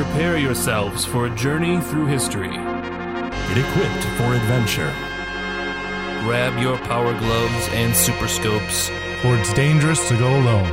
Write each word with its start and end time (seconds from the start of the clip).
Prepare 0.00 0.38
yourselves 0.38 1.04
for 1.04 1.26
a 1.26 1.36
journey 1.36 1.78
through 1.78 2.06
history. 2.06 2.48
Get 2.48 3.58
equipped 3.58 4.04
for 4.16 4.32
adventure. 4.32 4.90
Grab 6.24 6.58
your 6.58 6.78
power 6.78 7.12
gloves 7.18 7.68
and 7.72 7.94
super 7.94 8.26
scopes. 8.26 8.88
For 9.20 9.36
it's 9.36 9.52
dangerous 9.52 10.08
to 10.08 10.16
go 10.16 10.30
alone. 10.40 10.70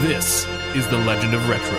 This 0.00 0.46
is 0.74 0.88
the 0.88 0.96
Legend 0.96 1.34
of 1.34 1.46
Retro. 1.46 1.78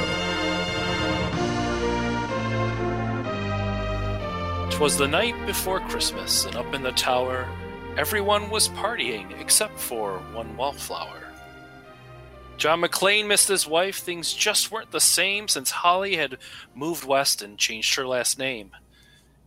'Twas 4.70 4.96
the 4.96 5.08
night 5.08 5.34
before 5.48 5.80
Christmas, 5.80 6.46
and 6.46 6.56
up 6.56 6.72
in 6.76 6.84
the 6.84 6.92
tower, 6.92 7.48
everyone 7.98 8.52
was 8.52 8.70
partying 8.70 9.42
except 9.42 9.80
for 9.80 10.20
one 10.34 10.56
wallflower. 10.56 11.29
John 12.60 12.82
McClane 12.82 13.26
missed 13.26 13.48
his 13.48 13.66
wife. 13.66 14.00
Things 14.00 14.34
just 14.34 14.70
weren't 14.70 14.92
the 14.92 15.00
same 15.00 15.48
since 15.48 15.72
Holly 15.72 16.18
had 16.18 16.38
moved 16.76 17.06
west 17.06 17.42
and 17.42 17.58
changed 17.58 17.96
her 17.96 18.06
last 18.06 18.38
name. 18.38 18.72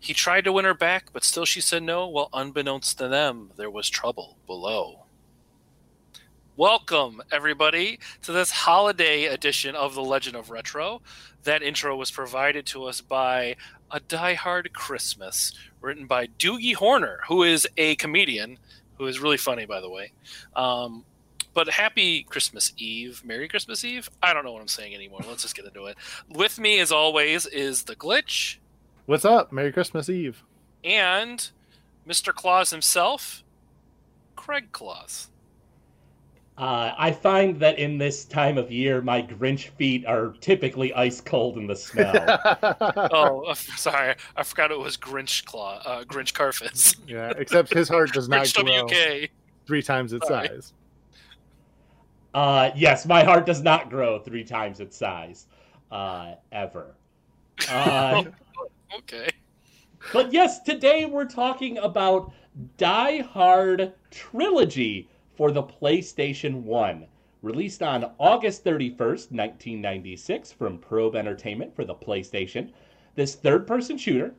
He 0.01 0.15
tried 0.15 0.45
to 0.45 0.53
win 0.53 0.65
her 0.65 0.73
back, 0.73 1.13
but 1.13 1.23
still 1.23 1.45
she 1.45 1.61
said 1.61 1.83
no. 1.83 2.09
Well, 2.09 2.31
unbeknownst 2.33 2.97
to 2.99 3.09
them, 3.09 3.51
there 3.59 3.69
was 3.69 3.91
trouble 3.91 4.39
below. 4.47 5.05
Welcome, 6.57 7.21
everybody, 7.31 7.99
to 8.23 8.33
this 8.33 8.51
holiday 8.51 9.27
edition 9.27 9.75
of 9.75 9.95
The 9.95 10.03
Legend 10.03 10.37
of 10.37 10.49
Retro. 10.49 11.03
That 11.43 11.63
intro 11.63 11.95
was 11.95 12.11
provided 12.11 12.65
to 12.69 12.85
us 12.85 13.03
by 13.03 13.57
A 13.91 14.01
Die 14.01 14.35
Hard 14.35 14.73
Christmas, 14.73 15.53
written 15.83 16.07
by 16.07 16.29
Doogie 16.39 16.77
Horner, 16.77 17.21
who 17.29 17.43
is 17.43 17.69
a 17.77 17.95
comedian 17.97 18.59
who 18.97 19.07
is 19.07 19.21
really 19.21 19.37
funny, 19.37 19.67
by 19.67 19.83
the 19.83 19.91
way. 19.91 20.13
Um, 20.57 21.05
but 21.55 21.69
happy 21.69 22.23
Christmas 22.25 22.73
Eve. 22.77 23.23
Merry 23.25 23.49
Christmas 23.49 23.85
Eve? 23.85 24.09
I 24.23 24.33
don't 24.33 24.45
know 24.45 24.53
what 24.53 24.61
I'm 24.63 24.69
saying 24.69 24.95
anymore. 24.95 25.21
Let's 25.29 25.43
just 25.43 25.55
get 25.55 25.65
into 25.67 25.87
it. 25.87 25.97
With 26.29 26.59
me, 26.59 26.81
as 26.81 26.91
always, 26.93 27.47
is 27.47 27.83
The 27.85 27.97
Glitch 27.97 28.57
What's 29.07 29.25
up? 29.25 29.53
Merry 29.53 29.73
Christmas 29.73 30.09
Eve. 30.09 30.43
and 30.85 31.51
Mr. 32.09 32.33
Claus 32.35 32.71
himself, 32.71 33.43
Craig 34.37 34.73
Claus. 34.73 35.29
Uh, 36.59 36.93
I 36.99 37.11
find 37.13 37.59
that 37.61 37.79
in 37.79 37.97
this 37.99 38.25
time 38.27 38.59
of 38.59 38.71
year, 38.71 39.01
my 39.01 39.23
Grinch 39.23 39.71
feet 39.71 40.05
are 40.07 40.35
typically 40.41 40.93
ice 40.95 41.21
cold 41.21 41.57
in 41.57 41.67
the 41.67 41.75
snow. 41.75 42.13
Oh, 43.15 43.53
sorry. 43.55 44.15
I 44.37 44.43
forgot 44.43 44.71
it 44.71 44.79
was 44.79 44.97
Grinch 44.97 45.45
Claw, 45.47 45.81
uh, 45.85 46.05
Grinch 46.05 46.33
Carfus. 46.33 46.97
yeah, 47.09 47.33
except 47.37 47.73
his 47.73 47.89
heart 47.89 48.13
does 48.13 48.29
not 48.29 48.45
Grinch 48.47 48.65
grow 48.65 48.87
WK. 49.25 49.31
three 49.67 49.83
times 49.83 50.13
its 50.13 50.29
Sorry. 50.29 50.49
size. 50.49 50.73
Uh, 52.35 52.71
yes, 52.75 53.07
my 53.07 53.23
heart 53.23 53.47
does 53.47 53.63
not 53.63 53.91
grow 53.91 54.19
three 54.19 54.45
times 54.45 54.81
its 54.81 54.97
size, 54.97 55.47
uh, 55.91 56.35
ever. 56.51 56.95
Uh, 57.69 58.25
Okay. 58.95 59.31
but 60.13 60.35
yes, 60.35 60.61
today 60.61 61.07
we're 61.07 61.25
talking 61.25 61.79
about 61.79 62.31
Die 62.77 63.19
Hard 63.21 63.95
Trilogy 64.11 65.09
for 65.35 65.51
the 65.51 65.63
PlayStation 65.63 66.63
1. 66.63 67.07
Released 67.41 67.83
on 67.83 68.13
August 68.19 68.65
31st, 68.65 69.33
1996, 69.33 70.53
from 70.53 70.79
Probe 70.79 71.17
Entertainment 71.17 71.75
for 71.75 71.87
the 71.87 71.95
PlayStation. 71.95 72.71
This 73.15 73.35
third 73.35 73.67
person 73.67 73.97
shooter, 73.97 74.35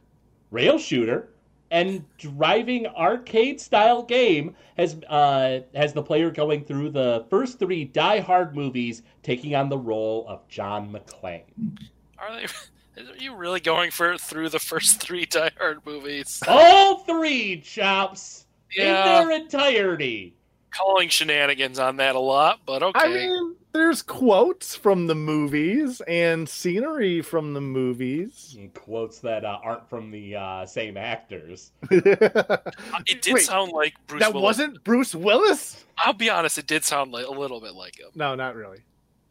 rail 0.52 0.78
shooter, 0.78 1.33
and 1.74 2.06
driving 2.20 2.86
arcade 2.86 3.60
style 3.60 4.04
game 4.04 4.56
has 4.78 4.96
uh, 5.10 5.62
has 5.74 5.92
the 5.92 6.04
player 6.04 6.30
going 6.30 6.64
through 6.64 6.92
the 6.92 7.26
first 7.32 7.58
three 7.58 7.84
Die 7.84 8.20
Hard 8.20 8.56
movies, 8.56 9.02
taking 9.24 9.56
on 9.56 9.70
the 9.70 9.78
role 9.78 10.24
of 10.30 10.48
John 10.48 10.94
McClane. 10.94 11.80
Are 12.20 12.32
they? 12.36 12.46
Are 13.02 13.18
you 13.18 13.34
really 13.36 13.60
going 13.60 13.90
for 13.90 14.20
through 14.20 14.50
the 14.50 14.60
first 14.60 15.02
three 15.02 15.26
Die 15.26 15.52
Hard 15.58 15.84
movies? 15.84 16.42
All 16.48 17.00
three 17.00 17.60
chops 17.60 18.46
Yeah. 18.78 19.20
in 19.22 19.28
their 19.28 19.38
entirety. 19.42 20.36
Calling 20.70 21.10
shenanigans 21.10 21.80
on 21.80 21.98
that 21.98 22.14
a 22.16 22.20
lot, 22.20 22.60
but 22.68 22.84
okay. 22.84 23.00
I 23.00 23.08
mean, 23.08 23.56
there's 23.74 24.04
quotes 24.04 24.76
from 24.76 25.08
the 25.08 25.16
movies 25.16 26.02
and 26.08 26.48
scenery 26.48 27.22
from 27.22 27.54
the 27.54 27.62
movies. 27.62 28.56
And 28.58 28.74
quotes 28.74 29.20
that 29.20 29.44
uh, 29.44 29.60
aren't 29.64 29.90
from 29.90 30.12
the 30.12 30.36
uh, 30.36 30.66
same 30.66 30.96
actors. 30.96 31.72
it 31.92 33.22
did 33.22 33.34
Wait, 33.34 33.44
sound 33.44 33.72
like 33.72 33.96
Bruce 34.08 34.22
Willis. 34.22 34.42
wasn't 34.42 34.84
Bruce 34.84 35.16
Willis? 35.16 35.86
I'll 35.98 36.14
be 36.14 36.30
honest, 36.30 36.58
it 36.58 36.68
did 36.68 36.84
sound 36.84 37.12
like 37.12 37.26
a 37.26 37.32
little 37.32 37.60
bit 37.60 37.74
like 37.74 38.00
him. 38.00 38.10
No, 38.16 38.36
not 38.36 38.56
really. 38.56 38.80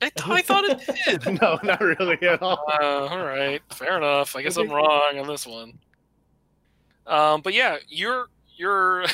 I, 0.02 0.08
th- 0.08 0.28
I 0.28 0.42
thought 0.42 0.64
it 0.64 0.81
did. 1.06 1.25
No, 1.41 1.60
not 1.62 1.81
really 1.81 2.19
at 2.22 2.42
all. 2.42 2.64
Uh, 2.69 3.06
all 3.06 3.25
right, 3.25 3.62
fair 3.72 3.97
enough. 3.97 4.34
I 4.34 4.42
guess 4.42 4.56
I'm 4.56 4.69
wrong 4.72 5.19
on 5.19 5.28
this 5.28 5.47
one. 5.47 5.78
Um, 7.06 7.41
but 7.42 7.54
yeah, 7.54 7.76
your 7.88 8.26
your 8.56 9.04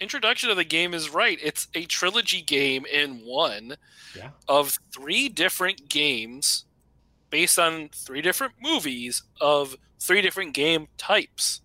introduction 0.00 0.50
of 0.50 0.56
the 0.56 0.64
game 0.64 0.94
is 0.94 1.10
right. 1.10 1.38
It's 1.42 1.68
a 1.74 1.84
trilogy 1.84 2.42
game 2.42 2.86
in 2.86 3.20
one 3.24 3.76
Yeah. 4.16 4.30
of 4.48 4.78
three 4.92 5.28
different 5.28 5.88
games 5.88 6.64
based 7.30 7.58
on 7.58 7.90
three 7.90 8.22
different 8.22 8.54
movies 8.60 9.22
of 9.40 9.76
three 10.00 10.20
different 10.22 10.54
game 10.54 10.88
types. 10.98 11.60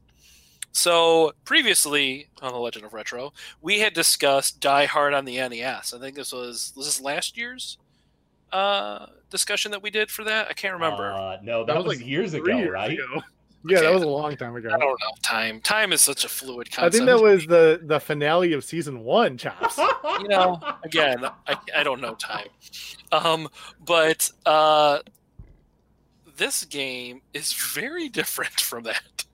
So 0.74 1.31
previously 1.45 2.28
on 2.41 2.51
the 2.51 2.59
Legend 2.59 2.85
of 2.85 2.94
Retro, 2.94 3.31
we 3.62 3.79
had 3.79 3.94
discussed 3.94 4.59
Die 4.59 4.85
Hard 4.85 5.13
on 5.13 5.24
the 5.25 5.38
NES. 5.38 5.94
I 5.94 6.00
think 6.00 6.16
this 6.16 6.34
was 6.34 6.74
was 6.75 6.85
this 6.85 7.00
last 7.01 7.38
year's 7.38 7.78
uh, 8.51 9.07
discussion 9.29 9.72
that 9.72 9.81
we 9.81 9.90
did 9.90 10.12
for 10.12 10.24
that. 10.25 10.47
I 10.50 10.53
can't 10.53 10.74
remember. 10.74 11.12
Uh, 11.13 11.38
no, 11.41 11.66
that, 11.66 11.75
was, 11.75 11.85
like 11.85 12.06
years 12.06 12.34
ago, 12.34 12.57
years 12.57 12.69
right? 12.72 12.91
ago. 12.91 13.24
Yeah, 13.67 13.81
that 13.81 13.93
was 13.93 14.03
a 14.03 14.07
long 14.07 14.35
time 14.37 14.55
ago. 14.55 14.69
I 14.69 14.77
don't 14.77 14.99
know 14.99 15.11
time. 15.23 15.61
Time 15.61 15.93
is 15.93 16.01
such 16.01 16.23
a 16.23 16.29
fluid 16.29 16.71
concept. 16.71 16.95
I 16.95 16.97
think 16.97 17.05
that 17.07 17.21
was 17.21 17.45
the 17.45 17.79
the 17.83 17.99
finale 17.99 18.53
of 18.53 18.63
season 18.63 19.03
one, 19.03 19.37
chops. 19.37 19.77
you 20.21 20.27
know 20.27 20.59
again 20.83 21.25
I, 21.47 21.57
I 21.75 21.83
don't 21.83 21.99
know 21.99 22.15
time 22.15 22.47
um 23.11 23.49
but 23.83 24.31
uh 24.45 24.99
this 26.37 26.63
game 26.63 27.21
is 27.33 27.51
very 27.51 28.07
different 28.07 28.59
from 28.59 28.83
that 28.83 29.25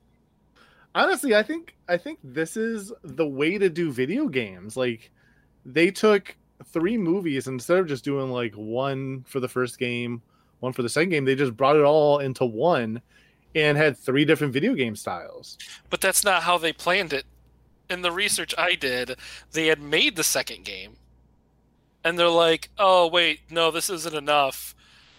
Honestly, 0.93 1.35
I 1.35 1.43
think 1.43 1.75
I 1.87 1.97
think 1.97 2.19
this 2.23 2.57
is 2.57 2.91
the 3.03 3.27
way 3.27 3.57
to 3.57 3.69
do 3.69 3.91
video 3.91 4.27
games. 4.27 4.75
Like 4.75 5.11
they 5.65 5.89
took 5.89 6.35
three 6.65 6.97
movies 6.97 7.47
instead 7.47 7.77
of 7.77 7.87
just 7.87 8.03
doing 8.03 8.29
like 8.29 8.53
one 8.55 9.23
for 9.25 9.39
the 9.39 9.47
first 9.47 9.79
game, 9.79 10.21
one 10.59 10.73
for 10.73 10.81
the 10.81 10.89
second 10.89 11.09
game, 11.09 11.23
they 11.23 11.35
just 11.35 11.55
brought 11.55 11.77
it 11.77 11.83
all 11.83 12.19
into 12.19 12.45
one 12.45 13.01
and 13.55 13.77
had 13.77 13.97
three 13.97 14.25
different 14.25 14.53
video 14.53 14.73
game 14.73 14.95
styles. 14.95 15.57
but 15.89 15.99
that's 16.01 16.23
not 16.23 16.43
how 16.43 16.57
they 16.57 16.71
planned 16.73 17.13
it 17.13 17.25
in 17.89 18.01
the 18.01 18.11
research 18.11 18.53
i 18.57 18.73
did 18.75 19.15
they 19.51 19.67
had 19.67 19.79
made 19.81 20.15
the 20.15 20.23
second 20.23 20.63
game 20.63 20.95
and 22.03 22.17
they're 22.17 22.29
like 22.29 22.69
oh 22.77 23.07
wait 23.07 23.41
no 23.49 23.69
this 23.71 23.89
isn't 23.89 24.15
enough 24.15 24.73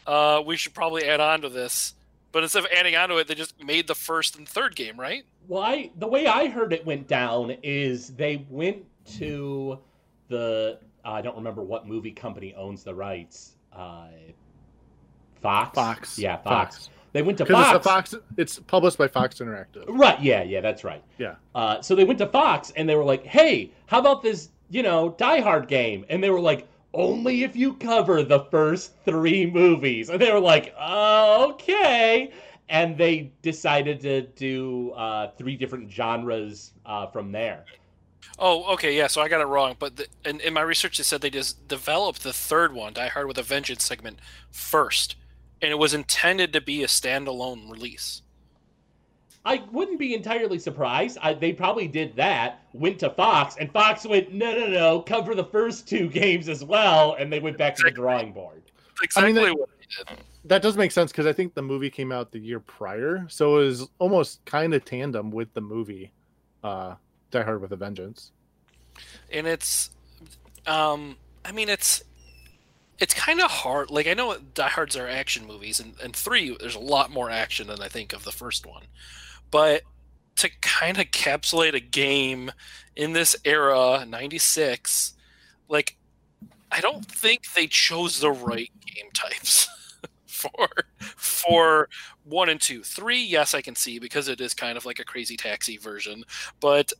uh 0.07 0.43
we 0.45 0.57
should 0.57 0.73
probably 0.75 1.05
add 1.05 1.21
on 1.21 1.43
to 1.43 1.49
this 1.51 1.95
but 2.33 2.43
instead 2.43 2.65
of 2.65 2.71
adding 2.75 2.97
on 2.97 3.11
to 3.11 3.17
it 3.19 3.29
they 3.29 3.35
just 3.35 3.63
made 3.63 3.87
the 3.87 3.95
first 3.95 4.37
and 4.37 4.49
third 4.49 4.75
game 4.75 4.99
right 4.99 5.25
Well, 5.49 5.63
I, 5.63 5.91
the 5.99 6.07
way 6.09 6.27
I 6.27 6.47
heard 6.49 6.73
it 6.73 6.87
went 6.87 7.07
down 7.09 7.51
is 7.63 8.09
they 8.17 8.47
went 8.49 8.79
to 9.19 9.79
the 10.29 10.79
I 11.05 11.21
don't 11.21 11.37
remember 11.37 11.63
what 11.63 11.87
movie 11.87 12.13
company 12.13 12.55
owns 12.55 12.85
the 12.85 12.95
rights. 12.95 13.57
Uh, 13.75 14.07
Fox. 15.43 15.75
Fox. 15.75 16.19
Yeah, 16.19 16.37
Fox. 16.39 16.77
Fox. 16.87 16.91
They 17.13 17.23
went 17.23 17.39
to 17.39 17.47
Fox. 17.47 17.77
it's 17.77 17.87
a 17.87 17.89
Fox 17.89 18.15
it's 18.37 18.59
published 18.59 18.99
by 18.99 19.09
Fox 19.09 19.39
Interactive. 19.39 19.85
Right. 19.89 20.21
Yeah. 20.23 20.43
Yeah. 20.43 20.61
That's 20.61 20.83
right. 20.85 21.03
Yeah. 21.19 21.35
Uh, 21.55 21.81
so 21.83 21.95
they 21.95 22.05
went 22.05 22.19
to 22.21 22.27
Fox 22.27 22.71
and 22.77 22.89
they 22.89 22.95
were 22.97 23.05
like, 23.05 23.25
"Hey, 23.25 23.71
how 23.87 23.99
about 23.99 24.23
this? 24.23 24.49
You 24.71 24.83
know, 24.83 25.15
Die 25.19 25.41
Hard 25.41 25.69
game?" 25.69 26.05
And 26.09 26.23
they 26.23 26.31
were 26.31 26.41
like, 26.41 26.67
"Only 26.95 27.45
if 27.45 27.55
you 27.55 27.75
cover 27.75 28.23
the 28.23 28.41
first 28.51 28.93
three 29.05 29.45
movies." 29.47 30.09
And 30.09 30.21
they 30.21 30.33
were 30.33 30.41
like, 30.41 30.75
uh, 30.79 31.47
"Okay." 31.51 32.33
And 32.69 32.97
they 32.97 33.33
decided 33.43 34.01
to 34.01 34.23
do 34.23 34.93
uh, 34.93 35.33
three 35.37 35.57
different 35.57 35.91
genres 35.91 36.73
uh, 36.87 37.07
from 37.09 37.31
there. 37.33 37.65
Oh, 38.39 38.73
okay, 38.73 38.97
yeah. 38.97 39.09
So 39.09 39.21
I 39.21 39.29
got 39.29 39.43
it 39.43 39.47
wrong, 39.47 39.77
but 39.79 39.97
the, 39.97 40.07
in, 40.25 40.41
in 40.41 40.55
my 40.55 40.63
research, 40.63 40.99
it 40.99 41.05
said 41.05 41.21
they 41.21 41.29
just 41.29 41.69
developed 41.69 42.23
the 42.23 42.33
third 42.33 42.73
one, 42.73 42.95
Die 42.95 43.09
Hard 43.09 43.27
with 43.27 43.37
a 43.37 43.43
Vengeance 43.43 43.85
segment, 43.85 44.21
first, 44.51 45.17
and 45.63 45.71
it 45.71 45.79
was 45.79 45.95
intended 45.95 46.53
to 46.53 46.61
be 46.61 46.83
a 46.83 46.87
standalone 46.87 47.71
release. 47.71 48.23
I 49.45 49.63
wouldn't 49.73 49.99
be 49.99 50.15
entirely 50.15 50.59
surprised. 50.59 51.19
I, 51.21 51.35
they 51.35 51.53
probably 51.53 51.89
did 51.89 52.15
that, 52.17 52.63
went 52.73 52.99
to 53.01 53.11
Fox, 53.11 53.57
and 53.59 53.73
Fox 53.73 54.05
went, 54.07 54.33
no, 54.33 54.53
no, 54.55 54.67
no, 54.69 55.01
cover 55.01 55.35
the 55.35 55.45
first 55.45 55.89
two 55.89 56.09
games 56.21 56.49
as 56.49 56.65
well, 56.65 57.15
and 57.19 57.33
they 57.33 57.41
went 57.41 57.59
back 57.59 57.75
to 57.77 57.83
the 57.83 57.91
drawing 57.91 58.33
board. 58.33 58.63
That's 59.01 59.17
I 59.17 59.23
mean, 59.23 59.31
exactly 59.31 59.51
that- 59.55 59.59
what 59.59 59.69
they 59.79 60.15
did. 60.15 60.25
That 60.45 60.61
does 60.61 60.77
make 60.77 60.91
sense 60.91 61.13
because 61.13 61.27
I 61.27 61.33
think 61.33 61.55
the 61.55 61.63
movie 61.63 61.89
came 61.89 62.11
out 62.11 62.33
the 62.33 62.41
year 62.41 62.59
prior, 62.59 63.27
so 63.29 63.59
it 63.61 63.65
was 63.67 63.89
almost 64.01 64.45
kind 64.45 64.75
of 64.75 64.85
tandem 64.85 65.31
with 65.31 65.53
the 65.55 65.61
movie, 65.61 66.13
uh, 66.65 66.97
Die 67.31 67.43
Hard 67.43 67.61
with 67.63 67.71
a 67.73 67.77
Vengeance. 67.77 68.33
and 69.33 69.47
it's, 69.47 69.91
um, 70.67 71.17
I 71.45 71.53
mean, 71.53 71.69
it's 71.69 72.03
it's 73.03 73.15
kind 73.15 73.41
of 73.41 73.51
hard. 73.51 73.91
Like 73.91 74.07
I 74.07 74.15
know 74.15 74.37
Die 74.55 74.69
Hard's 74.69 74.97
are 74.97 75.09
action 75.09 75.45
movies, 75.45 75.81
and, 75.81 75.95
and 76.01 76.15
three 76.15 76.57
there's 76.61 76.77
a 76.77 76.81
lot 76.81 77.11
more 77.11 77.31
action 77.31 77.67
than 77.67 77.83
I 77.83 77.89
think 77.89 78.13
of 78.13 78.23
the 78.23 78.31
first 78.31 78.65
one, 78.65 78.85
but 79.51 79.83
to 80.37 80.49
kind 80.61 80.97
of 80.97 81.07
encapsulate 81.07 81.75
a 81.75 81.81
game 81.81 82.53
in 82.95 83.13
this 83.13 83.35
era, 83.45 84.07
'96, 84.09 85.15
like 85.69 85.97
I 86.71 86.81
don't 86.81 87.05
think 87.05 87.53
they 87.55 87.67
chose 87.67 88.21
the 88.21 88.31
right 88.31 88.71
game 88.87 89.11
types 89.13 89.69
for 90.27 90.69
for 91.01 91.89
one 92.23 92.51
and 92.51 92.61
two. 92.61 92.85
Three, 92.85 93.21
yes, 93.21 93.53
I 93.53 93.63
can 93.63 93.75
see 93.75 93.99
because 93.99 94.29
it 94.29 94.41
is 94.41 94.55
kind 94.55 94.79
of 94.79 94.87
like 94.87 95.01
a 95.01 95.05
crazy 95.05 95.37
taxi 95.37 95.77
version, 95.77 96.23
but 96.61 96.93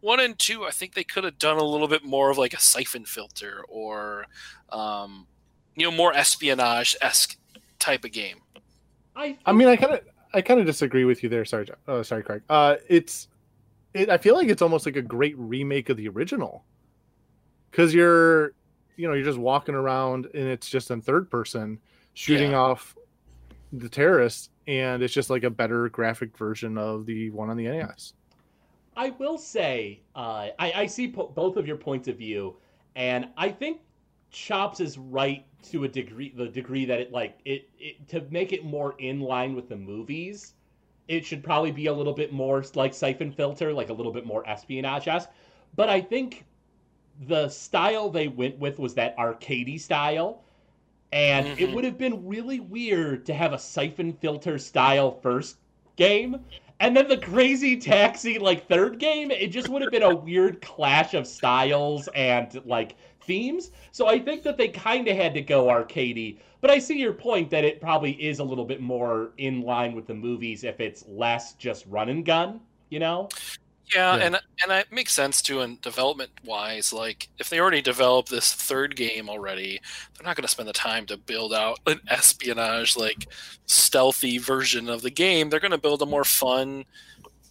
one 0.00 0.20
and 0.20 0.38
two, 0.38 0.64
I 0.64 0.70
think 0.70 0.94
they 0.94 1.04
could 1.04 1.24
have 1.24 1.38
done 1.38 1.56
a 1.58 1.64
little 1.64 1.88
bit 1.88 2.04
more 2.04 2.30
of 2.30 2.38
like 2.38 2.54
a 2.54 2.60
siphon 2.60 3.04
filter 3.04 3.64
or, 3.68 4.26
um, 4.70 5.26
you 5.74 5.84
know, 5.84 5.96
more 5.96 6.12
espionage 6.14 6.96
esque 7.00 7.36
type 7.78 8.04
of 8.04 8.12
game. 8.12 8.38
I, 9.14 9.36
I 9.46 9.52
mean, 9.52 9.68
I 9.68 9.76
kind 9.76 9.94
of, 9.94 10.00
I 10.34 10.42
kind 10.42 10.60
of 10.60 10.66
disagree 10.66 11.04
with 11.04 11.22
you 11.22 11.28
there. 11.28 11.44
Sorry, 11.44 11.66
oh, 11.88 12.02
sorry, 12.02 12.22
Craig. 12.22 12.42
Uh, 12.48 12.76
it's, 12.88 13.28
it. 13.94 14.10
I 14.10 14.18
feel 14.18 14.34
like 14.34 14.48
it's 14.48 14.62
almost 14.62 14.84
like 14.86 14.96
a 14.96 15.02
great 15.02 15.36
remake 15.38 15.88
of 15.88 15.96
the 15.96 16.08
original, 16.08 16.64
because 17.70 17.94
you're, 17.94 18.52
you 18.96 19.08
know, 19.08 19.14
you're 19.14 19.24
just 19.24 19.38
walking 19.38 19.74
around 19.74 20.26
and 20.34 20.44
it's 20.44 20.68
just 20.68 20.90
in 20.90 21.00
third 21.00 21.30
person 21.30 21.78
shooting 22.14 22.52
Yeah. 22.52 22.58
off 22.58 22.94
the 23.72 23.88
terrorists, 23.88 24.50
and 24.66 25.02
it's 25.02 25.12
just 25.14 25.30
like 25.30 25.44
a 25.44 25.50
better 25.50 25.88
graphic 25.88 26.36
version 26.36 26.76
of 26.78 27.06
the 27.06 27.30
one 27.30 27.50
on 27.50 27.56
the 27.56 27.64
NES. 27.64 28.12
I 28.96 29.10
will 29.10 29.38
say, 29.38 30.00
uh, 30.14 30.48
I, 30.58 30.72
I 30.74 30.86
see 30.86 31.08
po- 31.08 31.28
both 31.34 31.56
of 31.56 31.66
your 31.66 31.76
points 31.76 32.08
of 32.08 32.16
view, 32.18 32.56
and 32.94 33.28
I 33.36 33.50
think 33.50 33.80
Chops 34.30 34.80
is 34.80 34.98
right 34.98 35.44
to 35.70 35.84
a 35.84 35.88
degree. 35.88 36.32
The 36.34 36.48
degree 36.48 36.84
that 36.86 37.00
it 37.00 37.12
like 37.12 37.38
it, 37.44 37.68
it 37.78 38.08
to 38.08 38.22
make 38.30 38.52
it 38.52 38.64
more 38.64 38.94
in 38.98 39.20
line 39.20 39.54
with 39.54 39.68
the 39.68 39.76
movies, 39.76 40.54
it 41.08 41.24
should 41.24 41.42
probably 41.44 41.72
be 41.72 41.86
a 41.86 41.92
little 41.92 42.12
bit 42.12 42.32
more 42.32 42.64
like 42.74 42.94
Siphon 42.94 43.32
Filter, 43.32 43.72
like 43.72 43.90
a 43.90 43.92
little 43.92 44.12
bit 44.12 44.26
more 44.26 44.46
espionage 44.48 45.08
esque. 45.08 45.30
But 45.76 45.88
I 45.88 46.00
think 46.00 46.46
the 47.26 47.48
style 47.48 48.10
they 48.10 48.28
went 48.28 48.58
with 48.58 48.78
was 48.78 48.94
that 48.94 49.16
arcadey 49.16 49.80
style. 49.80 50.44
And 51.12 51.48
it 51.58 51.70
Mhm. 51.70 51.72
would 51.72 51.84
have 51.84 51.98
been 51.98 52.26
really 52.26 52.60
weird 52.60 53.26
to 53.26 53.34
have 53.34 53.52
a 53.52 53.58
siphon 53.58 54.12
filter 54.12 54.58
style 54.58 55.12
first 55.12 55.58
game 55.96 56.38
and 56.80 56.96
then 56.96 57.08
the 57.08 57.16
crazy 57.16 57.76
taxi 57.76 58.38
like 58.38 58.68
third 58.68 58.98
game 58.98 59.30
it 59.30 59.48
just 59.48 59.68
would 59.68 59.82
have 59.82 59.90
been 59.90 60.02
a 60.02 60.14
weird 60.14 60.60
clash 60.60 61.14
of 61.14 61.26
styles 61.26 62.08
and 62.14 62.60
like 62.64 62.96
themes. 63.22 63.72
So 63.92 64.06
i 64.06 64.18
think 64.18 64.42
that 64.44 64.56
they 64.56 64.68
kind 64.68 65.08
of 65.08 65.16
had 65.16 65.34
to 65.34 65.40
go 65.40 65.66
arcadey. 65.66 66.38
But 66.60 66.70
i 66.70 66.78
see 66.78 66.98
your 66.98 67.12
point 67.12 67.50
that 67.50 67.64
it 67.64 67.80
probably 67.80 68.12
is 68.12 68.38
a 68.38 68.44
little 68.44 68.64
bit 68.64 68.80
more 68.80 69.32
in 69.38 69.62
line 69.62 69.94
with 69.94 70.06
the 70.06 70.14
movies 70.14 70.64
if 70.64 70.80
it's 70.80 71.04
less 71.08 71.54
just 71.54 71.86
run 71.86 72.08
and 72.08 72.24
gun 72.24 72.60
you 72.90 73.00
know 73.00 73.28
Yeah, 73.94 74.16
Yeah. 74.16 74.24
and 74.26 74.34
and 74.62 74.72
it 74.72 74.90
makes 74.90 75.12
sense 75.12 75.40
too. 75.40 75.60
In 75.60 75.78
development 75.80 76.30
wise, 76.44 76.92
like 76.92 77.28
if 77.38 77.48
they 77.50 77.60
already 77.60 77.80
developed 77.82 78.30
this 78.30 78.52
third 78.52 78.96
game 78.96 79.28
already, 79.28 79.80
they're 80.14 80.24
not 80.26 80.34
going 80.36 80.42
to 80.42 80.48
spend 80.48 80.68
the 80.68 80.72
time 80.72 81.06
to 81.06 81.16
build 81.16 81.54
out 81.54 81.78
an 81.86 82.00
espionage 82.08 82.96
like 82.96 83.28
stealthy 83.66 84.38
version 84.38 84.88
of 84.88 85.02
the 85.02 85.10
game. 85.10 85.50
They're 85.50 85.60
going 85.60 85.70
to 85.70 85.78
build 85.78 86.02
a 86.02 86.06
more 86.06 86.24
fun, 86.24 86.84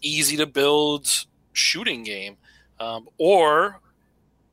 easy 0.01 0.35
to 0.37 0.45
build 0.45 1.07
shooting 1.53 2.03
game, 2.03 2.35
um, 2.81 3.07
or 3.17 3.79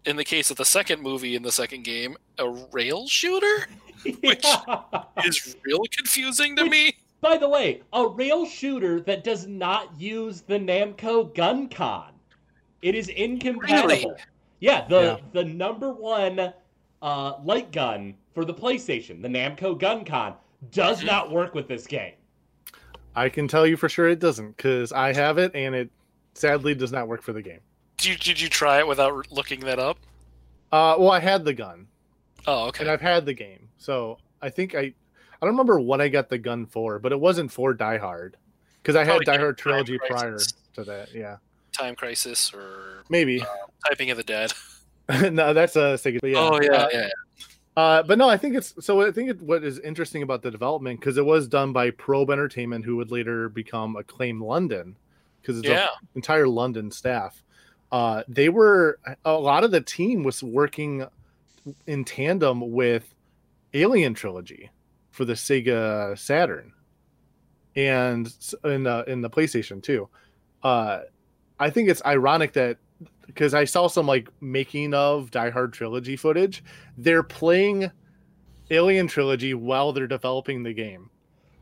in 0.05 0.17
the 0.17 0.25
case 0.25 0.51
of 0.51 0.57
the 0.57 0.65
second 0.65 1.03
movie 1.03 1.35
in 1.35 1.43
the 1.43 1.53
second 1.53 1.83
game, 1.85 2.17
a 2.39 2.49
rail 2.73 3.07
shooter 3.09 3.67
Which- 4.23 4.45
is 5.25 5.57
real 5.65 5.83
confusing 5.97 6.55
to 6.57 6.63
Which- 6.63 6.71
me. 6.71 6.97
By 7.23 7.39
the 7.39 7.49
way 7.49 7.81
a 7.95 8.07
rail 8.07 8.45
shooter 8.45 9.01
that 9.01 9.25
does 9.25 9.47
not 9.47 9.99
use 9.99 10.43
the 10.43 10.59
namco 10.59 11.35
gun 11.35 11.69
con 11.69 12.13
it 12.83 12.95
is 12.95 13.09
incompatible 13.09 13.89
Really? 13.89 14.07
yeah 14.61 14.87
the 14.89 15.01
Yeah. 15.03 15.17
the 15.33 15.45
number 15.45 15.91
one 15.93 16.53
uh, 17.01 17.33
light 17.43 17.73
gun 17.73 18.15
for 18.35 18.45
the 18.45 18.53
playstation 18.55 19.23
the 19.23 19.29
namco 19.29 19.79
gun 19.79 20.05
con 20.05 20.35
does 20.71 21.03
not 21.03 21.31
work 21.31 21.55
with 21.55 21.67
this 21.69 21.87
game 21.87 22.13
I 23.15 23.29
can 23.29 23.47
tell 23.47 23.67
you 23.67 23.77
for 23.77 23.89
sure 23.91 24.09
it 24.09 24.21
doesn't 24.21 24.57
because 24.57 24.91
I 24.93 25.13
have 25.13 25.37
it 25.39 25.53
and 25.55 25.75
it 25.75 25.91
sadly 26.35 26.75
does 26.75 26.93
not 26.93 27.09
work 27.09 27.21
for 27.21 27.35
the 27.35 27.43
game. 27.43 27.59
Did 27.99 28.07
you, 28.07 28.17
did 28.17 28.41
you 28.41 28.49
try 28.49 28.79
it 28.79 28.87
without 28.89 29.31
looking 29.31 29.61
that 29.61 29.79
up? 29.79 29.99
Uh, 30.73 30.97
well, 30.99 31.11
I 31.11 31.21
had 31.21 31.45
the 31.45 31.53
gun 31.53 31.87
Oh, 32.47 32.69
okay. 32.69 32.85
and 32.85 32.91
I've 32.91 33.03
had 33.03 33.27
the 33.27 33.35
game, 33.35 33.69
so 33.77 34.17
I 34.41 34.49
think 34.49 34.75
I 34.75 34.95
I 35.43 35.47
don't 35.47 35.55
remember 35.55 35.81
what 35.81 36.01
I 36.01 36.09
got 36.09 36.29
the 36.29 36.39
gun 36.39 36.67
for, 36.67 37.01
but 37.01 37.11
it 37.11 37.19
wasn't 37.19 37.51
for 37.51 37.75
Die 37.75 37.99
Hard 37.99 38.37
because 38.81 38.95
I 38.95 39.03
had 39.05 39.21
Die 39.23 39.37
Hard 39.37 39.59
trilogy 39.59 39.99
prior 40.09 40.39
to 40.75 40.85
that. 40.85 41.13
Yeah, 41.13 41.39
Time 41.77 41.97
Crisis 41.97 42.55
or 42.55 43.03
maybe. 43.11 43.43
Typing 43.89 44.11
of 44.13 44.17
the 44.17 44.23
Dead. 44.23 44.53
no, 45.33 45.53
that's 45.53 45.75
a 45.75 45.99
Sega. 45.99 46.21
yeah. 46.23 46.39
Oh 46.39 46.61
yeah, 46.63 46.71
Uh, 46.73 46.89
yeah. 46.93 47.09
Uh, 47.77 48.03
but 48.05 48.19
no, 48.19 48.29
I 48.29 48.37
think 48.37 48.55
it's 48.55 48.73
so. 48.81 49.01
I 49.05 49.11
think 49.11 49.31
it, 49.31 49.43
what 49.43 49.65
is 49.65 49.81
interesting 49.81 50.23
about 50.23 50.43
the 50.43 50.51
development 50.51 51.01
because 51.01 51.17
it 51.19 51.25
was 51.27 51.49
done 51.49 51.73
by 51.73 51.91
Probe 51.91 52.31
Entertainment, 52.31 52.85
who 52.85 52.97
would 52.97 53.11
later 53.11 53.49
become 53.49 53.97
Acclaim 53.97 54.41
London, 54.41 54.95
because 55.41 55.59
it's 55.59 55.67
Yeah. 55.69 55.85
an 55.85 55.89
entire 56.15 56.47
London 56.47 56.91
staff. 56.93 57.43
Uh, 57.91 58.23
they 58.29 58.49
were 58.49 59.01
a 59.25 59.33
lot 59.33 59.65
of 59.65 59.71
the 59.73 59.81
team 59.81 60.23
was 60.23 60.43
working 60.43 61.05
in 61.87 62.05
tandem 62.05 62.71
with 62.73 63.13
Alien 63.75 64.15
Trilogy 64.15 64.71
for 65.13 65.25
the 65.25 65.35
Sega 65.35 66.19
Saturn, 66.19 66.73
and 67.77 68.35
in 68.65 68.83
the 68.83 69.05
in 69.07 69.21
the 69.21 69.31
PlayStation 69.31 69.83
too. 69.83 70.09
Uh, 70.63 71.03
I 71.61 71.71
think 71.71 71.89
it's 71.89 72.03
ironic 72.05 72.53
that 72.55 72.79
because 73.27 73.55
I 73.55 73.65
saw 73.65 73.87
some 73.87 74.07
like 74.07 74.29
making 74.41 74.95
of 74.95 75.31
Die 75.31 75.51
Hard 75.51 75.73
trilogy 75.73 76.17
footage, 76.17 76.65
they're 76.99 77.23
playing 77.23 77.91
Alien 78.71 79.07
trilogy 79.07 79.55
while 79.55 79.93
they're 79.93 80.07
developing 80.07 80.63
the 80.63 80.73
game 80.73 81.11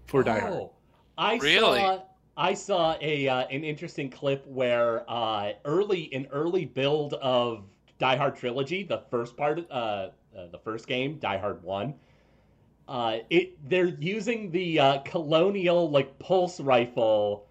for 0.06 0.22
Die 0.22 0.38
Hard. 0.38 0.52
Oh, 0.52 0.72
I 1.18 1.36
Really? 1.36 1.78
saw 1.80 2.02
I 2.36 2.54
saw 2.54 2.96
a 3.00 3.28
uh, 3.28 3.46
an 3.48 3.64
interesting 3.64 4.08
clip 4.10 4.46
where 4.46 5.04
uh, 5.10 5.52
early 5.64 6.12
an 6.14 6.26
early 6.32 6.64
build 6.64 7.14
of 7.14 7.64
Die 7.98 8.16
Hard 8.16 8.36
trilogy, 8.36 8.82
the 8.84 9.02
first 9.10 9.36
part, 9.36 9.58
uh, 9.70 9.74
uh, 9.74 10.10
the 10.50 10.58
first 10.64 10.86
game, 10.86 11.18
Die 11.18 11.36
Hard 11.38 11.62
One. 11.62 11.94
Uh, 12.90 13.20
it 13.30 13.56
they're 13.70 13.86
using 13.86 14.52
the 14.52 14.80
uh, 14.80 14.98
colonial 15.00 15.90
like 15.90 16.18
pulse 16.20 16.60
rifle 16.60 17.46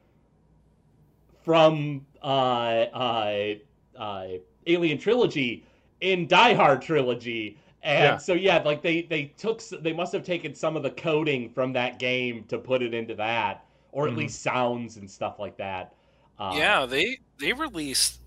from 1.43 2.05
uh, 2.21 2.25
uh, 2.25 3.53
uh, 3.97 4.27
Alien 4.67 4.97
trilogy 4.97 5.65
in 6.01 6.27
Die 6.27 6.53
Hard 6.53 6.81
trilogy. 6.81 7.57
And 7.81 8.19
Yeah. 8.19 8.19
so 8.21 8.33
yeah, 8.33 8.61
like 8.63 8.81
they 8.81 9.03
they 9.03 9.25
took 9.37 9.61
they 9.81 9.93
must 9.93 10.11
have 10.13 10.23
taken 10.23 10.53
some 10.53 10.75
of 10.75 10.83
the 10.83 10.91
coding 10.91 11.49
from 11.49 11.73
that 11.73 11.97
game 11.97 12.43
to 12.49 12.57
put 12.57 12.81
it 12.83 12.93
into 12.93 13.15
that, 13.15 13.65
or 13.91 14.07
at 14.07 14.15
Mhm. 14.15 14.17
least 14.17 14.41
sounds 14.41 14.97
and 14.97 15.09
stuff 15.09 15.39
like 15.39 15.57
that. 15.57 15.93
Uh, 16.37 16.65
yeah, 16.65 16.85
they 16.85 17.19
they 17.39 17.53
released 17.53 18.19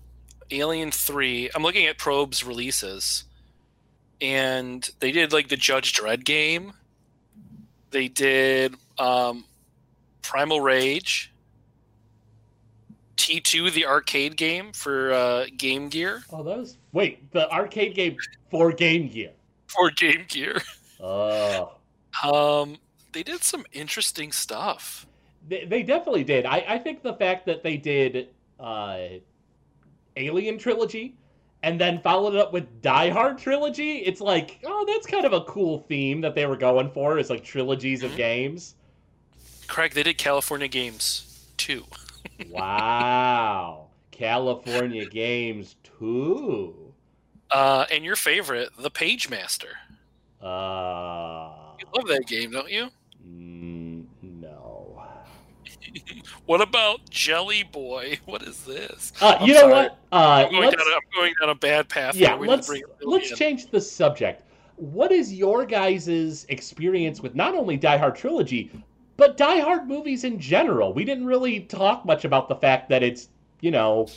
Alien 0.51 0.91
Three. 0.91 1.49
I'm 1.55 1.63
looking 1.63 1.85
at 1.87 1.97
Probe's 1.97 2.43
releases, 2.43 3.25
and 4.21 4.89
they 4.99 5.11
did 5.11 5.33
like 5.33 5.49
the 5.49 5.57
Judge 5.57 5.93
Dredd 5.93 6.25
game. 6.25 6.73
They 7.93 8.07
did 8.07 8.75
um, 8.97 9.45
Primal 10.23 10.59
Rage. 10.61 11.31
T2, 13.17 13.71
the 13.71 13.85
arcade 13.85 14.35
game 14.35 14.73
for 14.73 15.13
uh, 15.13 15.45
Game 15.57 15.87
Gear. 15.87 16.23
Oh, 16.31 16.41
those. 16.43 16.77
Wait, 16.91 17.31
the 17.31 17.49
arcade 17.51 17.93
game 17.95 18.17
for 18.49 18.71
Game 18.73 19.07
Gear. 19.07 19.29
For 19.67 19.89
Game 19.91 20.25
Gear. 20.27 20.57
Oh, 20.99 21.73
Um, 22.23 22.77
they 23.11 23.23
did 23.23 23.43
some 23.43 23.65
interesting 23.73 24.31
stuff. 24.31 25.05
they, 25.47 25.65
they 25.65 25.83
definitely 25.83 26.23
did. 26.23 26.45
I, 26.45 26.63
I 26.67 26.77
think 26.79 27.03
the 27.03 27.13
fact 27.13 27.45
that 27.45 27.61
they 27.61 27.77
did 27.77 28.29
uh, 28.59 28.97
Alien 30.17 30.57
trilogy 30.57 31.15
and 31.63 31.79
then 31.81 31.99
followed 32.01 32.35
it 32.35 32.39
up 32.39 32.53
with 32.53 32.81
Die 32.81 33.09
Hard 33.09 33.37
trilogy, 33.39 33.99
it's 33.99 34.21
like, 34.21 34.59
oh, 34.65 34.85
that's 34.85 35.07
kind 35.07 35.25
of 35.25 35.33
a 35.33 35.41
cool 35.45 35.79
theme 35.87 36.21
that 36.21 36.35
they 36.35 36.45
were 36.45 36.57
going 36.57 36.91
for. 36.91 37.17
It's 37.17 37.29
like 37.29 37.43
trilogies 37.43 38.03
of 38.03 38.11
Mhm. 38.11 38.17
games. 38.17 38.75
Craig, 39.67 39.93
they 39.93 40.03
did 40.03 40.17
California 40.17 40.67
Games 40.67 41.47
too. 41.57 41.85
Wow, 42.49 43.87
California 44.11 45.05
games 45.05 45.75
too. 45.99 46.93
Uh, 47.51 47.85
and 47.91 48.03
your 48.03 48.15
favorite, 48.15 48.69
the 48.77 48.89
Pagemaster. 48.91 49.73
Uh, 50.41 51.75
You 51.79 51.85
love 51.95 52.07
that 52.07 52.25
game, 52.27 52.51
don't 52.51 52.69
you? 52.71 52.89
mm, 53.25 54.05
no. 54.21 55.03
What 56.45 56.61
about 56.61 57.09
Jelly 57.09 57.63
Boy? 57.63 58.19
What 58.25 58.43
is 58.43 58.63
this? 58.65 59.13
Uh, 59.21 59.37
I'm 59.39 59.47
you 59.47 59.53
know 59.53 59.61
sorry. 59.61 59.73
what? 59.73 59.97
Uh, 60.11 60.45
I'm 60.45 60.51
going, 60.51 60.71
down 60.71 60.79
a, 60.79 60.95
I'm 60.95 61.01
going 61.15 61.33
down 61.39 61.49
a 61.49 61.55
bad 61.55 61.89
path. 61.89 62.15
yeah, 62.15 62.29
here. 62.29 62.37
We 62.37 62.47
need 62.47 62.63
to 62.63 62.71
let's 62.71 62.83
let's 63.01 63.31
in. 63.31 63.37
change 63.37 63.71
the 63.71 63.79
subject. 63.81 64.43
what 64.75 65.11
is 65.11 65.33
your 65.33 65.65
guys' 65.65 66.45
experience 66.49 67.21
with 67.21 67.35
not 67.35 67.55
only 67.55 67.77
Die 67.77 67.97
Hard 67.97 68.15
trilogy, 68.15 68.71
but 69.17 69.37
Die 69.37 69.59
Hard 69.59 69.87
movies 69.87 70.23
in 70.23 70.39
general? 70.39 70.93
We 70.93 71.05
didn't 71.05 71.25
really 71.25 71.61
talk 71.61 72.05
much 72.05 72.25
about 72.25 72.49
the 72.49 72.55
fact 72.55 72.89
that 72.89 73.03
it's, 73.03 73.29
you 73.61 73.71
know, 73.71 74.07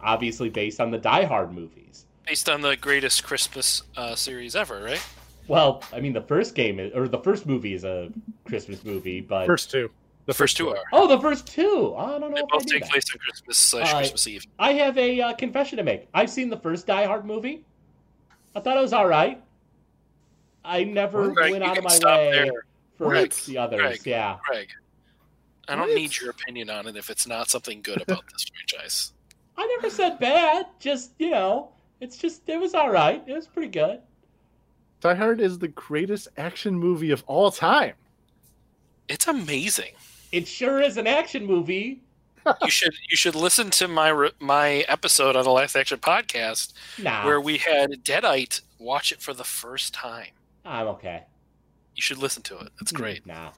obviously 0.00 0.48
based 0.50 0.80
on 0.80 0.90
the 0.90 0.98
Die 0.98 1.24
Hard 1.24 1.52
movies. 1.54 2.04
Based 2.26 2.48
on 2.48 2.60
the 2.60 2.76
greatest 2.76 3.24
Christmas 3.24 3.82
uh, 3.96 4.14
series 4.16 4.56
ever, 4.56 4.82
right? 4.82 5.02
Well, 5.48 5.82
I 5.92 6.00
mean, 6.00 6.12
the 6.12 6.22
first 6.22 6.54
game 6.56 6.80
is, 6.80 6.92
or 6.92 7.06
the 7.06 7.20
first 7.20 7.46
movie 7.46 7.72
is 7.72 7.84
a 7.84 8.10
Christmas 8.44 8.84
movie, 8.84 9.20
but 9.20 9.46
First 9.46 9.70
two. 9.70 9.90
The 10.26 10.34
first 10.34 10.56
two 10.56 10.68
are. 10.70 10.82
oh, 10.92 11.06
the 11.06 11.20
first 11.20 11.46
two. 11.46 11.94
I 11.96 12.10
don't 12.18 12.20
know 12.20 12.30
They 12.30 12.40
if 12.40 12.44
I 12.52 12.56
both 12.56 12.64
knew 12.66 12.72
take 12.72 12.82
that. 12.82 12.90
place 12.90 13.04
on 13.12 13.18
Christmas 13.20 13.56
slash 13.58 13.92
Uh, 13.94 13.98
Christmas 13.98 14.26
Eve. 14.26 14.44
I 14.58 14.72
have 14.72 14.98
a 14.98 15.20
uh, 15.20 15.32
confession 15.34 15.78
to 15.78 15.84
make. 15.84 16.08
I've 16.14 16.30
seen 16.30 16.50
the 16.50 16.56
first 16.58 16.86
Die 16.88 17.04
Hard 17.04 17.24
movie. 17.24 17.64
I 18.54 18.60
thought 18.60 18.76
it 18.76 18.80
was 18.80 18.92
all 18.92 19.06
right. 19.06 19.40
I 20.64 20.82
never 20.84 21.30
Greg, 21.30 21.52
went 21.52 21.62
out 21.64 21.78
of 21.78 21.84
my 21.84 21.98
way 22.02 22.30
there. 22.32 22.64
for 22.98 23.06
What? 23.06 23.30
the 23.46 23.58
others. 23.58 23.80
Greg. 23.80 24.00
Yeah. 24.04 24.38
Greg, 24.48 24.68
I 25.68 25.76
don't 25.76 25.88
What? 25.88 25.94
need 25.96 26.18
your 26.18 26.30
opinion 26.30 26.70
on 26.70 26.88
it 26.88 26.96
if 26.96 27.08
it's 27.08 27.26
not 27.28 27.48
something 27.48 27.80
good 27.82 28.02
about 28.02 28.24
this 28.32 28.44
franchise. 28.44 29.12
I 29.56 29.66
never 29.76 29.88
said 29.94 30.18
bad. 30.18 30.66
Just 30.80 31.12
you 31.20 31.30
know, 31.30 31.70
it's 32.00 32.16
just 32.16 32.48
it 32.48 32.58
was 32.60 32.74
all 32.74 32.90
right. 32.90 33.22
It 33.28 33.32
was 33.32 33.46
pretty 33.46 33.70
good. 33.70 34.00
Die 35.02 35.14
Hard 35.14 35.40
is 35.40 35.58
the 35.60 35.68
greatest 35.68 36.26
action 36.36 36.74
movie 36.76 37.12
of 37.12 37.22
all 37.28 37.52
time. 37.52 37.94
It's 39.08 39.28
amazing. 39.28 39.92
It 40.36 40.46
sure 40.46 40.82
is 40.82 40.98
an 40.98 41.06
action 41.06 41.46
movie. 41.46 42.02
You 42.62 42.70
should 42.70 42.92
you 43.08 43.16
should 43.16 43.34
listen 43.34 43.70
to 43.70 43.88
my 43.88 44.30
my 44.38 44.84
episode 44.86 45.34
on 45.34 45.44
the 45.44 45.50
Last 45.50 45.74
Action 45.74 45.98
podcast 45.98 46.74
Nah, 47.02 47.24
where 47.24 47.40
we 47.40 47.56
had 47.56 48.04
Deadite 48.04 48.60
watch 48.78 49.12
it 49.12 49.22
for 49.22 49.32
the 49.32 49.44
first 49.44 49.94
time. 49.94 50.32
I'm 50.62 50.88
okay. 50.88 51.22
You 51.94 52.02
should 52.02 52.18
listen 52.18 52.42
to 52.42 52.58
it. 52.58 52.68
It's 52.82 52.92
great. 52.92 53.26
Nah. 53.26 53.52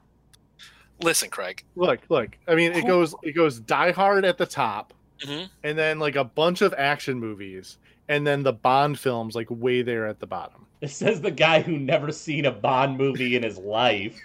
Listen, 1.01 1.29
Craig. 1.29 1.65
Look, 1.75 1.99
look. 2.07 2.37
I 2.47 2.55
mean, 2.55 2.71
it 2.71 2.87
goes 2.87 3.13
it 3.23 3.33
goes 3.33 3.59
Die 3.59 3.91
Hard 3.91 4.23
at 4.23 4.37
the 4.37 4.45
top, 4.45 4.93
hmm 5.21 5.43
and 5.65 5.77
then 5.77 5.99
like 5.99 6.15
a 6.15 6.23
bunch 6.23 6.61
of 6.61 6.73
action 6.77 7.19
movies, 7.19 7.77
and 8.07 8.25
then 8.25 8.41
the 8.41 8.53
Bond 8.53 8.97
films 8.97 9.35
like 9.35 9.47
way 9.49 9.81
there 9.81 10.07
at 10.07 10.21
the 10.21 10.27
bottom. 10.27 10.65
This 10.79 10.95
says 10.95 11.19
the 11.19 11.29
guy 11.29 11.61
who 11.61 11.77
never 11.77 12.09
seen 12.13 12.45
a 12.45 12.51
Bond 12.53 12.97
movie 12.97 13.35
in 13.35 13.43
his 13.43 13.57
life. 13.57 14.17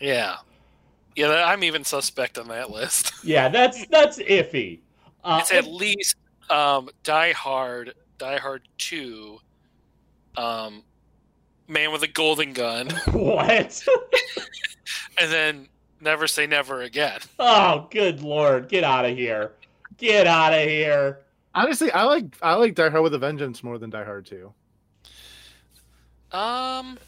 Yeah, 0.00 0.38
yeah. 1.16 1.44
I'm 1.46 1.64
even 1.64 1.84
suspect 1.84 2.38
on 2.38 2.48
that 2.48 2.70
list. 2.70 3.12
Yeah, 3.24 3.48
that's 3.48 3.86
that's 3.86 4.18
iffy. 4.18 4.80
Uh, 5.22 5.38
it's 5.40 5.52
at 5.52 5.66
least 5.66 6.16
um, 6.50 6.90
Die 7.04 7.32
Hard, 7.32 7.94
Die 8.18 8.36
Hard 8.38 8.62
Two, 8.78 9.38
um, 10.36 10.82
Man 11.68 11.92
with 11.92 12.02
a 12.02 12.08
Golden 12.08 12.52
Gun, 12.52 12.88
what? 13.12 13.84
and 15.18 15.30
then 15.30 15.68
Never 16.00 16.26
Say 16.26 16.48
Never 16.48 16.82
Again. 16.82 17.20
Oh, 17.38 17.86
good 17.90 18.22
lord! 18.22 18.68
Get 18.68 18.82
out 18.82 19.04
of 19.04 19.16
here! 19.16 19.52
Get 19.98 20.26
out 20.26 20.52
of 20.52 20.68
here! 20.68 21.20
Honestly, 21.54 21.92
I 21.92 22.02
like 22.04 22.24
I 22.42 22.54
like 22.54 22.74
Die 22.74 22.90
Hard 22.90 23.04
with 23.04 23.14
a 23.14 23.18
Vengeance 23.18 23.62
more 23.62 23.78
than 23.78 23.90
Die 23.90 24.04
Hard 24.04 24.26
Two. 24.26 24.52
Um, 26.32 26.98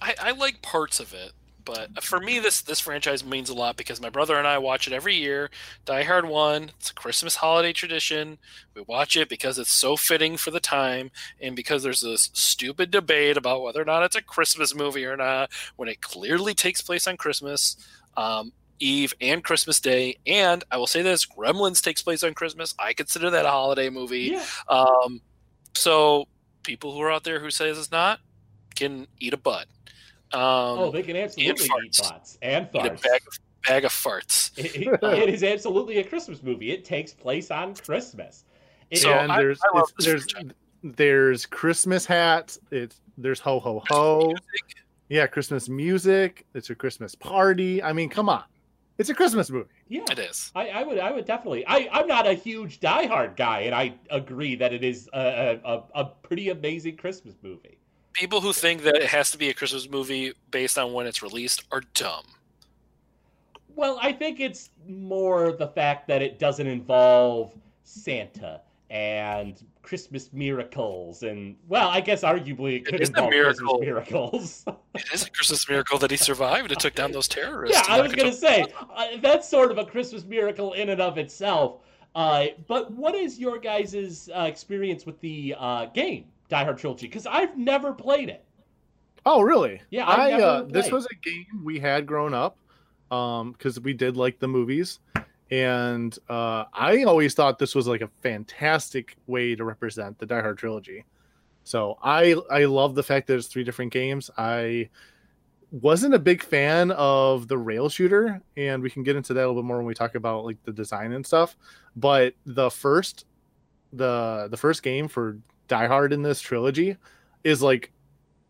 I, 0.00 0.14
I 0.20 0.30
like 0.32 0.62
parts 0.62 0.98
of 0.98 1.12
it, 1.12 1.32
but 1.66 2.02
for 2.02 2.20
me, 2.20 2.38
this 2.38 2.62
this 2.62 2.80
franchise 2.80 3.24
means 3.24 3.50
a 3.50 3.54
lot 3.54 3.76
because 3.76 4.00
my 4.00 4.08
brother 4.08 4.36
and 4.36 4.46
I 4.46 4.56
watch 4.56 4.86
it 4.86 4.92
every 4.92 5.16
year. 5.16 5.50
Die 5.84 6.02
Hard 6.04 6.24
One, 6.24 6.70
it's 6.78 6.90
a 6.90 6.94
Christmas 6.94 7.36
holiday 7.36 7.72
tradition. 7.72 8.38
We 8.74 8.82
watch 8.82 9.16
it 9.16 9.28
because 9.28 9.58
it's 9.58 9.72
so 9.72 9.96
fitting 9.96 10.36
for 10.36 10.50
the 10.52 10.60
time, 10.60 11.10
and 11.40 11.54
because 11.56 11.82
there's 11.82 12.00
this 12.00 12.30
stupid 12.32 12.90
debate 12.90 13.36
about 13.36 13.62
whether 13.62 13.82
or 13.82 13.84
not 13.84 14.04
it's 14.04 14.16
a 14.16 14.22
Christmas 14.22 14.74
movie 14.74 15.04
or 15.04 15.16
not, 15.16 15.50
when 15.74 15.88
it 15.88 16.00
clearly 16.00 16.54
takes 16.54 16.80
place 16.80 17.06
on 17.06 17.16
Christmas. 17.18 17.76
Um, 18.16 18.52
Eve 18.78 19.14
and 19.22 19.42
Christmas 19.42 19.80
Day, 19.80 20.18
and 20.26 20.62
I 20.70 20.76
will 20.76 20.86
say 20.86 21.02
this: 21.02 21.26
Gremlins 21.26 21.82
takes 21.82 22.02
place 22.02 22.22
on 22.22 22.34
Christmas. 22.34 22.74
I 22.78 22.92
consider 22.92 23.30
that 23.30 23.46
a 23.46 23.50
holiday 23.50 23.90
movie. 23.90 24.32
Yeah, 24.32 24.44
Um, 24.68 25.20
so 25.74 26.28
people 26.62 26.92
who 26.92 27.00
are 27.00 27.10
out 27.10 27.24
there 27.24 27.40
who 27.40 27.50
says 27.50 27.78
it's 27.78 27.90
not 27.90 28.20
can 28.74 29.06
eat 29.18 29.32
a 29.32 29.38
butt. 29.38 29.66
Um, 30.32 30.40
oh, 30.42 30.90
they 30.90 31.02
can 31.02 31.16
absolutely 31.16 31.66
eat 31.66 31.70
farts. 31.92 32.02
butts 32.02 32.38
and 32.42 32.68
eat 32.74 32.78
a 32.86 32.90
bag 32.90 33.20
of, 33.26 33.38
bag 33.66 33.84
of 33.84 33.92
farts. 33.92 34.50
It, 34.58 34.74
it- 34.76 35.02
it 35.02 35.28
is 35.28 35.42
absolutely 35.44 35.98
a 35.98 36.04
Christmas 36.04 36.42
movie. 36.42 36.70
It 36.72 36.84
takes 36.84 37.12
place 37.12 37.50
on 37.50 37.74
Christmas. 37.74 38.44
It- 38.90 38.98
So 38.98 39.12
and 39.12 39.30
I- 39.30 39.38
there's 39.38 39.60
I 39.62 39.78
love 39.78 39.90
there's 39.98 40.30
franchise. 40.30 40.52
there's 40.82 41.46
Christmas 41.46 42.06
hats. 42.06 42.58
It's 42.70 43.00
there's 43.18 43.40
ho 43.40 43.60
ho 43.60 43.82
ho. 43.88 44.34
Yeah, 45.08 45.26
Christmas 45.28 45.68
music. 45.68 46.44
It's 46.54 46.70
a 46.70 46.74
Christmas 46.74 47.14
party. 47.14 47.80
I 47.82 47.92
mean, 47.92 48.08
come 48.10 48.28
on, 48.28 48.42
it's 48.98 49.08
a 49.08 49.14
Christmas 49.14 49.48
movie. 49.50 49.68
yeah, 49.88 50.02
It 50.10 50.18
is. 50.18 50.50
I, 50.56 50.68
I 50.70 50.82
would, 50.82 50.98
I 50.98 51.12
would 51.12 51.24
definitely. 51.24 51.64
I, 51.66 51.88
I'm 51.92 52.08
not 52.08 52.26
a 52.26 52.32
huge 52.34 52.80
Die 52.80 53.06
Hard 53.06 53.36
guy, 53.36 53.60
and 53.60 53.74
I 53.74 53.94
agree 54.10 54.56
that 54.56 54.72
it 54.72 54.82
is 54.82 55.08
a, 55.12 55.60
a, 55.64 55.72
a, 55.74 55.82
a 55.94 56.04
pretty 56.24 56.48
amazing 56.48 56.96
Christmas 56.96 57.36
movie. 57.42 57.78
People 58.16 58.40
who 58.40 58.52
think 58.52 58.82
that 58.82 58.96
it 58.96 59.08
has 59.08 59.30
to 59.32 59.38
be 59.38 59.50
a 59.50 59.54
Christmas 59.54 59.90
movie 59.90 60.32
based 60.50 60.78
on 60.78 60.92
when 60.92 61.06
it's 61.06 61.22
released 61.22 61.64
are 61.70 61.82
dumb. 61.94 62.24
Well, 63.74 63.98
I 64.00 64.12
think 64.12 64.40
it's 64.40 64.70
more 64.88 65.52
the 65.52 65.68
fact 65.68 66.08
that 66.08 66.22
it 66.22 66.38
doesn't 66.38 66.66
involve 66.66 67.52
Santa 67.84 68.62
and 68.88 69.62
Christmas 69.82 70.32
miracles, 70.32 71.22
and 71.24 71.56
well, 71.68 71.88
I 71.88 72.00
guess 72.00 72.22
arguably 72.22 72.76
it 72.76 72.86
could 72.86 73.00
is 73.00 73.10
a 73.10 73.12
involve 73.12 73.30
miracle. 73.30 73.78
Christmas 73.78 73.86
miracles. 73.86 74.64
It 74.96 75.12
is 75.12 75.26
a 75.26 75.30
Christmas 75.30 75.68
miracle 75.68 75.98
that 75.98 76.10
he 76.10 76.16
survived 76.16 76.70
and 76.70 76.80
took 76.80 76.94
down 76.94 77.12
those 77.12 77.28
terrorists. 77.28 77.86
yeah, 77.86 77.94
I 77.94 78.00
was 78.00 78.14
gonna 78.14 78.32
say 78.32 78.64
uh, 78.94 79.08
that's 79.20 79.46
sort 79.46 79.70
of 79.70 79.76
a 79.76 79.84
Christmas 79.84 80.24
miracle 80.24 80.72
in 80.72 80.88
and 80.88 81.02
of 81.02 81.18
itself. 81.18 81.82
Uh, 82.14 82.46
but 82.66 82.90
what 82.92 83.14
is 83.14 83.38
your 83.38 83.58
guys' 83.58 84.30
uh, 84.34 84.44
experience 84.44 85.04
with 85.04 85.20
the 85.20 85.54
uh, 85.58 85.84
game 85.86 86.24
Die 86.48 86.64
Hard 86.64 86.78
Trilogy? 86.78 87.06
Because 87.06 87.26
I've 87.26 87.56
never 87.56 87.92
played 87.92 88.28
it. 88.28 88.44
Oh, 89.24 89.40
really? 89.40 89.80
Yeah, 89.90 90.08
I've 90.08 90.18
I 90.18 90.30
never 90.30 90.42
uh, 90.42 90.62
this 90.62 90.90
was 90.90 91.06
a 91.06 91.14
game 91.28 91.64
we 91.64 91.80
had 91.80 92.06
grown 92.06 92.32
up, 92.32 92.56
um, 93.10 93.52
because 93.52 93.80
we 93.80 93.92
did 93.92 94.16
like 94.16 94.38
the 94.38 94.48
movies, 94.48 95.00
and 95.50 96.16
uh, 96.28 96.64
I 96.72 97.02
always 97.04 97.34
thought 97.34 97.58
this 97.58 97.74
was 97.74 97.88
like 97.88 98.02
a 98.02 98.10
fantastic 98.22 99.16
way 99.26 99.56
to 99.56 99.64
represent 99.64 100.18
the 100.18 100.26
Die 100.26 100.40
Hard 100.40 100.58
trilogy. 100.58 101.04
So 101.64 101.98
I 102.02 102.36
I 102.50 102.66
love 102.66 102.94
the 102.94 103.02
fact 103.02 103.26
that 103.26 103.34
it's 103.34 103.48
three 103.48 103.64
different 103.64 103.92
games. 103.92 104.30
I 104.38 104.88
wasn't 105.72 106.14
a 106.14 106.18
big 106.20 106.42
fan 106.42 106.92
of 106.92 107.48
the 107.48 107.58
rail 107.58 107.88
shooter, 107.88 108.40
and 108.56 108.80
we 108.80 108.90
can 108.90 109.02
get 109.02 109.16
into 109.16 109.34
that 109.34 109.40
a 109.40 109.46
little 109.48 109.62
bit 109.62 109.66
more 109.66 109.78
when 109.78 109.86
we 109.86 109.94
talk 109.94 110.14
about 110.14 110.44
like 110.44 110.62
the 110.62 110.72
design 110.72 111.12
and 111.12 111.26
stuff. 111.26 111.56
But 111.96 112.34
the 112.44 112.70
first 112.70 113.26
the 113.92 114.46
the 114.50 114.56
first 114.56 114.84
game 114.84 115.08
for 115.08 115.38
Die 115.68 115.86
Hard 115.86 116.12
in 116.12 116.22
this 116.22 116.40
trilogy 116.40 116.96
is 117.44 117.62
like 117.62 117.92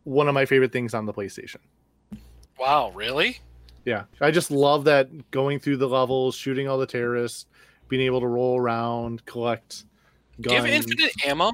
one 0.03 0.27
of 0.27 0.33
my 0.33 0.45
favorite 0.45 0.71
things 0.71 0.93
on 0.93 1.05
the 1.05 1.13
PlayStation. 1.13 1.57
Wow, 2.59 2.91
really? 2.95 3.39
Yeah, 3.85 4.03
I 4.19 4.31
just 4.31 4.51
love 4.51 4.83
that 4.85 5.31
going 5.31 5.59
through 5.59 5.77
the 5.77 5.87
levels, 5.87 6.35
shooting 6.35 6.67
all 6.67 6.77
the 6.77 6.85
terrorists, 6.87 7.45
being 7.87 8.01
able 8.01 8.19
to 8.19 8.27
roll 8.27 8.57
around, 8.59 9.25
collect 9.25 9.85
Do 10.41 10.49
you 10.53 10.59
guns. 10.59 10.65
have 10.65 10.73
infinite 10.73 11.11
ammo? 11.25 11.51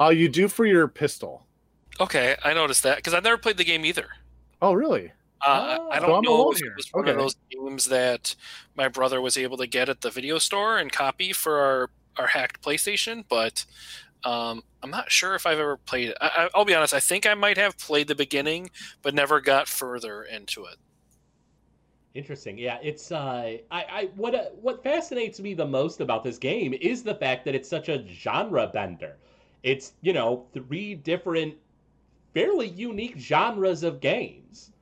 Oh, 0.00 0.10
you 0.10 0.28
do 0.28 0.48
for 0.48 0.64
your 0.66 0.88
pistol. 0.88 1.44
Okay, 2.00 2.36
I 2.44 2.52
noticed 2.54 2.82
that 2.84 2.96
because 2.96 3.14
I've 3.14 3.24
never 3.24 3.38
played 3.38 3.56
the 3.56 3.64
game 3.64 3.84
either. 3.84 4.06
Oh, 4.62 4.72
really? 4.72 5.12
Uh, 5.44 5.76
Oh. 5.78 5.90
I 5.90 5.98
don't 6.00 6.10
I'm 6.16 6.22
know 6.22 6.36
alone 6.42 6.54
if 6.56 6.62
it 6.62 6.76
was 6.76 6.88
one 6.92 7.08
of 7.08 7.16
those 7.16 7.36
games 7.50 7.86
that 7.86 8.34
my 8.74 8.88
brother 8.88 9.20
was 9.20 9.36
able 9.36 9.56
to 9.58 9.66
get 9.66 9.88
at 9.88 10.00
the 10.00 10.10
video 10.10 10.38
store 10.38 10.78
and 10.78 10.90
copy 10.90 11.32
for 11.32 11.58
our, 11.58 11.90
our 12.18 12.26
hacked 12.28 12.62
PlayStation, 12.62 13.24
but 13.28 13.64
um, 14.26 14.62
I'm 14.82 14.90
not 14.90 15.10
sure 15.12 15.34
if 15.34 15.46
I've 15.46 15.58
ever 15.58 15.76
played 15.78 16.10
it. 16.10 16.18
I, 16.20 16.26
I- 16.46 16.50
I'll 16.54 16.64
be 16.64 16.74
honest, 16.74 16.94
I 16.94 17.00
think 17.00 17.26
I 17.26 17.34
might 17.34 17.58
have 17.58 17.78
played 17.78 18.08
the 18.08 18.14
beginning, 18.14 18.70
but 19.02 19.14
never 19.14 19.40
got 19.40 19.68
further 19.68 20.22
into 20.22 20.64
it. 20.66 20.76
Interesting. 22.14 22.58
Yeah, 22.58 22.78
it's 22.82 23.12
uh, 23.12 23.58
I, 23.70 23.84
I 23.84 24.04
what 24.16 24.34
uh, 24.34 24.46
what 24.60 24.82
fascinates 24.82 25.38
me 25.38 25.54
the 25.54 25.66
most 25.66 26.00
about 26.00 26.24
this 26.24 26.36
game 26.38 26.74
is 26.74 27.04
the 27.04 27.14
fact 27.14 27.44
that 27.44 27.54
it's 27.54 27.68
such 27.68 27.88
a 27.88 28.04
genre 28.08 28.66
bender. 28.66 29.18
It's 29.62 29.92
you 30.00 30.12
know 30.12 30.46
three 30.52 30.94
different, 30.96 31.54
fairly 32.34 32.68
unique 32.68 33.18
genres 33.18 33.82
of 33.84 34.00
games. 34.00 34.72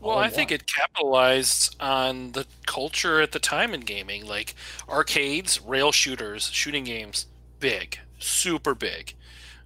Well, 0.00 0.18
I 0.18 0.30
think 0.30 0.52
it 0.52 0.66
capitalized 0.66 1.74
on 1.80 2.32
the 2.32 2.46
culture 2.66 3.20
at 3.20 3.32
the 3.32 3.38
time 3.38 3.74
in 3.74 3.80
gaming, 3.80 4.26
like 4.26 4.54
arcades, 4.88 5.60
rail 5.60 5.92
shooters, 5.92 6.50
shooting 6.50 6.84
games, 6.84 7.26
big, 7.60 7.98
super 8.24 8.74
big. 8.74 9.14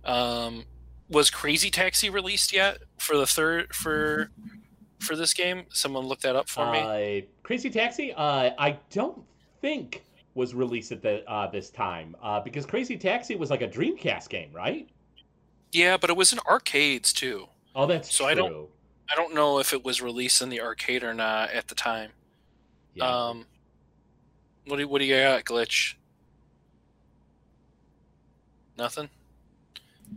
Um, 0.04 0.64
was 1.08 1.30
Crazy 1.30 1.70
Taxi 1.70 2.10
released 2.10 2.52
yet 2.52 2.78
for 2.98 3.16
the 3.16 3.26
third 3.26 3.74
for 3.74 4.30
for 5.00 5.16
this 5.16 5.32
game? 5.34 5.64
Someone 5.70 6.04
look 6.06 6.20
that 6.20 6.36
up 6.36 6.48
for 6.48 6.70
me. 6.70 6.78
Uh, 7.22 7.26
Crazy 7.42 7.70
Taxi, 7.70 8.12
uh, 8.12 8.50
I 8.58 8.78
don't 8.90 9.22
think 9.60 10.04
was 10.34 10.54
released 10.54 10.92
at 10.92 11.02
the 11.02 11.28
uh, 11.30 11.50
this 11.50 11.70
time 11.70 12.14
uh, 12.22 12.40
because 12.40 12.64
Crazy 12.66 12.96
Taxi 12.96 13.36
was 13.36 13.50
like 13.50 13.62
a 13.62 13.68
Dreamcast 13.68 14.28
game, 14.28 14.50
right? 14.52 14.88
Yeah, 15.72 15.96
but 15.96 16.10
it 16.10 16.16
was 16.16 16.32
in 16.32 16.38
arcades 16.48 17.12
too. 17.12 17.46
Oh, 17.74 17.86
that's 17.86 18.14
So 18.14 18.24
true. 18.24 18.30
I 18.30 18.34
don't- 18.34 18.68
I 19.10 19.14
don't 19.14 19.32
know 19.34 19.58
if 19.58 19.72
it 19.72 19.82
was 19.82 20.02
released 20.02 20.42
in 20.42 20.50
the 20.50 20.60
arcade 20.60 21.02
or 21.02 21.14
not 21.14 21.50
at 21.52 21.68
the 21.68 21.74
time. 21.74 22.10
Yeah. 22.94 23.06
Um, 23.28 23.46
what 24.66 24.76
do 24.76 24.86
what 24.86 24.98
do 24.98 25.06
you 25.06 25.14
got, 25.16 25.44
glitch? 25.44 25.94
Nothing. 28.78 29.08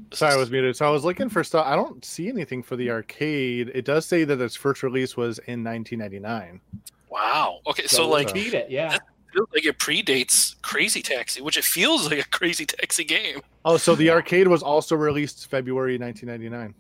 This 0.10 0.20
Sorry, 0.20 0.34
I 0.34 0.38
was 0.38 0.50
muted. 0.52 0.76
So 0.78 0.86
I 0.88 0.90
was 0.90 1.04
looking 1.04 1.28
for 1.30 1.44
stuff. 1.44 1.66
I 1.66 1.76
don't 1.76 2.04
see 2.06 2.30
anything 2.30 2.64
for 2.64 2.76
the 2.78 2.90
arcade. 2.92 3.72
It 3.74 3.84
does 3.84 4.06
say 4.06 4.24
that 4.24 4.40
its 4.40 4.56
first 4.56 4.84
release 4.84 5.18
was 5.18 5.40
in 5.40 5.64
1999. 5.64 6.62
wow. 7.10 7.60
Okay, 7.68 7.88
so, 7.88 8.08
let's 8.08 8.26
like 8.28 8.34
beat 8.34 8.54
it. 8.54 8.70
Yeah. 8.70 8.98
feels 9.34 9.50
like 9.54 9.66
it 9.66 9.78
predates 9.80 10.62
Crazy 10.62 11.02
Taxi, 11.02 11.42
which 11.42 11.58
it 11.58 11.64
feels 11.66 12.10
like 12.10 12.20
a 12.20 12.30
Crazy 12.30 12.66
Taxi 12.66 13.04
game. 13.04 13.42
Oh, 13.66 13.76
so 13.78 13.96
the 13.96 14.10
arcade 14.12 14.48
was 14.48 14.64
also 14.64 14.96
released 14.96 15.48
February 15.50 15.98
1999. 15.98 16.74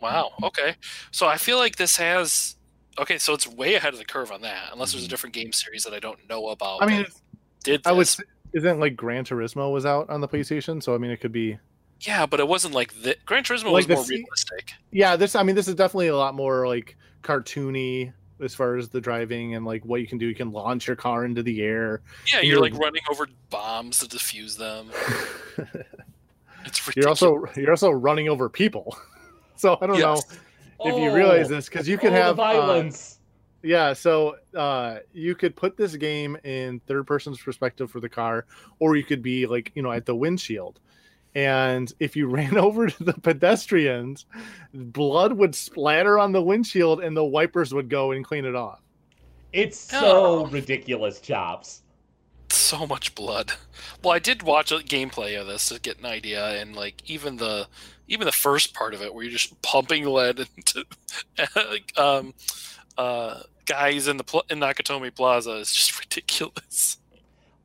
Wow. 0.00 0.32
Okay. 0.42 0.74
So 1.12 1.26
I 1.26 1.36
feel 1.38 1.56
like 1.58 1.76
this 1.76 1.96
has. 1.96 2.56
Okay, 2.98 3.16
so 3.16 3.32
it's 3.32 3.46
way 3.46 3.76
ahead 3.76 3.94
of 3.94 3.98
the 3.98 4.04
curve 4.04 4.30
on 4.32 4.42
that, 4.42 4.70
unless 4.72 4.90
Mm-hmm. 4.90 4.98
there's 4.98 5.06
a 5.06 5.08
different 5.08 5.34
game 5.34 5.52
series 5.52 5.84
that 5.84 5.94
I 5.94 6.00
don't 6.00 6.18
know 6.28 6.48
about. 6.48 6.82
I 6.82 6.86
mean, 6.86 7.02
that 7.02 7.10
did 7.64 7.86
I 7.86 7.92
would. 7.92 8.08
This. 8.52 8.62
say- 8.62 8.68
Isn't 8.68 8.80
like 8.80 8.96
Gran 8.96 9.24
Turismo 9.24 9.72
was 9.72 9.84
out 9.86 10.08
on 10.10 10.20
the 10.20 10.28
PlayStation? 10.28 10.82
So 10.82 10.94
I 10.94 10.98
mean, 10.98 11.10
it 11.10 11.18
could 11.20 11.32
be. 11.32 11.58
yeah, 12.00 12.26
but 12.26 12.40
it 12.40 12.48
wasn't 12.48 12.74
like 12.74 12.92
the 13.02 13.16
Gran 13.26 13.44
Turismo 13.44 13.72
Like 13.72 13.88
was 13.88 13.96
more 13.96 14.04
C- 14.04 14.14
realistic. 14.16 14.72
Yeah, 14.90 15.16
this. 15.16 15.34
I 15.36 15.42
mean, 15.42 15.56
this 15.56 15.68
is 15.68 15.74
definitely 15.74 16.08
a 16.08 16.16
lot 16.16 16.34
more 16.34 16.66
like 16.68 16.96
cartoony 17.22 18.12
as 18.42 18.54
far 18.54 18.76
as 18.76 18.88
the 18.88 19.00
driving 19.00 19.54
and 19.54 19.66
like 19.66 19.84
what 19.84 20.00
you 20.00 20.06
can 20.06 20.16
do. 20.18 20.26
You 20.26 20.34
can 20.34 20.50
launch 20.50 20.86
your 20.86 20.96
car 20.96 21.24
into 21.26 21.42
the 21.42 21.60
air. 21.62 22.00
Yeah, 22.32 22.40
you're 22.40 22.58
you're- 22.58 22.70
like 22.70 22.80
running 22.80 23.02
over 23.10 23.26
bombs 23.50 23.98
to 24.00 24.06
defuse 24.06 24.56
them. 24.56 24.90
It's 26.66 26.86
ridiculous. 26.86 27.20
you're 27.22 27.36
also 27.38 27.60
you're 27.60 27.70
also 27.70 27.90
running 27.90 28.28
over 28.28 28.48
people. 28.48 28.96
So 29.56 29.76
I 29.82 29.86
don't 29.86 29.98
Yes. 29.98 30.22
know 30.82 30.90
if 30.96 30.98
you 31.02 31.14
realize 31.14 31.50
Oh, 31.50 31.54
this 31.56 31.68
because 31.68 31.86
you 31.86 31.98
could 31.98 32.12
oh, 32.12 32.14
the 32.14 32.22
have 32.22 32.38
uh, 32.40 32.42
violence. 32.42 33.18
Yeah, 33.62 33.92
so 33.92 34.36
uh, 34.56 34.98
you 35.12 35.34
could 35.34 35.54
put 35.54 35.76
this 35.76 35.94
game 35.96 36.36
in 36.44 36.80
third 36.80 37.06
person's 37.06 37.40
perspective 37.40 37.90
for 37.90 38.00
the 38.00 38.08
car, 38.08 38.46
or 38.78 38.96
you 38.96 39.04
could 39.04 39.22
be 39.22 39.46
like, 39.46 39.70
you 39.74 39.82
know, 39.82 39.92
at 39.92 40.06
the 40.06 40.14
windshield. 40.14 40.80
And 41.34 41.92
if 42.00 42.16
you 42.16 42.26
ran 42.38 42.56
over 42.56 42.86
to 42.88 43.04
the 43.04 43.12
pedestrians, 43.12 44.24
blood 44.72 45.34
would 45.34 45.54
splatter 45.54 46.18
on 46.18 46.32
the 46.32 46.42
windshield 46.42 47.02
and 47.02 47.16
the 47.16 47.24
wipers 47.24 47.74
would 47.74 47.88
go 47.90 48.12
and 48.12 48.24
clean 48.24 48.44
it 48.46 48.54
off. 48.56 48.80
it's 49.52 49.78
so 49.78 50.44
Oh. 50.44 50.46
ridiculous, 50.46 51.20
Chops. 51.20 51.82
so 52.50 52.86
much 52.86 53.14
blood. 53.14 53.52
Well, 54.02 54.14
I 54.14 54.18
did 54.20 54.42
watch 54.42 54.72
a 54.72 54.76
gameplay 54.78 55.40
of 55.40 55.46
this 55.46 55.68
to 55.68 55.78
get 55.80 55.98
an 55.98 56.06
idea, 56.06 56.60
and 56.60 56.74
like 56.74 57.02
even 57.10 57.36
the 57.36 57.68
even 58.08 58.24
the 58.26 58.32
first 58.32 58.74
part 58.74 58.92
of 58.94 59.02
it, 59.02 59.12
where 59.14 59.22
you're 59.22 59.32
just 59.32 59.60
pumping 59.62 60.04
lead 60.06 60.40
into 60.56 60.84
um, 61.96 62.34
uh, 63.00 63.42
guys 63.64 64.08
in 64.08 64.18
the 64.18 64.24
pl- 64.24 64.44
in 64.50 64.60
Nakatomi 64.60 65.14
Plaza 65.14 65.52
is 65.52 65.72
just 65.72 65.98
ridiculous. 66.04 66.98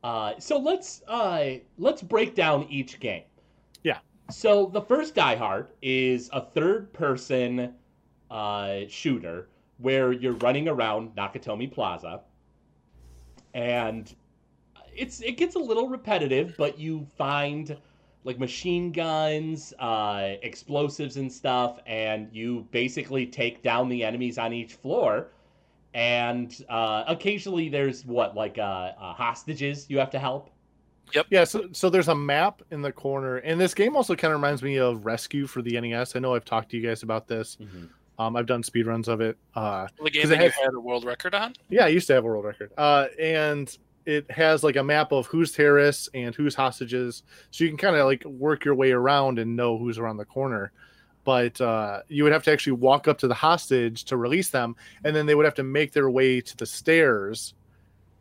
Uh, 0.02 0.32
so 0.38 0.58
let's 0.58 1.02
uh, 1.08 1.54
let's 1.78 2.02
break 2.02 2.34
down 2.34 2.66
each 2.70 2.98
game. 3.00 3.24
Yeah. 3.82 3.98
So 4.30 4.66
the 4.66 4.80
first 4.80 5.14
Die 5.14 5.36
Hard 5.36 5.68
is 5.82 6.30
a 6.32 6.40
third-person 6.40 7.74
uh, 8.30 8.80
shooter 8.88 9.48
where 9.78 10.12
you're 10.12 10.34
running 10.34 10.68
around 10.68 11.14
Nakatomi 11.16 11.70
Plaza, 11.70 12.20
and 13.52 14.14
it's 14.94 15.20
it 15.20 15.36
gets 15.36 15.54
a 15.54 15.60
little 15.60 15.88
repetitive, 15.88 16.54
but 16.56 16.78
you 16.78 17.06
find 17.18 17.76
like 18.26 18.38
machine 18.40 18.90
guns, 18.92 19.72
uh, 19.78 20.34
explosives, 20.42 21.16
and 21.16 21.32
stuff, 21.32 21.78
and 21.86 22.28
you 22.32 22.66
basically 22.72 23.24
take 23.24 23.62
down 23.62 23.88
the 23.88 24.04
enemies 24.04 24.36
on 24.36 24.52
each 24.52 24.74
floor. 24.74 25.28
And 25.94 26.54
uh, 26.68 27.04
occasionally, 27.06 27.68
there's 27.70 28.04
what 28.04 28.34
like 28.34 28.58
uh, 28.58 28.62
uh, 29.00 29.14
hostages 29.14 29.86
you 29.88 29.98
have 29.98 30.10
to 30.10 30.18
help. 30.18 30.50
Yep. 31.14 31.26
Yeah, 31.30 31.44
so 31.44 31.68
so 31.72 31.88
there's 31.88 32.08
a 32.08 32.14
map 32.14 32.62
in 32.72 32.82
the 32.82 32.90
corner, 32.92 33.36
and 33.36 33.60
this 33.60 33.72
game 33.74 33.94
also 33.96 34.16
kind 34.16 34.34
of 34.34 34.40
reminds 34.40 34.60
me 34.62 34.76
of 34.78 35.06
Rescue 35.06 35.46
for 35.46 35.62
the 35.62 35.80
NES. 35.80 36.16
I 36.16 36.18
know 36.18 36.34
I've 36.34 36.44
talked 36.44 36.72
to 36.72 36.76
you 36.76 36.86
guys 36.86 37.04
about 37.04 37.28
this. 37.28 37.56
Um, 38.18 38.34
I've 38.34 38.46
done 38.46 38.62
speedruns 38.62 39.08
of 39.08 39.20
it. 39.20 39.36
Uh, 39.54 39.86
The 40.02 40.10
game 40.10 40.22
'Cause 40.22 40.30
that 40.30 40.40
it 40.42 40.52
you 40.56 40.64
had 40.64 40.74
a 40.74 40.80
world 40.80 41.04
record 41.04 41.34
on. 41.34 41.52
Yeah, 41.68 41.84
I 41.84 41.88
used 41.88 42.06
to 42.08 42.14
have 42.14 42.24
a 42.24 42.26
world 42.26 42.44
record. 42.46 42.72
Uh, 42.76 43.06
and 43.20 43.76
it 44.06 44.30
has 44.30 44.62
like 44.62 44.76
a 44.76 44.82
map 44.84 45.12
of 45.12 45.26
who's 45.26 45.52
terrorists 45.52 46.08
and 46.14 46.34
who's 46.34 46.54
hostages, 46.54 47.24
so 47.50 47.64
you 47.64 47.70
can 47.70 47.76
kind 47.76 47.96
of 47.96 48.06
like 48.06 48.24
work 48.24 48.64
your 48.64 48.74
way 48.74 48.92
around 48.92 49.38
and 49.38 49.56
know 49.56 49.76
who's 49.76 49.98
around 49.98 50.16
the 50.16 50.24
corner. 50.24 50.72
But 51.24 51.60
uh, 51.60 52.02
you 52.08 52.22
would 52.22 52.32
have 52.32 52.44
to 52.44 52.52
actually 52.52 52.74
walk 52.74 53.08
up 53.08 53.18
to 53.18 53.28
the 53.28 53.34
hostage 53.34 54.04
to 54.04 54.16
release 54.16 54.50
them, 54.50 54.76
and 55.04 55.14
then 55.14 55.26
they 55.26 55.34
would 55.34 55.44
have 55.44 55.56
to 55.56 55.64
make 55.64 55.92
their 55.92 56.08
way 56.08 56.40
to 56.40 56.56
the 56.56 56.66
stairs 56.66 57.54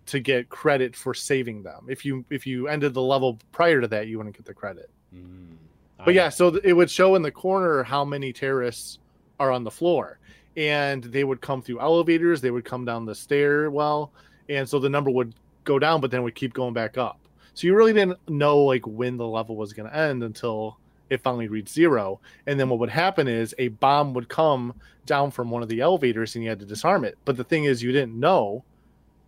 to 0.07 0.19
get 0.19 0.49
credit 0.49 0.95
for 0.95 1.13
saving 1.13 1.61
them. 1.61 1.85
If 1.87 2.03
you 2.03 2.25
if 2.31 2.47
you 2.47 2.67
ended 2.67 2.93
the 2.93 3.01
level 3.01 3.39
prior 3.51 3.79
to 3.79 3.87
that, 3.89 4.07
you 4.07 4.17
wouldn't 4.17 4.35
get 4.35 4.45
the 4.45 4.53
credit. 4.55 4.89
Mm. 5.15 5.55
But 6.03 6.13
yeah, 6.13 6.29
so 6.29 6.55
it 6.63 6.73
would 6.73 6.89
show 6.89 7.15
in 7.15 7.21
the 7.21 7.31
corner 7.31 7.83
how 7.83 8.03
many 8.03 8.33
terrorists 8.33 8.99
are 9.39 9.51
on 9.51 9.63
the 9.63 9.71
floor, 9.71 10.19
and 10.57 11.03
they 11.03 11.23
would 11.23 11.41
come 11.41 11.61
through 11.61 11.79
elevators. 11.81 12.41
They 12.41 12.51
would 12.51 12.65
come 12.65 12.85
down 12.85 13.05
the 13.05 13.15
stairwell, 13.15 14.11
and 14.49 14.67
so 14.67 14.79
the 14.79 14.89
number 14.89 15.11
would 15.11 15.33
go 15.65 15.79
down, 15.79 16.01
but 16.01 16.11
then 16.11 16.23
would 16.23 16.35
keep 16.35 16.53
going 16.53 16.73
back 16.73 16.97
up. 16.97 17.19
So 17.53 17.67
you 17.67 17.75
really 17.75 17.93
didn't 17.93 18.17
know 18.29 18.59
like 18.59 18.85
when 18.85 19.17
the 19.17 19.27
level 19.27 19.55
was 19.55 19.73
going 19.73 19.89
to 19.89 19.95
end 19.95 20.23
until 20.23 20.77
it 21.09 21.21
finally 21.21 21.47
reached 21.47 21.69
zero. 21.69 22.19
And 22.47 22.59
then 22.59 22.69
what 22.69 22.79
would 22.79 22.89
happen 22.89 23.27
is 23.27 23.53
a 23.57 23.69
bomb 23.69 24.13
would 24.13 24.29
come 24.29 24.73
down 25.05 25.31
from 25.31 25.51
one 25.51 25.61
of 25.61 25.69
the 25.69 25.81
elevators, 25.81 26.35
and 26.35 26.43
you 26.43 26.49
had 26.49 26.59
to 26.59 26.65
disarm 26.65 27.05
it. 27.05 27.17
But 27.25 27.37
the 27.37 27.43
thing 27.43 27.65
is, 27.65 27.83
you 27.83 27.91
didn't 27.91 28.19
know 28.19 28.63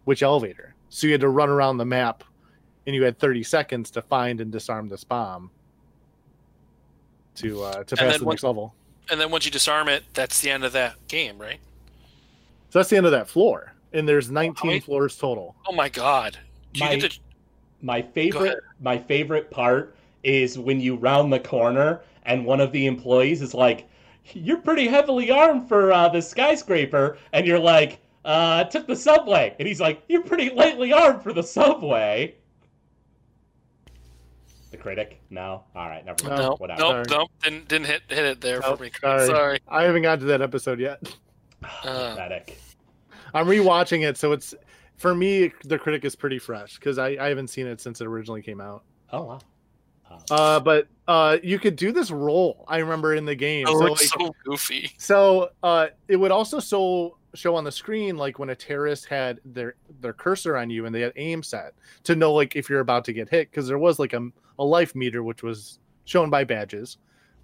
which 0.05 0.23
elevator, 0.23 0.73
so 0.89 1.07
you 1.07 1.13
had 1.13 1.21
to 1.21 1.29
run 1.29 1.49
around 1.49 1.77
the 1.77 1.85
map, 1.85 2.23
and 2.85 2.95
you 2.95 3.03
had 3.03 3.19
30 3.19 3.43
seconds 3.43 3.91
to 3.91 4.01
find 4.01 4.41
and 4.41 4.51
disarm 4.51 4.89
this 4.89 5.03
bomb 5.03 5.51
to 7.35 7.63
uh, 7.63 7.83
to 7.83 7.95
pass 7.95 8.17
the 8.17 8.25
once- 8.25 8.37
next 8.37 8.43
level. 8.43 8.73
And 9.09 9.21
then 9.21 9.31
once 9.31 9.45
you 9.45 9.51
disarm 9.51 9.87
it, 9.87 10.03
that's 10.13 10.41
the 10.41 10.49
end 10.49 10.65
of 10.65 10.73
that 10.73 10.95
game, 11.07 11.37
right? 11.37 11.59
So 12.69 12.79
that's 12.79 12.89
the 12.89 12.97
end 12.97 13.05
of 13.05 13.13
that 13.13 13.29
floor, 13.29 13.71
and 13.93 14.07
there's 14.07 14.29
19 14.31 14.67
many- 14.69 14.79
floors 14.79 15.17
total. 15.17 15.55
Oh 15.67 15.73
my 15.73 15.89
god! 15.89 16.37
Do 16.73 16.79
you 16.81 16.85
My- 16.85 16.95
get 16.97 17.11
to 17.11 17.19
My 17.81 17.97
ahead. 17.97 18.13
favorite 18.13 18.57
my 18.81 18.97
favorite 18.97 19.51
part 19.51 19.95
is 20.23 20.57
when 20.59 20.79
you 20.81 20.95
round 20.95 21.31
the 21.31 21.39
corner 21.39 22.01
and 22.23 22.45
one 22.45 22.59
of 22.59 22.71
the 22.71 22.85
employees 22.87 23.41
is 23.41 23.53
like, 23.53 23.87
"You're 24.33 24.57
pretty 24.61 24.87
heavily 24.87 25.31
armed 25.31 25.67
for 25.69 25.91
uh, 25.93 26.09
the 26.09 26.21
skyscraper," 26.21 27.17
and 27.33 27.45
you're 27.47 27.59
like, 27.59 27.99
uh, 28.25 28.63
"I 28.65 28.69
took 28.69 28.87
the 28.87 28.95
subway," 28.95 29.55
and 29.59 29.67
he's 29.67 29.79
like, 29.79 30.01
"You're 30.09 30.23
pretty 30.23 30.49
lightly 30.49 30.91
armed 30.91 31.21
for 31.23 31.31
the 31.33 31.43
subway." 31.43 32.35
The 34.71 34.77
critic? 34.77 35.21
No. 35.29 35.63
All 35.75 35.87
right, 35.87 36.05
never 36.05 36.27
mind. 36.27 36.41
no, 36.41 36.55
Whatever. 36.57 36.81
nope, 36.81 36.91
Sorry. 37.09 37.19
nope, 37.19 37.31
didn't 37.41 37.67
didn't 37.69 37.87
hit 37.87 38.01
hit 38.09 38.25
it 38.25 38.41
there 38.41 38.59
Nope, 38.59 38.77
for 38.77 38.83
me. 38.83 38.91
sorry. 38.99 39.25
Sorry. 39.27 39.59
I 39.67 39.83
haven't 39.83 40.01
got 40.01 40.19
to 40.19 40.25
that 40.25 40.41
episode 40.41 40.79
yet. 40.79 40.99
Uh. 41.83 42.11
Pathetic. 42.11 42.59
I'm 43.37 43.47
rewatching 43.47 44.07
it, 44.07 44.17
so 44.17 44.31
it's 44.31 44.55
for 44.97 45.13
me 45.13 45.51
the 45.63 45.77
critic 45.77 46.05
is 46.05 46.15
pretty 46.15 46.39
fresh 46.39 46.75
because 46.75 46.97
I, 46.97 47.09
I 47.09 47.29
haven't 47.29 47.49
seen 47.49 47.67
it 47.67 47.79
since 47.79 48.01
it 48.01 48.07
originally 48.07 48.41
came 48.41 48.59
out. 48.59 48.83
Oh 49.11 49.23
wow. 49.23 49.39
Uh, 50.31 50.59
but 50.59 50.87
uh, 51.07 51.37
you 51.43 51.59
could 51.59 51.75
do 51.75 51.91
this 51.91 52.11
roll. 52.11 52.65
I 52.67 52.77
remember 52.77 53.13
in 53.13 53.25
the 53.25 53.35
game. 53.35 53.65
Oh, 53.67 53.79
so, 53.79 53.85
like, 53.85 53.99
so 53.99 54.35
goofy. 54.45 54.91
So 54.97 55.49
uh, 55.63 55.87
it 56.07 56.15
would 56.15 56.31
also 56.31 56.59
so 56.59 57.17
show 57.33 57.55
on 57.55 57.63
the 57.63 57.71
screen 57.71 58.17
like 58.17 58.39
when 58.39 58.49
a 58.49 58.55
terrorist 58.55 59.05
had 59.05 59.39
their 59.45 59.75
their 60.01 60.13
cursor 60.13 60.57
on 60.57 60.69
you 60.69 60.85
and 60.85 60.95
they 60.95 61.01
had 61.01 61.13
aim 61.17 61.43
set 61.43 61.73
to 62.03 62.15
know 62.15 62.33
like 62.33 62.55
if 62.55 62.69
you're 62.69 62.79
about 62.79 63.05
to 63.05 63.13
get 63.13 63.29
hit 63.29 63.51
because 63.51 63.67
there 63.67 63.77
was 63.77 63.99
like 63.99 64.13
a, 64.13 64.27
a 64.57 64.63
life 64.63 64.95
meter 64.95 65.21
which 65.21 65.43
was 65.43 65.79
shown 66.05 66.29
by 66.29 66.43
badges, 66.43 66.97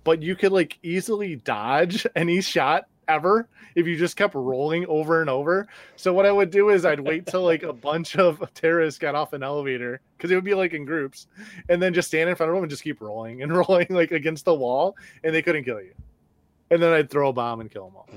but 0.03 0.21
you 0.21 0.35
could 0.35 0.51
like 0.51 0.79
easily 0.83 1.35
dodge 1.35 2.07
any 2.15 2.41
shot 2.41 2.85
ever 3.07 3.47
if 3.75 3.87
you 3.87 3.97
just 3.97 4.15
kept 4.15 4.35
rolling 4.35 4.85
over 4.87 5.21
and 5.21 5.29
over. 5.29 5.67
So 5.95 6.13
what 6.13 6.25
I 6.25 6.31
would 6.31 6.49
do 6.49 6.69
is 6.69 6.85
I'd 6.85 6.99
wait 6.99 7.25
till 7.25 7.43
like 7.43 7.63
a 7.63 7.73
bunch 7.89 8.15
of 8.15 8.43
terrorists 8.53 8.99
got 8.99 9.15
off 9.15 9.33
an 9.33 9.43
elevator 9.43 10.01
because 10.17 10.31
it 10.31 10.35
would 10.35 10.43
be 10.43 10.53
like 10.53 10.73
in 10.73 10.85
groups, 10.85 11.27
and 11.69 11.81
then 11.81 11.93
just 11.93 12.07
stand 12.07 12.29
in 12.29 12.35
front 12.35 12.49
of 12.49 12.55
them 12.55 12.63
and 12.63 12.69
just 12.69 12.83
keep 12.83 13.01
rolling 13.01 13.41
and 13.41 13.55
rolling 13.57 13.87
like 13.89 14.11
against 14.11 14.45
the 14.45 14.53
wall, 14.53 14.95
and 15.23 15.33
they 15.33 15.41
couldn't 15.41 15.63
kill 15.63 15.81
you. 15.81 15.93
And 16.71 16.81
then 16.81 16.91
I'd 16.93 17.09
throw 17.09 17.29
a 17.29 17.33
bomb 17.33 17.59
and 17.61 17.69
kill 17.69 17.85
them 17.85 17.95
all. 17.95 18.09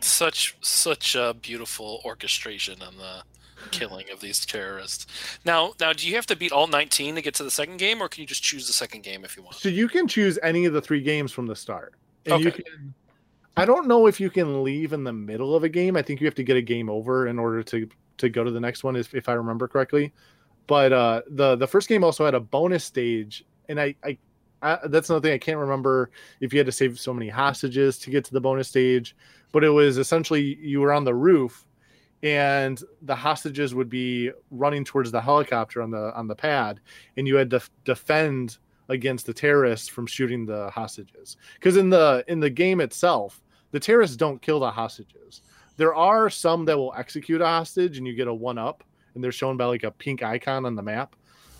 Such 0.00 0.56
such 0.60 1.14
a 1.14 1.34
beautiful 1.34 2.00
orchestration 2.04 2.82
on 2.82 2.96
the 2.98 3.22
killing 3.70 4.10
of 4.10 4.20
these 4.20 4.44
terrorists. 4.46 5.06
Now, 5.44 5.72
now, 5.80 5.92
do 5.92 6.08
you 6.08 6.14
have 6.14 6.26
to 6.26 6.36
beat 6.36 6.52
all 6.52 6.66
19 6.66 7.16
to 7.16 7.22
get 7.22 7.34
to 7.34 7.42
the 7.42 7.50
second 7.50 7.78
game, 7.78 8.00
or 8.00 8.08
can 8.08 8.20
you 8.20 8.26
just 8.26 8.42
choose 8.42 8.66
the 8.66 8.72
second 8.72 9.02
game 9.02 9.24
if 9.24 9.36
you 9.36 9.42
want? 9.42 9.56
So 9.56 9.68
you 9.68 9.88
can 9.88 10.06
choose 10.06 10.38
any 10.42 10.64
of 10.64 10.72
the 10.72 10.80
three 10.80 11.02
games 11.02 11.32
from 11.32 11.46
the 11.46 11.56
start, 11.56 11.94
and 12.26 12.40
you 12.40 12.48
Okay. 12.48 12.62
can. 12.62 12.94
I 13.58 13.64
don't 13.64 13.88
know 13.88 14.06
if 14.06 14.20
you 14.20 14.30
can 14.30 14.62
leave 14.62 14.92
in 14.92 15.02
the 15.02 15.12
middle 15.12 15.52
of 15.56 15.64
a 15.64 15.68
game. 15.68 15.96
I 15.96 16.02
think 16.02 16.20
you 16.20 16.28
have 16.28 16.34
to 16.36 16.44
get 16.44 16.56
a 16.56 16.62
game 16.62 16.88
over 16.88 17.26
in 17.26 17.40
order 17.40 17.64
to 17.64 17.88
to 18.18 18.28
go 18.28 18.44
to 18.44 18.52
the 18.52 18.60
next 18.60 18.84
one, 18.84 18.94
if, 18.94 19.12
if 19.14 19.28
I 19.28 19.32
remember 19.32 19.66
correctly. 19.66 20.12
But 20.68 20.92
uh, 20.92 21.22
the 21.28 21.56
the 21.56 21.66
first 21.66 21.88
game 21.88 22.04
also 22.04 22.24
had 22.24 22.34
a 22.34 22.40
bonus 22.40 22.84
stage, 22.84 23.44
and 23.68 23.80
I, 23.80 23.96
I 24.04 24.16
I, 24.62 24.78
that's 24.86 25.10
another 25.10 25.26
thing 25.26 25.34
I 25.34 25.38
can't 25.38 25.58
remember 25.58 26.10
if 26.40 26.52
you 26.52 26.60
had 26.60 26.66
to 26.66 26.72
save 26.72 27.00
so 27.00 27.12
many 27.12 27.28
hostages 27.28 27.98
to 27.98 28.10
get 28.10 28.24
to 28.26 28.32
the 28.32 28.40
bonus 28.40 28.68
stage, 28.68 29.16
but 29.50 29.64
it 29.64 29.70
was 29.70 29.98
essentially 29.98 30.56
you 30.60 30.80
were 30.80 30.92
on 30.92 31.02
the 31.02 31.14
roof 31.14 31.66
and 32.22 32.80
the 33.02 33.14
hostages 33.14 33.74
would 33.74 33.88
be 33.88 34.30
running 34.52 34.84
towards 34.84 35.10
the 35.10 35.20
helicopter 35.20 35.82
on 35.82 35.90
the 35.90 36.14
on 36.16 36.28
the 36.28 36.34
pad 36.34 36.80
and 37.16 37.26
you 37.26 37.34
had 37.34 37.50
to 37.50 37.60
defend 37.84 38.58
against 38.88 39.26
the 39.26 39.34
terrorists 39.34 39.88
from 39.88 40.06
shooting 40.06 40.46
the 40.46 40.70
hostages 40.70 41.36
because 41.54 41.76
in 41.76 41.90
the 41.90 42.24
in 42.26 42.40
the 42.40 42.50
game 42.50 42.80
itself 42.80 43.40
the 43.70 43.80
terrorists 43.80 44.16
don't 44.16 44.40
kill 44.42 44.60
the 44.60 44.70
hostages 44.70 45.42
there 45.76 45.94
are 45.94 46.28
some 46.28 46.64
that 46.64 46.76
will 46.76 46.94
execute 46.96 47.40
a 47.40 47.46
hostage 47.46 47.98
and 47.98 48.06
you 48.06 48.14
get 48.14 48.28
a 48.28 48.34
one 48.34 48.58
up 48.58 48.84
and 49.14 49.22
they're 49.22 49.32
shown 49.32 49.56
by 49.56 49.64
like 49.64 49.84
a 49.84 49.90
pink 49.90 50.22
icon 50.22 50.66
on 50.66 50.74
the 50.74 50.82
map 50.82 51.14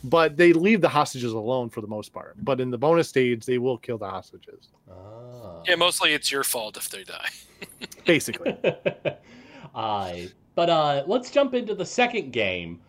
but 0.05 0.37
they 0.37 0.53
leave 0.53 0.81
the 0.81 0.88
hostages 0.88 1.33
alone 1.33 1.68
for 1.68 1.81
the 1.81 1.87
most 1.87 2.12
part 2.12 2.35
but 2.44 2.61
in 2.61 2.71
the 2.71 2.79
bonus 2.79 3.09
stage 3.09 3.44
they 3.47 3.59
will 3.59 3.79
kill 3.79 3.99
the 3.99 4.09
hostages 4.09 4.68
Ah. 4.90 5.62
Yeah, 5.66 5.75
mostly 5.77 6.14
it's 6.14 6.31
your 6.31 6.44
fault 6.44 6.77
if 6.77 6.88
they 6.88 7.05
die. 7.05 7.29
basically 8.07 8.57
uh, 9.75 10.14
but 10.55 10.71
uh, 10.71 11.05
let's 11.07 11.31
jump 11.31 11.55
into 11.55 11.75
the 11.75 11.87
second 11.87 12.33
game, 12.33 12.81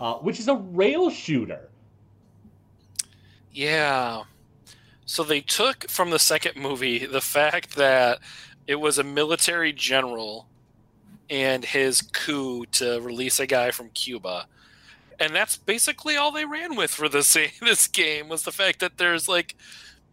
uh, 0.00 0.14
which 0.14 0.40
is 0.40 0.48
a 0.48 0.56
rail 0.56 1.10
shooter. 1.10 1.68
Yeah. 3.52 4.24
So 5.06 5.22
they 5.22 5.40
took 5.40 5.88
from 5.88 6.10
the 6.10 6.18
second 6.18 6.60
movie 6.60 7.06
the 7.06 7.20
fact 7.20 7.76
that 7.76 8.18
it 8.66 8.76
was 8.76 8.98
a 8.98 9.04
military 9.04 9.72
general 9.72 10.46
and 11.30 11.64
his 11.64 12.02
coup 12.02 12.66
to 12.66 13.00
release 13.00 13.40
a 13.40 13.46
guy 13.46 13.70
from 13.70 13.90
Cuba. 13.90 14.46
And 15.20 15.34
that's 15.34 15.56
basically 15.56 16.16
all 16.16 16.32
they 16.32 16.44
ran 16.44 16.76
with 16.76 16.90
for 16.90 17.08
this 17.08 17.36
this 17.60 17.86
game 17.86 18.28
was 18.28 18.42
the 18.42 18.52
fact 18.52 18.80
that 18.80 18.98
there's 18.98 19.28
like 19.28 19.54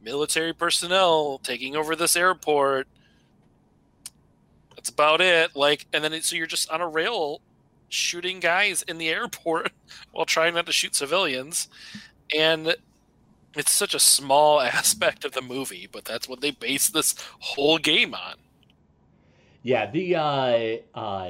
military 0.02 0.54
personnel 0.54 1.40
taking 1.44 1.76
over 1.76 1.96
this 1.96 2.16
airport. 2.16 2.88
That's 4.76 4.90
about 4.90 5.22
it. 5.22 5.56
Like 5.56 5.88
and 5.94 6.04
then 6.04 6.14
it, 6.14 6.24
so 6.24 6.36
you're 6.36 6.48
just 6.48 6.70
on 6.70 6.82
a 6.82 6.88
rail 6.88 7.42
shooting 7.90 8.40
guys 8.40 8.84
in 8.84 8.98
the 8.98 9.10
airport 9.10 9.72
while 10.12 10.26
trying 10.26 10.54
not 10.54 10.66
to 10.68 10.72
shoot 10.72 10.96
civilians. 10.96 11.68
And 12.36 12.76
it's 13.56 13.72
such 13.72 13.94
a 13.94 14.00
small 14.00 14.62
aspect 14.62 15.26
of 15.26 15.34
the 15.34 15.42
movie, 15.42 15.88
but 15.92 16.06
that's 16.06 16.28
what 16.28 16.42
they 16.42 16.52
base 16.52 16.90
this 16.90 17.16
whole 17.40 17.78
game 17.78 18.14
on. 18.14 18.36
Yeah, 19.64 19.90
the 19.92 20.16
uh, 20.16 21.00
uh, 21.00 21.30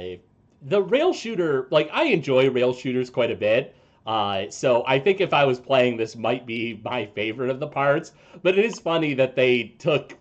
the 0.61 0.81
rail 0.81 1.13
shooter, 1.13 1.67
like 1.69 1.89
I 1.91 2.05
enjoy 2.05 2.49
rail 2.49 2.73
shooters 2.73 3.09
quite 3.09 3.31
a 3.31 3.35
bit. 3.35 3.75
Uh, 4.05 4.49
so 4.49 4.83
I 4.87 4.99
think 4.99 5.21
if 5.21 5.33
I 5.33 5.45
was 5.45 5.59
playing 5.59 5.97
this, 5.97 6.15
might 6.15 6.45
be 6.45 6.81
my 6.83 7.05
favorite 7.05 7.49
of 7.49 7.59
the 7.59 7.67
parts. 7.67 8.13
But 8.41 8.57
it 8.57 8.65
is 8.65 8.79
funny 8.79 9.13
that 9.15 9.35
they 9.35 9.75
took, 9.79 10.17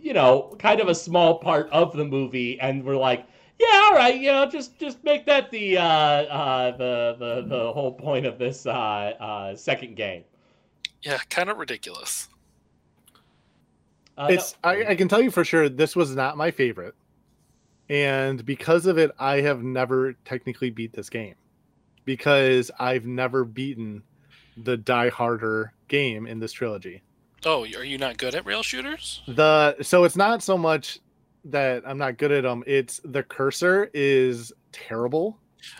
you 0.00 0.12
know, 0.12 0.54
kind 0.58 0.80
of 0.80 0.88
a 0.88 0.94
small 0.94 1.38
part 1.38 1.68
of 1.70 1.96
the 1.96 2.04
movie 2.04 2.60
and 2.60 2.84
were 2.84 2.96
like, 2.96 3.26
yeah, 3.58 3.80
all 3.84 3.94
right, 3.94 4.16
you 4.16 4.30
know, 4.30 4.46
just 4.46 4.78
just 4.78 5.02
make 5.04 5.26
that 5.26 5.50
the 5.50 5.78
uh, 5.78 5.84
uh, 5.84 6.76
the 6.76 7.16
the 7.18 7.44
the 7.48 7.72
whole 7.72 7.92
point 7.92 8.26
of 8.26 8.38
this 8.38 8.66
uh, 8.66 8.70
uh, 8.70 9.56
second 9.56 9.96
game. 9.96 10.24
Yeah, 11.04 11.18
kind 11.28 11.50
of 11.50 11.58
ridiculous. 11.58 12.28
Uh, 14.16 14.28
it's 14.30 14.56
no- 14.64 14.70
I, 14.70 14.90
I 14.90 14.94
can 14.94 15.08
tell 15.08 15.20
you 15.20 15.30
for 15.30 15.44
sure 15.44 15.68
this 15.68 15.94
was 15.94 16.14
not 16.14 16.36
my 16.36 16.50
favorite. 16.50 16.94
And 17.90 18.44
because 18.46 18.86
of 18.86 18.96
it 18.96 19.10
i 19.18 19.40
have 19.42 19.62
never 19.62 20.14
technically 20.24 20.70
beat 20.70 20.92
this 20.92 21.10
game. 21.10 21.34
Because 22.04 22.70
i've 22.78 23.06
never 23.06 23.44
beaten 23.44 24.02
the 24.56 24.76
die 24.76 25.08
harder 25.10 25.72
game 25.88 26.26
in 26.26 26.38
this 26.38 26.52
trilogy. 26.52 27.02
Oh, 27.44 27.62
are 27.64 27.84
you 27.84 27.98
not 27.98 28.16
good 28.16 28.34
at 28.34 28.46
rail 28.46 28.62
shooters? 28.62 29.20
the 29.28 29.76
so 29.82 30.04
it's 30.04 30.16
not 30.16 30.42
so 30.42 30.56
much 30.56 31.00
that 31.46 31.82
i'm 31.86 31.98
not 31.98 32.16
good 32.16 32.32
at 32.32 32.42
them 32.44 32.64
it's 32.66 33.02
the 33.04 33.22
cursor 33.22 33.90
is 33.92 34.50
terrible 34.72 35.38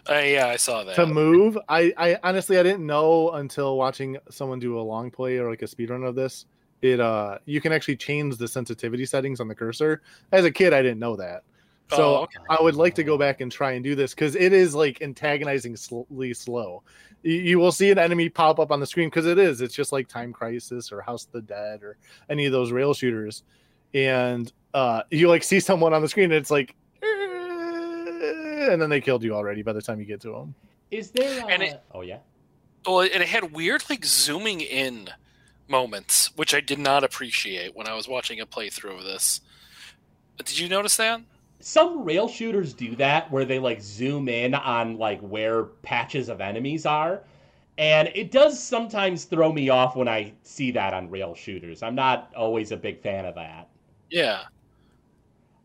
Uh, 0.09 0.15
yeah, 0.19 0.47
I 0.49 0.57
saw 0.57 0.85
that. 0.85 0.95
to 0.97 1.07
move 1.07 1.57
I, 1.69 1.93
I 1.97 2.19
honestly 2.23 2.59
i 2.59 2.63
didn't 2.63 2.87
know 2.87 3.31
until 3.33 3.77
watching 3.77 4.17
someone 4.31 4.59
do 4.59 4.79
a 4.79 4.83
long 4.83 5.11
play 5.11 5.39
or 5.39 5.49
like 5.51 5.63
a 5.63 5.67
speed 5.67 5.91
run 5.91 6.05
of 6.05 6.15
this. 6.15 6.47
It 6.83 7.01
uh 7.01 7.39
you 7.47 7.61
can 7.61 7.73
actually 7.73 7.97
change 7.97 8.37
the 8.37 8.47
sensitivity 8.49 9.07
settings 9.07 9.41
on 9.41 9.49
the 9.49 9.55
cursor. 9.55 10.03
As 10.33 10.45
a 10.45 10.51
kid 10.51 10.73
i 10.75 10.83
didn't 10.83 10.99
know 10.99 11.17
that. 11.17 11.43
So 11.91 12.17
Oh, 12.17 12.23
okay. 12.25 12.39
i 12.49 12.63
would 12.63 12.77
like 12.77 12.95
to 12.97 13.05
go 13.05 13.17
back 13.19 13.41
and 13.41 13.51
try 13.51 13.73
and 13.73 13.85
do 13.85 13.95
this 13.95 14.15
because 14.15 14.35
it 14.37 14.53
is 14.53 14.75
like 14.75 14.99
antagonizingly 15.01 16.35
slow. 16.37 16.83
You, 17.23 17.35
you 17.35 17.59
will 17.59 17.73
see 17.73 17.91
an 17.91 17.99
enemy 17.99 18.29
pop 18.29 18.59
up 18.59 18.71
on 18.71 18.81
the 18.81 18.87
screen 18.87 19.09
because 19.09 19.27
it 19.27 19.39
is. 19.39 19.61
It's 19.61 19.75
just 19.75 19.93
like 19.93 20.09
time 20.09 20.33
crisis 20.33 20.93
or 20.93 21.01
house 21.01 21.25
of 21.27 21.33
the 21.33 21.43
dead 21.43 21.83
or 21.83 21.97
any 22.29 22.47
of 22.47 22.53
those 22.53 22.73
rail 22.73 22.95
shooters. 22.95 23.43
And 23.95 24.53
uh 24.75 25.03
you 25.11 25.29
like 25.29 25.43
see 25.45 25.61
someone 25.61 25.95
on 25.95 26.03
the 26.03 26.09
screen 26.09 26.25
and 26.25 26.35
it's 26.35 26.51
like 26.51 26.75
and 28.73 28.81
then 28.81 28.91
they 28.91 29.01
killed 29.01 29.23
you 29.23 29.35
already 29.35 29.63
by 29.63 29.73
the 29.73 29.83
time 29.83 29.99
you 30.01 30.07
get 30.07 30.21
to 30.23 30.33
them 30.33 30.55
is 30.91 31.11
there? 31.11 31.45
Uh, 31.45 31.49
and 31.49 31.63
it- 31.63 31.83
oh 31.93 32.03
yeah. 32.03 32.19
Well, 32.87 33.01
and 33.01 33.23
it 33.23 33.29
had 33.29 33.53
weird 33.53 33.83
like 33.89 34.05
zooming 34.05 34.61
in 34.61 35.09
moments, 35.69 36.37
which 36.37 36.55
I 36.55 36.61
did 36.61 36.79
not 36.79 37.03
appreciate 37.03 37.75
when 37.75 37.87
I 37.89 37.95
was 37.95 38.07
watching 38.07 38.41
a 38.41 38.47
playthrough 38.47 38.99
of 38.99 39.05
this. 39.05 39.41
Did 40.39 40.59
you 40.59 40.69
notice 40.69 40.97
that? 40.99 41.21
some 41.61 42.05
rail 42.05 42.29
shooters 42.29 42.75
do 42.75 42.95
that 42.97 43.31
where 43.33 43.47
they 43.47 43.59
like 43.59 43.81
zoom 43.81 44.29
in 44.29 44.53
on 44.53 44.99
like 44.99 45.19
where 45.21 45.65
patches 45.83 46.29
of 46.29 46.43
enemies 46.43 46.85
are 46.85 47.23
and 47.79 48.11
it 48.15 48.31
does 48.31 48.63
sometimes 48.63 49.25
throw 49.25 49.51
me 49.51 49.71
off 49.71 49.97
when 49.97 50.07
i 50.07 50.31
see 50.43 50.71
that 50.71 50.93
on 50.93 51.09
rail 51.09 51.35
shooters 51.35 51.83
i'm 51.83 51.95
not 51.95 52.31
always 52.37 52.71
a 52.71 52.77
big 52.77 53.01
fan 53.01 53.25
of 53.25 53.35
that 53.35 53.67
Yeah. 54.11 54.43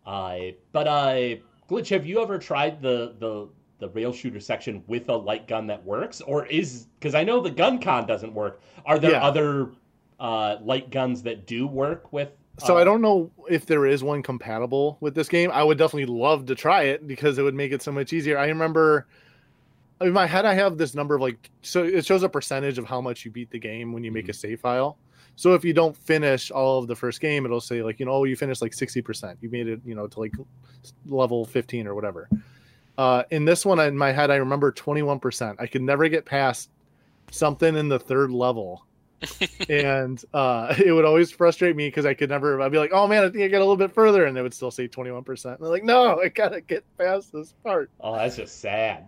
uh, 0.05 0.38
but 0.71 0.88
uh 0.88 1.35
glitch 1.69 1.89
have 1.89 2.05
you 2.05 2.21
ever 2.21 2.38
tried 2.38 2.82
the 2.82 3.15
the 3.19 3.47
the 3.79 3.89
rail 3.89 4.12
shooter 4.12 4.39
section 4.39 4.84
with 4.88 5.08
a 5.10 5.15
light 5.15 5.47
gun 5.47 5.67
that 5.67 5.84
works 5.86 6.19
or 6.21 6.45
is 6.47 6.88
because 6.99 7.15
i 7.15 7.23
know 7.23 7.39
the 7.39 7.49
gun 7.49 7.79
con 7.79 8.05
doesn't 8.05 8.34
work 8.34 8.62
are 8.86 8.99
there 8.99 9.12
Yeah. 9.12 9.23
other 9.23 9.71
uh 10.19 10.58
light 10.62 10.89
guns 10.89 11.23
that 11.23 11.45
do 11.47 11.65
work 11.67 12.12
with 12.12 12.29
So 12.60 12.75
uh, 12.75 12.82
I 12.82 12.84
don't 12.84 13.01
know 13.01 13.32
if 13.49 13.65
there 13.65 13.86
is 13.86 14.03
one 14.03 14.21
compatible 14.21 14.97
with 14.99 15.15
this 15.15 15.29
game. 15.29 15.49
I 15.53 15.63
would 15.63 15.77
definitely 15.77 16.13
love 16.13 16.47
to 16.47 16.55
try 16.55 16.84
it 16.84 17.08
because 17.08 17.38
it 17.38 17.43
would 17.43 17.55
make 17.55 17.71
it 17.71 17.82
so 17.82 17.93
much 17.93 18.12
easier. 18.12 18.38
I 18.38 18.47
remember 18.47 19.08
in 20.01 20.12
my 20.12 20.27
head 20.27 20.45
I 20.45 20.55
have 20.55 20.77
this 20.77 20.93
number 20.93 21.15
of 21.15 21.21
like 21.21 21.49
so 21.62 21.84
it 21.86 22.05
shows 22.05 22.23
a 22.23 22.27
percentage 22.27 22.77
of 22.77 22.86
how 22.86 22.99
much 22.99 23.23
you 23.23 23.32
beat 23.32 23.49
the 23.51 23.60
game 23.60 23.93
when 23.93 24.03
you 24.03 24.12
make 24.12 24.27
a 24.27 24.34
save 24.34 24.60
file. 24.60 24.97
So 25.39 25.54
if 25.54 25.63
you 25.63 25.71
don't 25.71 25.95
finish 25.95 26.52
all 26.52 26.80
of 26.80 26.88
the 26.88 26.97
first 26.97 27.21
game, 27.21 27.45
it'll 27.45 27.62
say 27.62 27.82
like, 27.82 27.97
you 28.02 28.06
know, 28.06 28.12
oh, 28.12 28.23
you 28.25 28.36
finished 28.36 28.62
like 28.62 28.73
60%. 28.73 29.38
You 29.39 29.49
made 29.49 29.69
it, 29.69 29.80
you 29.86 29.95
know, 29.95 30.06
to 30.06 30.19
like 30.19 30.34
level 31.06 31.45
15 31.45 31.88
or 31.88 31.95
whatever. 31.95 32.28
Uh 32.97 33.23
in 33.32 33.45
this 33.45 33.65
one 33.65 33.80
in 33.80 33.97
my 33.97 34.12
head 34.12 34.32
I 34.32 34.36
remember 34.36 34.69
21%. 34.69 35.56
I 35.58 35.65
could 35.65 35.82
never 35.82 36.10
get 36.10 36.25
past 36.25 36.71
something 37.32 37.78
in 37.78 37.88
the 37.88 37.97
third 37.97 38.32
level 38.32 38.86
and 39.69 40.25
uh 40.34 40.75
it 40.86 40.91
would 40.91 41.06
always 41.06 41.32
frustrate 41.32 41.75
me 41.75 41.88
because 41.88 42.06
i 42.06 42.13
could 42.13 42.30
never 42.30 42.60
i'd 42.62 42.71
be 42.71 42.78
like 42.78 42.91
oh 42.93 43.06
man 43.06 43.23
i 43.23 43.30
think 43.30 43.43
i 43.43 43.47
got 43.49 43.58
a 43.58 43.60
little 43.60 43.75
bit 43.75 43.93
further 43.93 44.25
and 44.25 44.36
they 44.36 44.41
would 44.41 44.54
still 44.54 44.71
say 44.71 44.88
21% 44.88 45.45
and 45.45 45.58
they're 45.60 45.69
like 45.69 45.84
no 45.84 46.19
i 46.19 46.30
gotta 46.30 46.62
get 46.62 46.84
past 46.97 47.34
this 47.34 47.54
part 47.62 47.91
oh 47.99 48.15
that's 48.15 48.38
just 48.38 48.62
sad 48.62 49.08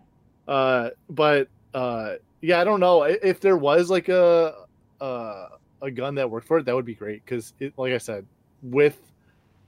uh 0.49 0.89
but 1.09 1.47
uh 1.73 2.15
yeah 2.41 2.59
i 2.59 2.63
don't 2.65 2.81
know 2.81 3.03
if 3.03 3.39
there 3.39 3.57
was 3.57 3.89
like 3.89 4.09
a 4.09 4.53
uh 4.99 5.47
a 5.81 5.89
gun 5.91 6.15
that 6.15 6.29
worked 6.29 6.47
for 6.47 6.57
it 6.59 6.65
that 6.65 6.75
would 6.75 6.85
be 6.85 6.93
great 6.95 7.23
because 7.25 7.53
like 7.77 7.93
i 7.93 7.97
said 7.97 8.25
with 8.61 8.97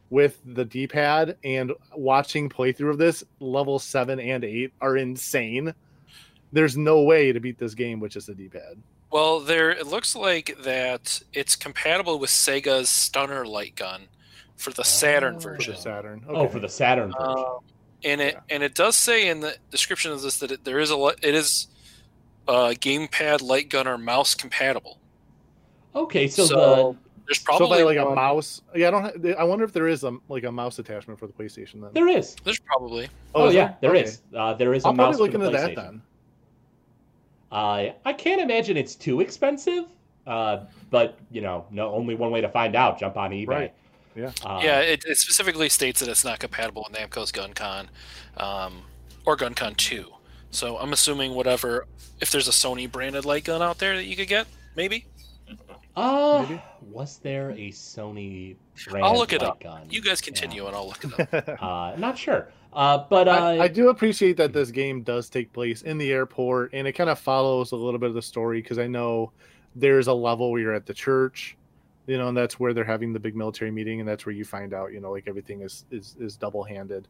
with 0.09 0.39
the 0.45 0.63
d-pad 0.65 1.37
and 1.43 1.71
watching 1.95 2.49
playthrough 2.49 2.91
of 2.91 2.97
this 2.97 3.23
level 3.39 3.79
7 3.79 4.19
and 4.19 4.43
8 4.43 4.71
are 4.81 4.95
insane 4.97 5.73
there's 6.51 6.77
no 6.77 7.01
way 7.01 7.31
to 7.31 7.39
beat 7.39 7.57
this 7.57 7.73
game 7.73 7.99
with 7.99 8.11
just 8.11 8.29
a 8.29 8.35
d-pad 8.35 8.77
Well, 9.11 9.39
there 9.39 9.71
it 9.71 9.87
looks 9.87 10.15
like 10.15 10.55
that 10.63 11.21
it's 11.33 11.55
compatible 11.55 12.19
with 12.19 12.29
Sega's 12.29 12.89
Stunner 12.89 13.45
light 13.45 13.75
gun 13.75 14.03
for 14.55 14.71
the 14.71 14.83
Saturn 14.83 15.37
Oh. 15.37 15.39
for 15.39 15.55
version. 15.55 15.73
the 15.73 15.79
saturn 15.81 16.25
oh 16.29 16.47
for 16.47 16.59
the 16.59 16.69
saturn 16.69 17.11
version 17.11 17.27
Um, 17.45 17.59
and 18.03 18.21
it 18.21 18.33
Yeah. 18.35 18.55
and 18.55 18.61
it 18.63 18.75
does 18.75 18.95
say 18.95 19.27
in 19.27 19.39
the 19.39 19.55
description 19.71 20.11
of 20.11 20.21
this 20.21 20.37
that 20.39 20.51
it, 20.51 20.63
there 20.63 20.79
is 20.79 20.91
a 20.91 20.97
li- 20.97 21.15
it 21.23 21.33
is 21.33 21.67
uh, 22.47 22.73
gamepad 22.77 23.41
light 23.41 23.69
gun 23.69 23.87
or 23.87 23.97
mouse 23.97 24.35
compatible. 24.35 24.99
Okay 25.95 26.27
so, 26.27 26.45
so 26.45 26.97
there's 27.27 27.39
so 27.39 27.43
probably 27.45 27.79
by 27.79 27.83
like 27.83 27.97
a 27.97 28.15
mouse 28.15 28.61
yeah 28.75 28.87
i 28.87 28.91
don't 28.91 29.03
ha- 29.03 29.33
i 29.39 29.43
wonder 29.43 29.63
if 29.65 29.71
there 29.73 29.87
is 29.87 30.03
a 30.03 30.17
like 30.29 30.43
a 30.43 30.51
mouse 30.51 30.79
attachment 30.79 31.19
for 31.19 31.27
the 31.27 31.33
playstation 31.33 31.81
then 31.81 31.89
there 31.93 32.07
is 32.07 32.35
There's 32.43 32.59
probably 32.59 33.07
Oh, 33.35 33.47
is 33.47 33.55
yeah, 33.55 33.73
there 33.81 33.91
Okay. 33.91 34.03
is. 34.03 34.21
Uh, 34.35 34.53
there 34.53 34.73
is 34.73 34.83
a 34.83 34.87
i'll 34.87 34.93
mouse 34.93 35.15
probably 35.17 35.31
for 35.31 35.37
look 35.37 35.51
the 35.51 35.57
into 35.57 35.57
that 35.57 35.71
PlayStation. 35.71 35.91
then 35.91 36.01
Uh, 37.51 37.93
I 38.05 38.13
can't 38.13 38.41
imagine 38.41 38.77
it's 38.77 38.95
too 38.95 39.21
expensive, 39.21 39.85
uh, 40.25 40.61
but 40.89 41.17
you 41.31 41.41
know, 41.41 41.65
no, 41.71 41.93
only 41.93 42.15
one 42.15 42.31
way 42.31 42.41
to 42.41 42.49
find 42.49 42.75
out: 42.75 42.99
jump 42.99 43.15
on 43.17 43.29
eBay. 43.31 43.47
Right. 43.47 43.73
Yeah. 44.15 44.31
Uh, 44.43 44.59
yeah. 44.63 44.79
It, 44.79 45.03
it 45.05 45.17
specifically 45.17 45.69
states 45.69 45.99
that 45.99 46.09
it's 46.09 46.23
not 46.25 46.39
compatible 46.39 46.87
with 46.89 46.97
Namco's 46.97 47.31
GunCon 47.31 47.87
um, 48.37 48.81
or 49.25 49.37
GunCon 49.37 49.77
Two. 49.77 50.07
So 50.49 50.77
I'm 50.77 50.93
assuming 50.93 51.33
whatever 51.35 51.85
if 52.21 52.31
there's 52.31 52.47
a 52.47 52.51
Sony 52.51 52.91
branded 52.91 53.23
light 53.25 53.43
gun 53.43 53.61
out 53.61 53.77
there 53.77 53.95
that 53.97 54.05
you 54.05 54.15
could 54.15 54.27
get, 54.27 54.47
maybe. 54.75 55.05
Uh, 55.95 56.45
Maybe? 56.47 56.61
was 56.91 57.19
there 57.19 57.51
a 57.51 57.69
Sony? 57.69 58.55
I'll 58.93 59.17
look 59.17 59.31
it 59.33 59.43
up. 59.43 59.59
gun? 59.61 59.87
You 59.89 60.01
guys 60.01 60.21
continue, 60.21 60.65
and 60.65 60.75
I'll 60.75 60.87
look 60.87 61.03
it 61.03 61.33
up. 61.33 61.59
Uh, 61.61 61.95
not 61.97 62.17
sure. 62.17 62.49
Uh, 62.73 63.05
but 63.09 63.27
uh, 63.27 63.31
I, 63.31 63.63
I 63.63 63.67
do 63.67 63.89
appreciate 63.89 64.37
that 64.37 64.51
this 64.53 64.71
game 64.71 65.03
does 65.03 65.29
take 65.29 65.53
place 65.53 65.83
in 65.83 65.99
the 65.99 66.11
airport 66.11 66.73
and 66.73 66.87
it 66.87 66.93
kind 66.93 67.07
of 67.09 67.19
follows 67.19 67.71
a 67.71 67.75
little 67.75 67.99
bit 67.99 68.09
of 68.09 68.15
the 68.15 68.21
story 68.21 68.63
because 68.63 68.79
I 68.79 68.87
know 68.87 69.31
there's 69.75 70.07
a 70.07 70.13
level 70.13 70.51
where 70.51 70.59
you're 70.59 70.73
at 70.73 70.87
the 70.87 70.93
church, 70.93 71.55
you 72.07 72.17
know, 72.17 72.29
and 72.29 72.35
that's 72.37 72.59
where 72.59 72.73
they're 72.73 72.83
having 72.83 73.13
the 73.13 73.19
big 73.19 73.35
military 73.35 73.69
meeting, 73.69 73.99
and 73.99 74.09
that's 74.09 74.25
where 74.25 74.33
you 74.33 74.43
find 74.43 74.73
out, 74.73 74.91
you 74.91 74.99
know, 74.99 75.11
like 75.11 75.27
everything 75.27 75.61
is 75.61 75.85
is 75.91 76.15
is 76.19 76.35
double 76.35 76.63
handed. 76.63 77.07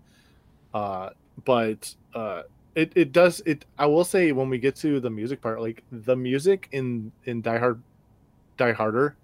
Uh, 0.73 1.11
but 1.45 1.95
uh, 2.13 2.43
it 2.75 2.91
it 2.95 3.11
does 3.13 3.41
it. 3.45 3.65
I 3.77 3.85
will 3.85 4.03
say 4.03 4.31
when 4.33 4.49
we 4.49 4.57
get 4.57 4.75
to 4.77 4.99
the 4.99 5.09
music 5.09 5.41
part, 5.41 5.61
like 5.61 5.83
the 5.91 6.15
music 6.15 6.67
in 6.71 7.11
in 7.25 7.41
Die 7.41 7.57
Hard, 7.57 7.81
Die 8.57 8.71
Harder, 8.71 9.15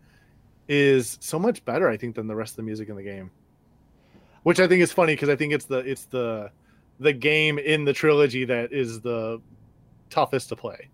is 0.68 1.18
so 1.22 1.39
much 1.39 1.63
better, 1.65 1.89
I 1.89 1.98
think, 1.98 2.15
than 2.15 2.28
the 2.28 2.36
rest 2.36 2.54
of 2.54 2.58
the 2.58 2.63
music 2.63 2.89
in 2.89 2.96
the 2.96 3.04
game 3.04 3.32
which 4.44 4.60
I 4.60 4.68
think 4.68 4.82
is 4.82 4.92
funny 4.92 5.13
because 5.13 5.30
I 5.30 5.36
think 5.36 5.54
it's 5.54 5.65
the 5.65 5.80
it's 5.80 6.06
the 6.06 6.52
the 7.00 7.13
game 7.13 7.60
in 7.60 7.86
the 7.86 7.94
trilogy 7.94 8.46
that 8.46 8.74
is 8.74 9.02
the 9.02 9.42
toughest 10.10 10.50
to 10.50 10.56
play. 10.56 10.89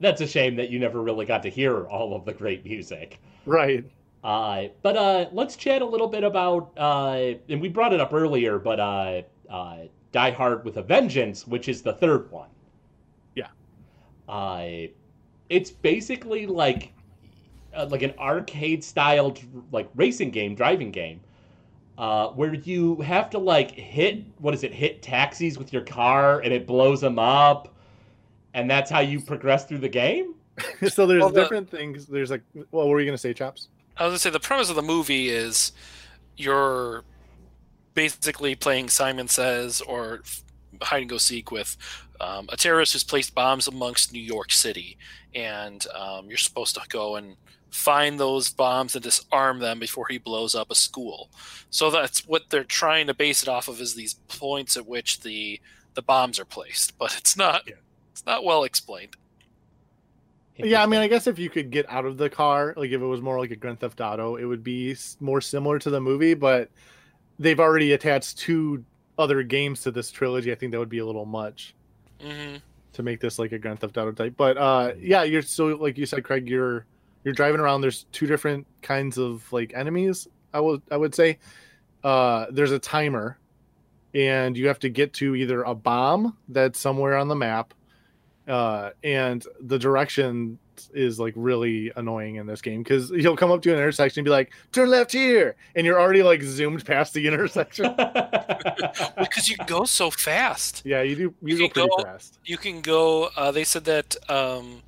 that's 0.00 0.20
a 0.20 0.26
shame 0.26 0.56
that 0.56 0.70
you 0.70 0.78
never 0.78 1.02
really 1.02 1.24
got 1.24 1.42
to 1.42 1.48
hear 1.48 1.86
all 1.86 2.14
of 2.14 2.24
the 2.24 2.32
great 2.32 2.64
music. 2.64 3.20
Right. 3.46 3.84
Uh, 4.22 4.64
but 4.82 4.96
uh, 4.96 5.26
let's 5.32 5.56
chat 5.56 5.82
a 5.82 5.84
little 5.84 6.08
bit 6.08 6.24
about, 6.24 6.72
uh, 6.76 7.34
and 7.48 7.60
we 7.60 7.68
brought 7.68 7.92
it 7.92 8.00
up 8.00 8.12
earlier, 8.12 8.58
but 8.58 8.80
uh, 8.80 9.22
uh, 9.50 9.78
Die 10.12 10.30
Hard 10.30 10.64
with 10.64 10.76
a 10.76 10.82
Vengeance, 10.82 11.46
which 11.46 11.68
is 11.68 11.82
the 11.82 11.92
third 11.92 12.30
one. 12.30 12.48
Yeah. 13.34 13.48
Uh, 14.28 14.88
it's 15.48 15.70
basically 15.70 16.46
like 16.46 16.92
uh, 17.76 17.86
like 17.90 18.02
an 18.02 18.12
arcade 18.18 18.82
style 18.84 19.34
like 19.72 19.88
racing 19.94 20.30
game, 20.30 20.54
driving 20.54 20.90
game, 20.90 21.20
uh, 21.98 22.28
where 22.28 22.54
you 22.54 22.96
have 23.02 23.30
to 23.30 23.38
like 23.38 23.70
hit 23.72 24.24
what 24.38 24.54
is 24.54 24.64
it? 24.64 24.72
Hit 24.72 25.02
taxis 25.02 25.58
with 25.58 25.72
your 25.72 25.82
car, 25.82 26.40
and 26.40 26.52
it 26.52 26.66
blows 26.66 27.00
them 27.00 27.18
up, 27.18 27.74
and 28.54 28.70
that's 28.70 28.90
how 28.90 29.00
you 29.00 29.20
progress 29.20 29.64
through 29.66 29.78
the 29.78 29.88
game. 29.88 30.34
so 30.88 31.06
there's 31.06 31.20
Well, 31.20 31.30
the- 31.30 31.40
different 31.42 31.68
things. 31.70 32.06
There's 32.06 32.30
like, 32.30 32.42
well, 32.54 32.64
what 32.70 32.88
were 32.88 33.00
you 33.00 33.06
gonna 33.06 33.18
say, 33.18 33.32
Chops? 33.34 33.68
I 33.96 34.04
was 34.04 34.10
gonna 34.10 34.18
say 34.18 34.30
the 34.30 34.40
premise 34.40 34.70
of 34.70 34.76
the 34.76 34.82
movie 34.82 35.28
is 35.28 35.72
you're 36.36 37.04
basically 37.94 38.54
playing 38.54 38.88
Simon 38.88 39.28
Says 39.28 39.80
or 39.80 40.22
hide 40.82 41.02
and 41.02 41.08
go 41.08 41.18
seek 41.18 41.50
with 41.52 41.76
um, 42.20 42.48
a 42.52 42.56
terrorist 42.56 42.92
who's 42.92 43.04
placed 43.04 43.34
bombs 43.34 43.68
amongst 43.68 44.12
New 44.12 44.20
York 44.22 44.50
City, 44.52 44.96
and 45.34 45.86
um, 45.94 46.26
you're 46.28 46.36
supposed 46.36 46.74
to 46.74 46.80
go 46.88 47.16
and 47.16 47.36
find 47.74 48.20
those 48.20 48.50
bombs 48.50 48.94
and 48.94 49.02
disarm 49.02 49.58
them 49.58 49.78
before 49.80 50.06
he 50.08 50.18
blows 50.18 50.54
up 50.54 50.70
a 50.70 50.74
school. 50.76 51.30
So 51.70 51.90
that's 51.90 52.26
what 52.26 52.50
they're 52.50 52.64
trying 52.64 53.08
to 53.08 53.14
base 53.14 53.42
it 53.42 53.48
off 53.48 53.68
of 53.68 53.80
is 53.80 53.94
these 53.94 54.14
points 54.28 54.76
at 54.76 54.86
which 54.86 55.20
the 55.20 55.60
the 55.94 56.02
bombs 56.02 56.38
are 56.40 56.44
placed, 56.44 56.96
but 56.98 57.16
it's 57.18 57.36
not 57.36 57.62
Yeah. 57.66 57.74
it's 58.12 58.26
not 58.26 58.44
well 58.44 58.64
explained. 58.64 59.16
Yeah, 60.56 60.82
I 60.82 60.86
mean, 60.86 61.00
I 61.00 61.08
guess 61.08 61.26
if 61.26 61.38
you 61.38 61.50
could 61.50 61.70
get 61.70 61.88
out 61.90 62.04
of 62.04 62.16
the 62.16 62.30
car, 62.30 62.74
like 62.76 62.90
if 62.90 63.00
it 63.00 63.04
was 63.04 63.20
more 63.20 63.38
like 63.40 63.50
a 63.50 63.56
Grand 63.56 63.80
Theft 63.80 64.00
Auto, 64.00 64.36
it 64.36 64.44
would 64.44 64.62
be 64.62 64.96
more 65.20 65.40
similar 65.40 65.78
to 65.80 65.90
the 65.90 66.00
movie. 66.00 66.34
But 66.34 66.70
they've 67.38 67.60
already 67.60 67.92
attached 67.92 68.38
two 68.38 68.84
other 69.18 69.42
games 69.42 69.82
to 69.82 69.90
this 69.92 70.10
trilogy. 70.10 70.52
I 70.52 70.56
think 70.56 70.72
that 70.72 70.78
would 70.78 70.88
be 70.90 70.98
a 71.00 71.06
little 71.06 71.26
much 71.26 71.74
hmm 72.20 72.56
to 72.92 73.02
make 73.02 73.20
this 73.20 73.38
like 73.38 73.52
a 73.52 73.58
Grand 73.58 73.80
Theft 73.80 73.96
Auto 73.98 74.12
type. 74.12 74.34
But 74.36 74.56
uh, 74.56 74.92
yeah, 74.98 75.24
you're 75.24 75.42
so 75.42 75.66
like 75.68 75.98
you 75.98 76.06
said, 76.06 76.24
Craig, 76.24 76.48
you're 76.48 76.86
you're 77.24 77.34
driving 77.34 77.60
around. 77.60 77.80
There's 77.80 78.04
two 78.12 78.26
different 78.26 78.66
kinds 78.82 79.18
of 79.18 79.50
like 79.52 79.72
enemies. 79.74 80.28
I 80.52 80.60
would 80.60 80.82
I 80.90 80.96
would 80.96 81.14
say 81.14 81.38
uh, 82.04 82.46
there's 82.50 82.70
a 82.72 82.78
timer, 82.78 83.38
and 84.14 84.56
you 84.56 84.68
have 84.68 84.78
to 84.80 84.88
get 84.88 85.12
to 85.14 85.34
either 85.34 85.62
a 85.62 85.74
bomb 85.74 86.36
that's 86.48 86.78
somewhere 86.78 87.16
on 87.16 87.28
the 87.28 87.34
map, 87.36 87.74
uh, 88.46 88.90
and 89.02 89.44
the 89.60 89.78
direction 89.78 90.58
is 90.92 91.20
like 91.20 91.32
really 91.36 91.92
annoying 91.94 92.34
in 92.34 92.46
this 92.46 92.60
game 92.60 92.82
because 92.82 93.08
you'll 93.10 93.36
come 93.36 93.52
up 93.52 93.62
to 93.62 93.70
an 93.70 93.78
intersection 93.78 94.20
and 94.20 94.24
be 94.24 94.30
like, 94.30 94.52
"Turn 94.72 94.90
left 94.90 95.12
here," 95.12 95.54
and 95.76 95.86
you're 95.86 96.00
already 96.00 96.22
like 96.22 96.42
zoomed 96.42 96.84
past 96.84 97.14
the 97.14 97.26
intersection. 97.28 97.94
Because 99.18 99.48
you 99.48 99.56
go 99.66 99.84
so 99.84 100.10
fast. 100.10 100.82
yeah, 100.84 101.02
you 101.02 101.16
do. 101.16 101.22
You, 101.42 101.56
You 101.56 101.68
go 101.68 101.68
pretty 101.68 101.88
go- 101.88 102.02
fast. 102.02 102.38
you 102.44 102.56
can 102.56 102.80
go. 102.80 103.30
Uh, 103.36 103.50
they 103.50 103.64
said 103.64 103.84
that 103.84 104.16
um, 104.30 104.82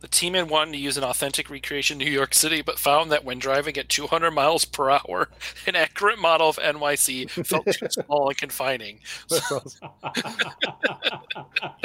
the 0.00 0.08
team 0.08 0.34
had 0.34 0.48
wanted 0.50 0.72
to 0.72 0.78
use 0.78 0.96
an 0.96 1.04
authentic 1.04 1.48
recreation 1.50 2.00
in 2.00 2.06
New 2.06 2.12
York 2.12 2.34
City, 2.34 2.62
but 2.62 2.78
found 2.78 3.12
that 3.12 3.24
when 3.24 3.38
driving 3.38 3.76
at 3.76 3.88
200 3.88 4.30
miles 4.30 4.64
per 4.64 4.90
hour, 4.90 5.28
an 5.66 5.76
accurate 5.76 6.18
model 6.18 6.48
of 6.48 6.56
NYC 6.56 7.30
felt 7.46 7.66
too 7.72 7.86
small 7.90 8.28
and 8.28 8.36
confining. 8.38 8.98
That's 9.28 9.52
awesome. 9.52 9.90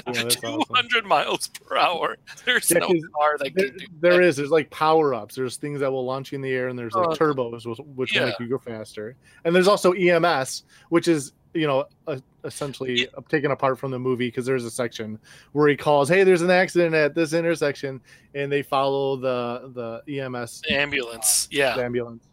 Yeah, 0.08 0.24
that's 0.24 0.38
awesome. 0.44 0.62
200 0.70 1.06
miles 1.06 1.48
per 1.48 1.78
hour. 1.78 2.16
There's 2.46 2.70
Yeah, 2.70 2.80
no 2.80 2.88
car 2.88 3.38
that 3.40 3.52
There, 3.56 3.70
can 3.70 3.78
do 3.78 3.86
there 4.00 4.14
that. 4.14 4.24
is. 4.24 4.36
There's 4.38 4.52
like 4.52 4.70
power 4.70 5.14
ups. 5.16 5.34
There's 5.36 5.58
things 5.58 5.80
that 5.80 5.92
will 5.92 6.06
launch 6.06 6.32
you 6.32 6.36
in 6.36 6.42
the 6.44 6.52
air, 6.52 6.68
and 6.68 6.78
there's 6.78 6.94
like 6.94 7.08
Oh. 7.10 7.16
turbos, 7.16 7.66
which, 7.66 7.80
which 7.96 8.16
Yeah. 8.16 8.26
make 8.26 8.40
you 8.40 8.48
go 8.48 8.60
faster. 8.60 9.16
And 9.44 9.56
there's 9.56 9.68
also 9.68 9.94
EMS, 9.94 10.64
which 10.90 11.08
is 11.08 11.34
you 11.56 11.66
know 11.68 11.86
uh, 12.08 12.18
essentially 12.44 13.02
Yeah. 13.02 13.08
taken 13.30 13.52
apart 13.52 13.80
from 13.80 13.90
the 13.92 13.98
movie 14.00 14.28
because 14.28 14.46
there's 14.46 14.66
a 14.66 14.72
section 14.72 15.18
where 15.54 15.68
he 15.68 15.76
calls, 15.76 16.10
"Hey, 16.10 16.24
there's 16.24 16.42
an 16.44 16.52
accident 16.52 16.94
at 16.94 17.16
this 17.16 17.34
intersection," 17.34 18.02
and 18.36 18.52
they 18.52 18.62
follow 18.62 19.16
the 19.16 19.72
the 20.06 20.20
EMS 20.20 20.62
The 20.68 20.76
ambulance. 20.76 21.48
Yeah. 21.52 21.76
ambulance 21.78 22.24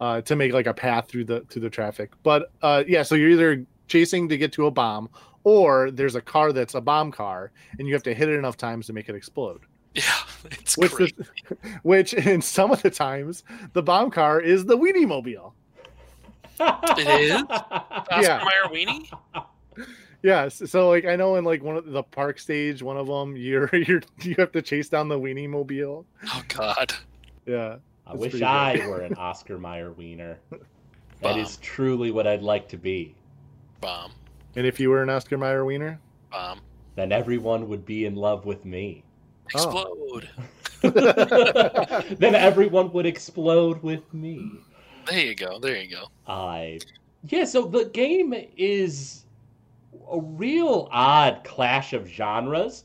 uh, 0.00 0.20
to 0.22 0.36
make 0.36 0.52
like 0.52 0.66
a 0.66 0.74
path 0.74 1.08
through 1.08 1.24
the 1.24 1.40
through 1.50 1.62
the 1.62 1.70
traffic. 1.70 2.12
But 2.22 2.50
uh, 2.62 2.84
yeah, 2.86 3.02
so 3.02 3.14
you're 3.14 3.30
either 3.30 3.66
chasing 3.88 4.28
to 4.28 4.38
get 4.38 4.52
to 4.52 4.66
a 4.66 4.70
bomb, 4.70 5.08
or 5.44 5.90
there's 5.90 6.14
a 6.14 6.20
car 6.20 6.52
that's 6.52 6.74
a 6.74 6.80
bomb 6.80 7.10
car, 7.10 7.50
and 7.78 7.88
you 7.88 7.94
have 7.94 8.02
to 8.04 8.14
hit 8.14 8.28
it 8.28 8.34
enough 8.38 8.56
times 8.56 8.86
to 8.86 8.92
make 8.92 9.08
it 9.08 9.14
explode. 9.14 9.60
Yeah. 9.94 10.02
It's 10.52 10.78
Which, 10.78 10.92
is, 11.00 11.12
which 11.82 12.14
in 12.14 12.40
some 12.40 12.70
of 12.70 12.80
the 12.82 12.90
times, 12.90 13.42
the 13.72 13.82
bomb 13.82 14.10
car 14.12 14.40
is 14.40 14.64
the 14.66 14.78
Weenie 14.78 15.06
Mobile. 15.08 15.52
It 16.60 17.08
is? 17.20 17.32
Oscar 17.50 18.22
Yeah. 18.22 18.44
Mayer 18.44 18.72
Weenie? 18.86 19.10
Yes, 20.22 20.60
so 20.66 20.88
like 20.88 21.04
I 21.04 21.14
know 21.14 21.36
in 21.36 21.44
like 21.44 21.62
one 21.62 21.76
of 21.76 21.86
the 21.86 22.02
park 22.02 22.38
stage, 22.40 22.82
one 22.82 22.96
of 22.96 23.06
them, 23.06 23.36
you're 23.36 23.70
you're 23.74 24.02
you 24.22 24.34
have 24.38 24.50
to 24.52 24.62
chase 24.62 24.88
down 24.88 25.08
the 25.08 25.18
Weenie 25.18 25.48
Mobile. 25.48 26.04
Oh, 26.26 26.42
God. 26.48 26.92
Yeah, 27.46 27.76
I 28.06 28.14
wish 28.14 28.40
I 28.42 28.76
good. 28.76 28.86
were 28.88 29.00
an 29.02 29.14
Oscar 29.14 29.58
Mayer 29.58 29.92
wiener. 29.92 30.38
That 30.50 30.60
Bomb. 31.22 31.38
is 31.38 31.56
truly 31.58 32.10
what 32.10 32.26
I'd 32.26 32.42
like 32.42 32.68
to 32.70 32.76
be. 32.76 33.14
Bomb. 33.80 34.12
and 34.56 34.66
if 34.66 34.80
you 34.80 34.90
were 34.90 35.02
an 35.02 35.10
Oscar 35.10 35.38
Mayer 35.38 35.64
wiener, 35.64 36.00
Bomb. 36.32 36.60
Then 36.96 37.12
everyone 37.12 37.68
would 37.68 37.86
be 37.86 38.06
in 38.06 38.16
love 38.16 38.44
with 38.44 38.64
me. 38.64 39.04
Oh. 39.54 39.92
Explode. 40.02 40.28
then 42.18 42.34
everyone 42.34 42.92
would 42.92 43.06
explode 43.06 43.80
with 43.84 44.12
me. 44.12 44.50
There 45.08 45.20
you 45.20 45.34
go. 45.34 45.58
There 45.58 45.76
you 45.80 45.88
go. 45.88 46.04
I 46.26 46.80
yeah, 47.24 47.44
so 47.44 47.62
the 47.66 47.86
game 47.86 48.34
is 48.56 49.24
a 50.10 50.20
real 50.20 50.88
odd 50.92 51.42
clash 51.44 51.92
of 51.92 52.06
genres. 52.06 52.84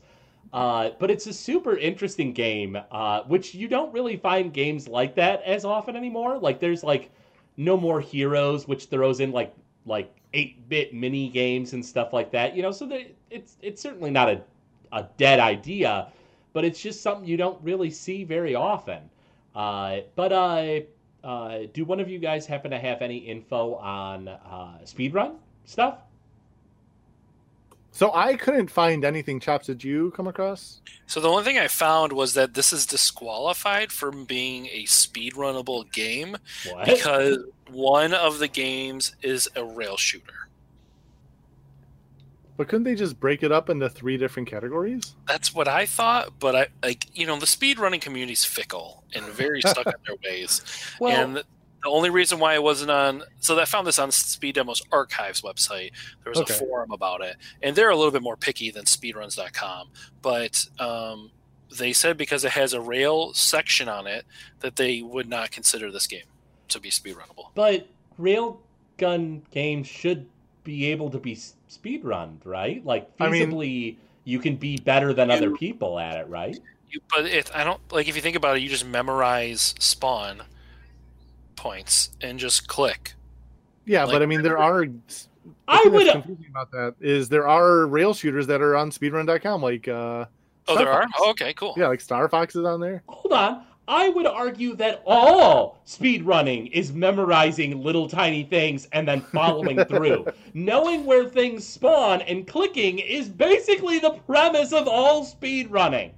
Uh, 0.52 0.90
but 1.00 1.10
it's 1.10 1.26
a 1.26 1.32
super 1.32 1.76
interesting 1.76 2.32
game, 2.32 2.78
uh, 2.92 3.22
which 3.24 3.54
you 3.54 3.66
don't 3.66 3.92
really 3.92 4.16
find 4.16 4.52
games 4.52 4.86
like 4.86 5.14
that 5.16 5.42
as 5.42 5.64
often 5.64 5.96
anymore. 5.96 6.38
Like 6.38 6.60
there's 6.60 6.84
like 6.84 7.10
no 7.56 7.76
more 7.76 8.00
heroes, 8.00 8.68
which 8.68 8.86
throws 8.86 9.20
in 9.20 9.32
like 9.32 9.54
like 9.84 10.14
eight 10.32 10.68
bit 10.68 10.94
mini 10.94 11.28
games 11.28 11.72
and 11.72 11.84
stuff 11.84 12.12
like 12.12 12.30
that. 12.30 12.54
You 12.56 12.62
know, 12.62 12.70
so 12.70 12.88
it's 13.30 13.56
it's 13.62 13.82
certainly 13.82 14.10
not 14.10 14.28
a 14.30 14.42
a 14.92 15.08
dead 15.16 15.40
idea, 15.40 16.08
but 16.52 16.64
it's 16.64 16.80
just 16.80 17.02
something 17.02 17.26
you 17.26 17.36
don't 17.36 17.60
really 17.62 17.90
see 17.90 18.24
very 18.24 18.54
often. 18.54 19.10
Uh, 19.54 20.00
but 20.14 20.32
uh, 20.32 20.80
uh, 21.24 21.60
do 21.72 21.84
one 21.84 22.00
of 22.00 22.08
you 22.08 22.18
guys 22.18 22.46
happen 22.46 22.70
to 22.70 22.78
have 22.78 23.00
any 23.02 23.16
info 23.18 23.74
on 23.76 24.28
uh, 24.28 24.78
speedrun 24.84 25.36
stuff? 25.64 25.98
so 27.90 28.12
I 28.12 28.34
couldn't 28.34 28.68
find 28.72 29.04
anything. 29.04 29.38
Chops, 29.38 29.66
did 29.66 29.84
you 29.84 30.10
come 30.16 30.26
across? 30.26 30.80
So 31.06 31.20
the 31.20 31.28
only 31.28 31.44
thing 31.44 31.58
I 31.58 31.68
found 31.68 32.12
was 32.12 32.34
that 32.34 32.52
this 32.54 32.72
is 32.72 32.86
disqualified 32.86 33.92
from 33.92 34.24
being 34.24 34.66
a 34.66 34.82
speedrunnable 34.84 35.90
game 35.92 36.36
What? 36.72 36.86
because 36.86 37.38
one 37.70 38.12
of 38.12 38.40
the 38.40 38.48
games 38.48 39.14
is 39.22 39.48
a 39.54 39.64
rail 39.64 39.96
shooter. 39.96 40.48
But 42.56 42.68
couldn't 42.68 42.84
they 42.84 42.94
just 42.94 43.18
break 43.18 43.42
it 43.42 43.50
up 43.50 43.68
into 43.68 43.88
three 43.88 44.16
different 44.16 44.48
categories? 44.48 45.16
That's 45.26 45.52
what 45.54 45.66
I 45.66 45.86
thought, 45.86 46.38
but 46.38 46.54
I 46.54 46.66
like 46.82 47.06
you 47.14 47.26
know 47.26 47.38
the 47.38 47.46
speedrunning 47.46 48.00
community 48.00 48.32
is 48.34 48.44
fickle 48.44 49.02
and 49.14 49.24
very 49.26 49.60
stuck 49.66 49.86
in 49.86 49.92
their 50.06 50.16
ways. 50.24 50.62
well, 51.00 51.12
and 51.12 51.36
the 51.36 51.90
only 51.90 52.10
reason 52.10 52.38
why 52.38 52.54
it 52.54 52.62
wasn't 52.62 52.90
on 52.90 53.22
so 53.40 53.58
I 53.58 53.64
found 53.64 53.86
this 53.86 53.98
on 53.98 54.10
Speed 54.12 54.54
Demos 54.54 54.82
Archives 54.92 55.42
website. 55.42 55.90
There 56.22 56.30
was 56.30 56.38
Okay. 56.38 56.54
a 56.54 56.56
forum 56.56 56.92
about 56.92 57.20
it, 57.22 57.36
and 57.62 57.74
they're 57.74 57.90
a 57.90 57.96
little 57.96 58.12
bit 58.12 58.22
more 58.22 58.36
picky 58.36 58.70
than 58.70 58.84
speedruns.com. 58.84 59.88
But 60.22 60.64
um, 60.78 61.32
they 61.76 61.92
said 61.92 62.16
because 62.16 62.44
it 62.44 62.52
has 62.52 62.72
a 62.72 62.80
rail 62.80 63.34
section 63.34 63.88
on 63.88 64.06
it 64.06 64.24
that 64.60 64.76
they 64.76 65.02
would 65.02 65.28
not 65.28 65.50
consider 65.50 65.90
this 65.90 66.06
game 66.06 66.22
to 66.68 66.78
be 66.80 66.88
speedrunnable. 66.90 67.48
But 67.54 67.88
railgun 68.18 69.42
games 69.50 69.86
should 69.88 70.26
be 70.62 70.86
able 70.90 71.10
to 71.10 71.18
be 71.18 71.38
speedrunned, 71.78 72.38
right? 72.44 72.84
Like 72.84 73.10
I 73.20 73.28
mean- 73.28 73.50
feasibly, 73.50 73.96
you 74.24 74.38
can 74.38 74.56
be 74.56 74.76
better 74.78 75.12
than 75.12 75.30
other 75.30 75.50
people 75.50 75.98
at 75.98 76.16
it, 76.16 76.28
right? 76.28 76.58
You, 76.90 77.00
but 77.10 77.26
if 77.26 77.54
I 77.54 77.64
don't 77.64 77.80
like 77.92 78.08
if 78.08 78.16
you 78.16 78.22
think 78.22 78.36
about 78.36 78.56
it, 78.56 78.62
you 78.62 78.68
just 78.68 78.86
memorize 78.86 79.74
spawn 79.78 80.42
points 81.56 82.10
and 82.20 82.38
just 82.38 82.68
click. 82.68 83.14
Yeah, 83.84 84.04
Like- 84.04 84.12
but 84.14 84.22
I 84.22 84.26
mean, 84.26 84.42
there 84.42 84.58
are. 84.58 84.84
I 85.68 85.78
the 85.78 85.82
thing 85.84 85.92
would. 85.92 86.12
confusing 86.12 86.46
about 86.50 86.70
that 86.72 86.94
is 87.00 87.28
there 87.28 87.46
are 87.48 87.86
rail 87.86 88.14
shooters 88.14 88.46
that 88.46 88.62
are 88.62 88.76
on 88.76 88.90
speedrun.com, 88.90 89.62
like 89.62 89.88
uh, 89.88 90.24
Oh, 90.66 90.74
Star 90.74 90.78
there 90.84 90.92
are. 90.92 91.06
Oh, 91.18 91.30
okay, 91.30 91.52
cool. 91.52 91.74
yeah, 91.76 91.88
like 91.88 92.00
Star 92.00 92.28
Fox 92.28 92.56
is 92.56 92.64
on 92.64 92.80
there. 92.80 93.02
Hold 93.08 93.32
on. 93.34 93.64
I 93.86 94.08
would 94.08 94.26
argue 94.26 94.74
that 94.76 95.02
all 95.04 95.82
speedrunning 95.86 96.70
is 96.72 96.92
memorizing 96.92 97.82
little 97.82 98.08
tiny 98.08 98.44
things 98.44 98.88
and 98.92 99.06
then 99.06 99.20
following 99.20 99.84
through. 99.86 100.26
Knowing 100.54 101.04
where 101.04 101.28
things 101.28 101.66
spawn 101.66 102.22
and 102.22 102.46
clicking 102.46 102.98
is 102.98 103.28
basically 103.28 103.98
the 103.98 104.12
premise 104.26 104.72
of 104.72 104.88
all 104.88 105.26
speedrunning. 105.26 106.12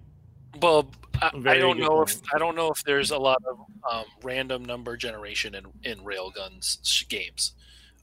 Well, 0.61 0.88
I, 1.20 1.31
I 1.46 1.59
don't 1.59 1.79
good 1.79 1.88
know 1.88 2.02
if. 2.02 2.20
I 2.33 2.38
don't 2.38 2.57
know 2.57 2.70
if 2.70 2.83
there's 2.85 3.11
a 3.11 3.18
lot 3.18 3.42
of 3.48 3.59
um, 3.90 4.05
random 4.22 4.64
number 4.64 4.96
generation 4.96 5.55
in 5.55 5.66
in 5.83 5.98
railguns 6.00 6.79
sh- 6.83 7.09
games. 7.09 7.52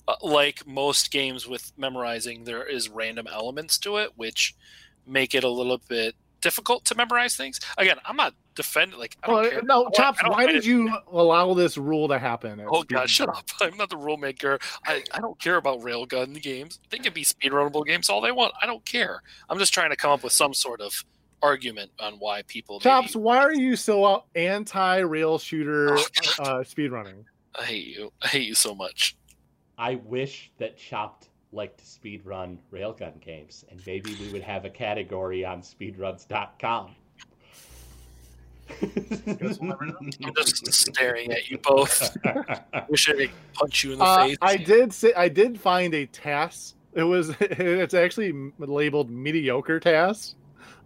Uh, 0.07 0.15
like 0.21 0.67
most 0.67 1.11
games 1.11 1.47
with 1.47 1.71
memorizing, 1.77 2.43
there 2.43 2.63
is 2.63 2.89
random 2.89 3.27
elements 3.27 3.77
to 3.79 3.97
it, 3.97 4.11
which 4.15 4.55
make 5.05 5.33
it 5.33 5.43
a 5.43 5.49
little 5.49 5.79
bit 5.87 6.15
difficult 6.43 6.85
to 6.85 6.95
memorize 6.95 7.35
things. 7.35 7.59
Again, 7.77 7.97
I'm 8.05 8.15
not 8.15 8.35
defending. 8.53 8.99
Like, 8.99 9.17
I 9.23 9.27
don't 9.27 9.35
Well, 9.41 9.49
care. 9.49 9.61
no, 9.63 9.89
Chops, 9.95 10.19
I 10.19 10.23
don't 10.23 10.31
why 10.33 10.43
find 10.45 10.49
did 10.49 10.57
it- 10.57 10.65
you 10.65 10.95
allow 11.11 11.53
this 11.55 11.77
rule 11.77 12.07
to 12.09 12.19
happen? 12.19 12.61
Oh 12.69 12.81
Speed 12.81 12.93
god, 12.95 13.09
shut 13.09 13.29
up! 13.29 13.45
I'm 13.61 13.75
not 13.77 13.89
the 13.89 13.97
rule 13.97 14.17
maker. 14.17 14.59
I, 14.85 15.03
I 15.11 15.19
don't 15.19 15.39
care 15.39 15.55
about 15.55 15.79
railgun 15.79 16.39
games. 16.41 16.79
They 16.89 16.97
can 16.99 17.13
be 17.13 17.23
speedrunnable 17.23 17.85
games 17.85 18.09
all 18.09 18.21
they 18.21 18.31
want. 18.31 18.53
I 18.61 18.65
don't 18.67 18.85
care. 18.85 19.21
I'm 19.49 19.57
just 19.57 19.73
trying 19.73 19.89
to 19.89 19.95
come 19.95 20.11
up 20.11 20.23
with 20.23 20.33
some 20.33 20.53
sort 20.53 20.81
of 20.81 21.03
argument 21.41 21.91
on 21.99 22.13
why 22.19 22.41
people. 22.43 22.79
Chops, 22.79 23.15
maybe- 23.15 23.23
why 23.23 23.37
are 23.39 23.53
you 23.53 23.75
so 23.75 24.25
anti-rail 24.35 25.39
shooter 25.39 25.97
Oh, 25.97 26.03
uh, 26.39 26.63
speedrunning? 26.63 27.23
I 27.57 27.63
hate 27.65 27.87
you. 27.87 28.11
I 28.21 28.27
hate 28.27 28.47
you 28.47 28.55
so 28.55 28.75
much. 28.75 29.15
I 29.77 29.95
wish 29.95 30.51
that 30.59 30.77
Chopped 30.77 31.29
liked 31.53 31.77
to 31.79 31.85
speedrun 31.85 32.57
railgun 32.71 33.19
games, 33.21 33.63
and 33.69 33.81
maybe 33.85 34.15
we 34.19 34.29
would 34.31 34.41
have 34.41 34.65
a 34.65 34.69
category 34.69 35.45
on 35.45 35.61
speedruns.com. 35.61 36.95
Guess 38.79 39.21
we'll 39.59 39.69
never 39.69 39.85
know. 39.85 39.95
I'm 40.01 40.33
just 40.35 40.73
staring 40.73 41.31
at 41.31 41.49
you 41.49 41.57
both. 41.59 42.15
Wish 42.89 43.09
I 43.09 43.13
could 43.13 43.31
punch 43.53 43.83
you 43.83 43.93
in 43.93 43.99
the 43.99 44.05
Uh, 44.05 44.25
face. 44.27 44.37
I 44.41 44.57
did 44.57 44.93
say 44.93 45.13
I 45.15 45.27
did 45.29 45.59
find 45.59 45.93
a 45.93 46.05
task. 46.07 46.75
It 46.93 47.03
was 47.03 47.29
it's 47.41 47.93
actually 47.93 48.51
labeled 48.59 49.09
mediocre 49.09 49.79
task 49.79 50.35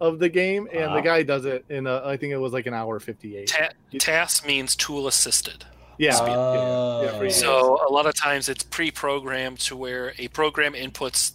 of 0.02 0.20
the 0.20 0.30
game, 0.30 0.68
and 0.72 0.86
Uh-huh. 0.86 0.96
the 0.96 1.02
guy 1.02 1.24
does 1.24 1.46
it 1.46 1.66
in 1.70 1.86
a, 1.88 2.02
I 2.06 2.18
think 2.18 2.34
it 2.34 2.38
was 2.38 2.52
like 2.54 2.66
an 2.66 2.74
hour 2.74 3.00
fifty 3.00 3.38
eight. 3.38 3.48
Ta- 3.48 3.70
TAS 4.00 4.46
means 4.46 4.76
tool 4.76 5.08
assisted. 5.08 5.66
Yeah, 5.98 6.18
Oh. 6.20 7.02
yeah, 7.04 7.24
yeah, 7.24 7.30
So 7.30 7.80
a 7.88 7.92
lot 7.92 8.06
of 8.06 8.14
times 8.16 8.50
it's 8.50 8.64
pre-programmed 8.64 9.60
to 9.62 9.76
where 9.76 10.14
a 10.18 10.28
program 10.30 10.74
inputs 10.74 11.34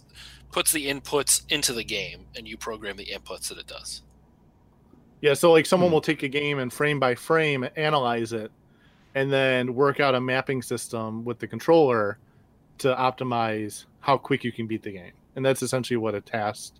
puts 0.51 0.71
the 0.71 0.87
inputs 0.87 1.41
into 1.49 1.73
the 1.73 1.83
game, 1.83 2.27
and 2.37 2.47
you 2.47 2.55
program 2.57 2.95
the 2.97 3.05
inputs 3.07 3.49
that 3.49 3.57
it 3.57 3.67
does. 3.67 4.01
Yeah, 5.21 5.33
so 5.33 5.51
like 5.51 5.65
someone 5.65 5.89
Hmm. 5.89 5.93
will 5.95 6.01
take 6.01 6.23
a 6.23 6.27
game 6.27 6.59
and 6.59 6.71
frame 6.71 6.99
by 6.99 7.15
frame 7.15 7.67
analyze 7.75 8.33
it, 8.33 8.51
and 9.15 9.31
then 9.31 9.73
work 9.75 9.99
out 9.99 10.15
a 10.15 10.21
mapping 10.21 10.61
system 10.61 11.23
with 11.25 11.39
the 11.39 11.47
controller 11.47 12.17
to 12.79 12.93
optimize 12.95 13.85
how 13.99 14.17
quick 14.17 14.43
you 14.43 14.51
can 14.51 14.67
beat 14.67 14.83
the 14.83 14.91
game. 14.91 15.13
And 15.35 15.45
that's 15.45 15.61
essentially 15.63 15.97
what 15.97 16.13
a 16.15 16.21
task 16.21 16.73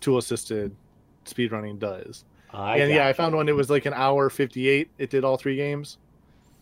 tool 0.00 0.18
assisted 0.18 0.74
speedrunning 1.24 1.78
does. 1.78 2.24
I 2.52 2.78
and 2.78 2.90
yeah, 2.92 3.06
I 3.06 3.12
found 3.12 3.34
one. 3.34 3.48
It 3.48 3.54
was 3.56 3.70
like 3.70 3.86
an 3.86 3.92
hour 3.94 4.28
fifty-eight. 4.30 4.90
It 4.98 5.10
did 5.10 5.24
all 5.24 5.36
three 5.36 5.56
games, 5.56 5.98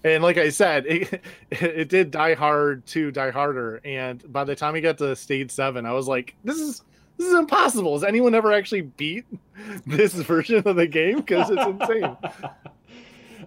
and 0.06 0.22
like 0.22 0.38
I 0.38 0.50
said, 0.50 0.86
it, 0.86 1.22
it 1.50 1.88
did 1.88 2.10
Die 2.10 2.34
Hard 2.34 2.86
to 2.86 3.10
Die 3.10 3.30
Harder. 3.30 3.80
And 3.84 4.22
by 4.32 4.44
the 4.44 4.54
time 4.56 4.74
we 4.74 4.80
got 4.80 4.98
to 4.98 5.16
stage 5.16 5.50
seven, 5.50 5.84
I 5.86 5.92
was 5.92 6.06
like, 6.08 6.34
"This 6.44 6.58
is 6.58 6.82
this 7.18 7.28
is 7.28 7.34
impossible. 7.34 7.94
Has 7.94 8.04
anyone 8.04 8.34
ever 8.34 8.52
actually 8.52 8.82
beat 8.82 9.24
this 9.86 10.14
version 10.14 10.62
of 10.66 10.76
the 10.76 10.86
game? 10.86 11.16
Because 11.16 11.50
it's 11.50 11.66
insane." 11.66 12.16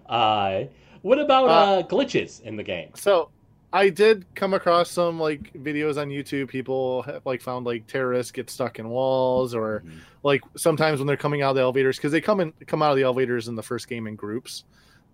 uh, 0.08 0.64
what 1.02 1.18
about 1.18 1.48
uh, 1.48 1.50
Uh, 1.50 1.82
glitches 1.84 2.42
in 2.42 2.56
the 2.56 2.62
game? 2.62 2.90
So 2.94 3.30
I 3.72 3.88
did 3.88 4.26
come 4.34 4.52
across 4.54 4.90
some 4.90 5.18
like 5.18 5.52
videos 5.54 5.96
on 6.00 6.08
YouTube. 6.08 6.48
People 6.48 7.02
have, 7.02 7.24
like 7.24 7.40
found 7.40 7.64
like 7.64 7.86
terrorists 7.86 8.32
get 8.32 8.50
stuck 8.50 8.78
in 8.78 8.88
walls, 8.90 9.54
or 9.54 9.82
like 10.22 10.42
sometimes 10.56 10.98
when 10.98 11.06
they're 11.06 11.16
coming 11.16 11.42
out 11.42 11.50
of 11.50 11.56
the 11.56 11.62
elevators 11.62 11.96
because 11.96 12.12
they 12.12 12.20
come 12.20 12.40
in 12.40 12.52
come 12.66 12.82
out 12.82 12.90
of 12.90 12.96
the 12.96 13.04
elevators 13.04 13.48
in 13.48 13.56
the 13.56 13.62
first 13.62 13.88
game 13.88 14.06
in 14.06 14.16
groups. 14.16 14.64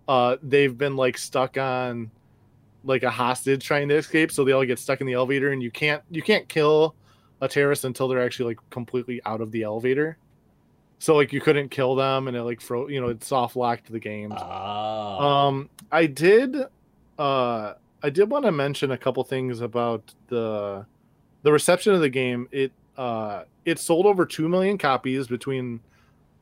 Uh, 0.07 0.37
they've 0.41 0.77
been 0.77 0.95
like 0.95 1.17
stuck 1.17 1.57
on 1.57 2.09
like 2.83 3.03
a 3.03 3.09
hostage 3.09 3.65
trying 3.65 3.89
to 3.89 3.95
escape, 3.95 4.31
so 4.31 4.43
they 4.43 4.53
all 4.53 4.65
get 4.65 4.79
stuck 4.79 5.01
in 5.01 5.07
the 5.07 5.13
elevator, 5.13 5.51
and 5.51 5.61
you 5.61 5.71
can't 5.71 6.01
you 6.09 6.21
can't 6.21 6.47
kill 6.47 6.95
a 7.41 7.47
terrorist 7.47 7.83
until 7.85 8.07
they're 8.07 8.23
actually 8.23 8.55
like 8.55 8.69
completely 8.69 9.21
out 9.25 9.41
of 9.41 9.51
the 9.51 9.63
elevator. 9.63 10.17
So 10.99 11.15
like 11.15 11.31
you 11.33 11.41
couldn't 11.41 11.69
kill 11.69 11.95
them, 11.95 12.27
and 12.27 12.35
it 12.37 12.43
like 12.43 12.61
fro 12.61 12.87
you 12.87 13.01
know 13.01 13.09
it 13.09 13.23
soft 13.23 13.55
locked 13.55 13.91
the 13.91 13.99
game. 13.99 14.31
Ah, 14.35 15.47
Um, 15.47 15.69
I 15.91 16.05
did, 16.07 16.55
uh, 17.19 17.73
I 18.01 18.09
did 18.09 18.29
want 18.29 18.45
to 18.45 18.51
mention 18.51 18.91
a 18.91 18.97
couple 18.97 19.23
things 19.23 19.61
about 19.61 20.13
the 20.27 20.85
the 21.43 21.51
reception 21.51 21.93
of 21.93 22.01
the 22.01 22.09
game. 22.09 22.47
It 22.51 22.71
uh, 22.97 23.43
it 23.65 23.77
sold 23.79 24.05
over 24.05 24.25
two 24.25 24.49
million 24.49 24.77
copies 24.77 25.27
between 25.27 25.81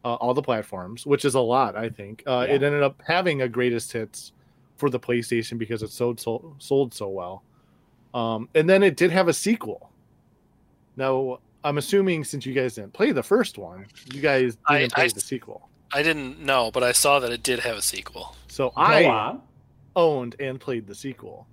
uh, 0.05 0.13
all 0.15 0.33
the 0.33 0.41
platforms, 0.41 1.05
which 1.05 1.25
is 1.25 1.35
a 1.35 1.39
lot. 1.41 1.75
I 1.75 1.89
think 1.89 2.23
uh, 2.27 2.45
it 2.47 2.63
ended 2.63 2.83
up 2.83 3.01
having 3.05 3.41
a 3.41 3.49
greatest 3.49 3.91
hits 3.91 4.31
for 4.77 4.89
the 4.89 4.99
PlayStation 4.99 5.57
because 5.57 5.81
it 5.83 5.89
sold 5.89 6.19
so, 6.21 6.55
sold 6.59 6.93
so 6.93 7.09
well. 7.09 7.43
Um, 8.13 8.47
and 8.55 8.69
then 8.69 8.83
it 8.83 8.95
did 8.95 9.11
have 9.11 9.27
a 9.27 9.33
sequel. 9.33 9.89
Now 10.95 11.39
I'm 11.63 11.77
assuming 11.77 12.23
since 12.23 12.45
you 12.45 12.53
guys 12.53 12.75
didn't 12.75 12.93
play 12.93 13.11
the 13.11 13.23
first 13.23 13.57
one, 13.57 13.87
you 14.13 14.21
guys 14.21 14.57
I- 14.67 14.79
didn't 14.79 14.93
play 14.93 15.05
I- 15.05 15.09
the 15.09 15.19
sequel. 15.21 15.67
I 15.93 16.03
didn't 16.03 16.39
know, 16.39 16.71
but 16.71 16.83
I 16.83 16.91
saw 16.91 17.19
that 17.19 17.31
it 17.31 17.41
did 17.43 17.59
have 17.59 17.77
a 17.77 17.81
sequel. 17.81 18.35
So 18.47 18.69
go 18.69 18.81
I 18.81 19.05
on. 19.05 19.41
owned 19.95 20.35
and 20.39 20.59
played 20.59 20.87
the 20.87 20.95
sequel. 20.95 21.47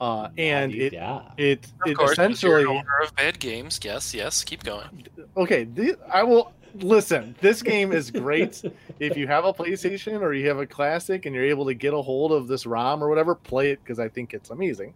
Uh, 0.00 0.28
and 0.36 0.74
it 0.74 0.92
La-di-da. 0.92 1.22
it 1.36 1.66
Of 1.84 1.90
it 1.92 1.94
course, 1.96 2.12
essentially 2.12 2.50
you're 2.50 2.60
an 2.60 2.66
owner 2.66 2.98
of 3.02 3.14
bad 3.14 3.38
games. 3.38 3.78
Yes, 3.82 4.12
yes. 4.12 4.42
Keep 4.44 4.64
going. 4.64 5.06
okay. 5.36 5.64
The, 5.64 5.96
I 6.12 6.22
will 6.22 6.52
listen. 6.80 7.34
This 7.40 7.62
game 7.62 7.92
is 7.92 8.10
great. 8.10 8.62
if 9.00 9.16
you 9.16 9.26
have 9.26 9.44
a 9.44 9.52
PlayStation 9.52 10.20
or 10.20 10.32
you 10.32 10.48
have 10.48 10.58
a 10.58 10.66
classic 10.66 11.26
and 11.26 11.34
you're 11.34 11.44
able 11.44 11.66
to 11.66 11.74
get 11.74 11.94
a 11.94 12.00
hold 12.00 12.32
of 12.32 12.48
this 12.48 12.66
ROM 12.66 13.02
or 13.02 13.08
whatever, 13.08 13.34
play 13.34 13.70
it 13.70 13.80
because 13.82 13.98
I 13.98 14.08
think 14.08 14.34
it's 14.34 14.50
amazing. 14.50 14.94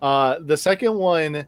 Uh, 0.00 0.36
the 0.40 0.56
second 0.56 0.94
one 0.94 1.46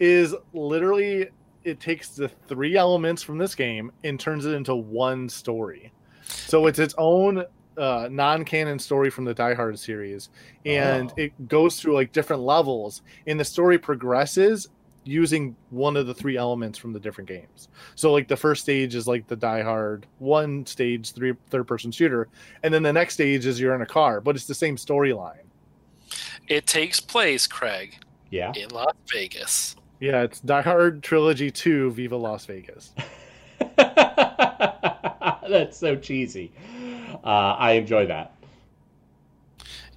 is 0.00 0.34
literally 0.52 1.28
it 1.64 1.80
takes 1.80 2.10
the 2.10 2.28
three 2.28 2.76
elements 2.76 3.22
from 3.22 3.38
this 3.38 3.54
game 3.54 3.90
and 4.04 4.20
turns 4.20 4.44
it 4.46 4.52
into 4.52 4.74
one 4.74 5.28
story. 5.28 5.92
So 6.24 6.66
it's 6.66 6.78
its 6.78 6.94
own 6.98 7.44
uh, 7.76 8.08
non-canon 8.10 8.78
story 8.78 9.10
from 9.10 9.24
the 9.24 9.34
Die 9.34 9.52
Hard 9.54 9.78
series, 9.78 10.30
and 10.64 11.10
Oh. 11.10 11.14
it 11.16 11.48
goes 11.48 11.78
through 11.80 11.94
like 11.94 12.12
different 12.12 12.42
levels, 12.42 13.02
and 13.26 13.38
the 13.38 13.44
story 13.44 13.78
progresses 13.78 14.68
using 15.06 15.54
one 15.70 15.96
of 15.96 16.06
the 16.06 16.14
three 16.14 16.36
elements 16.36 16.78
from 16.78 16.92
the 16.92 17.00
different 17.00 17.28
games. 17.28 17.68
So 17.94 18.12
like 18.12 18.28
the 18.28 18.36
first 18.36 18.62
stage 18.62 18.94
is 18.94 19.06
like 19.06 19.26
the 19.28 19.36
Die 19.36 19.62
Hard 19.62 20.06
one 20.18 20.66
stage, 20.66 21.12
three 21.12 21.34
third 21.50 21.66
person 21.66 21.90
shooter, 21.92 22.28
and 22.62 22.72
then 22.74 22.82
the 22.82 22.92
next 22.92 23.14
stage 23.14 23.46
is 23.46 23.60
you're 23.60 23.74
in 23.74 23.82
a 23.82 23.86
car, 23.86 24.20
but 24.20 24.34
it's 24.36 24.46
the 24.46 24.54
same 24.54 24.76
storyline. 24.76 25.44
It 26.48 26.66
takes 26.66 27.00
place, 27.00 27.46
Craig, 27.46 27.96
Yeah. 28.30 28.52
in 28.56 28.68
Las 28.70 28.94
Vegas. 29.12 29.76
Yeah, 30.00 30.22
it's 30.22 30.40
Die 30.40 30.62
Hard 30.62 31.02
Trilogy 31.02 31.50
2 31.50 31.90
Viva 31.92 32.16
Las 32.16 32.44
Vegas. 32.46 32.92
That's 35.48 35.76
so 35.78 35.96
cheesy. 35.96 36.52
Uh, 37.24 37.54
I 37.58 37.72
enjoy 37.72 38.06
that. 38.06 38.32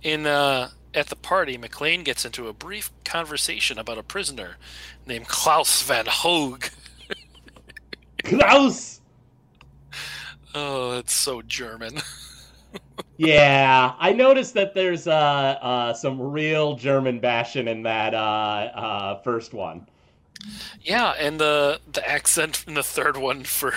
In 0.04 0.26
uh, 0.26 0.70
at 0.94 1.08
the 1.08 1.16
party, 1.16 1.58
McClane 1.58 2.04
gets 2.04 2.26
into 2.26 2.48
a 2.48 2.54
brief 2.54 2.92
conversation 3.04 3.78
about 3.78 3.98
a 3.98 4.04
prisoner 4.04 4.58
named 5.06 5.28
Klaus 5.28 5.82
van 5.84 6.06
Hoog. 6.06 6.72
Klaus. 8.24 9.02
Oh, 10.56 10.96
that's 10.96 11.14
so 11.14 11.42
German. 11.42 12.00
Yeah, 13.20 13.96
I 14.00 14.14
noticed 14.14 14.54
that 14.54 14.74
there's 14.74 15.06
uh, 15.06 15.12
uh, 15.12 15.94
some 15.94 16.22
real 16.22 16.78
German 16.78 17.20
bashing 17.20 17.68
in 17.68 17.84
that 17.84 18.14
uh, 18.14 18.18
uh, 18.18 19.22
first 19.24 19.54
one. 19.54 19.86
yeah, 20.82 21.12
and 21.20 21.38
the 21.38 21.82
the 21.92 22.08
accent 22.10 22.64
in 22.66 22.76
the 22.76 22.84
third 22.84 23.18
one 23.18 23.44
for 23.44 23.74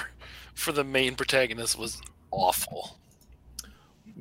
for 0.54 0.70
the 0.70 0.84
main 0.84 1.16
protagonist 1.16 1.76
was 1.76 2.00
awful. 2.30 2.98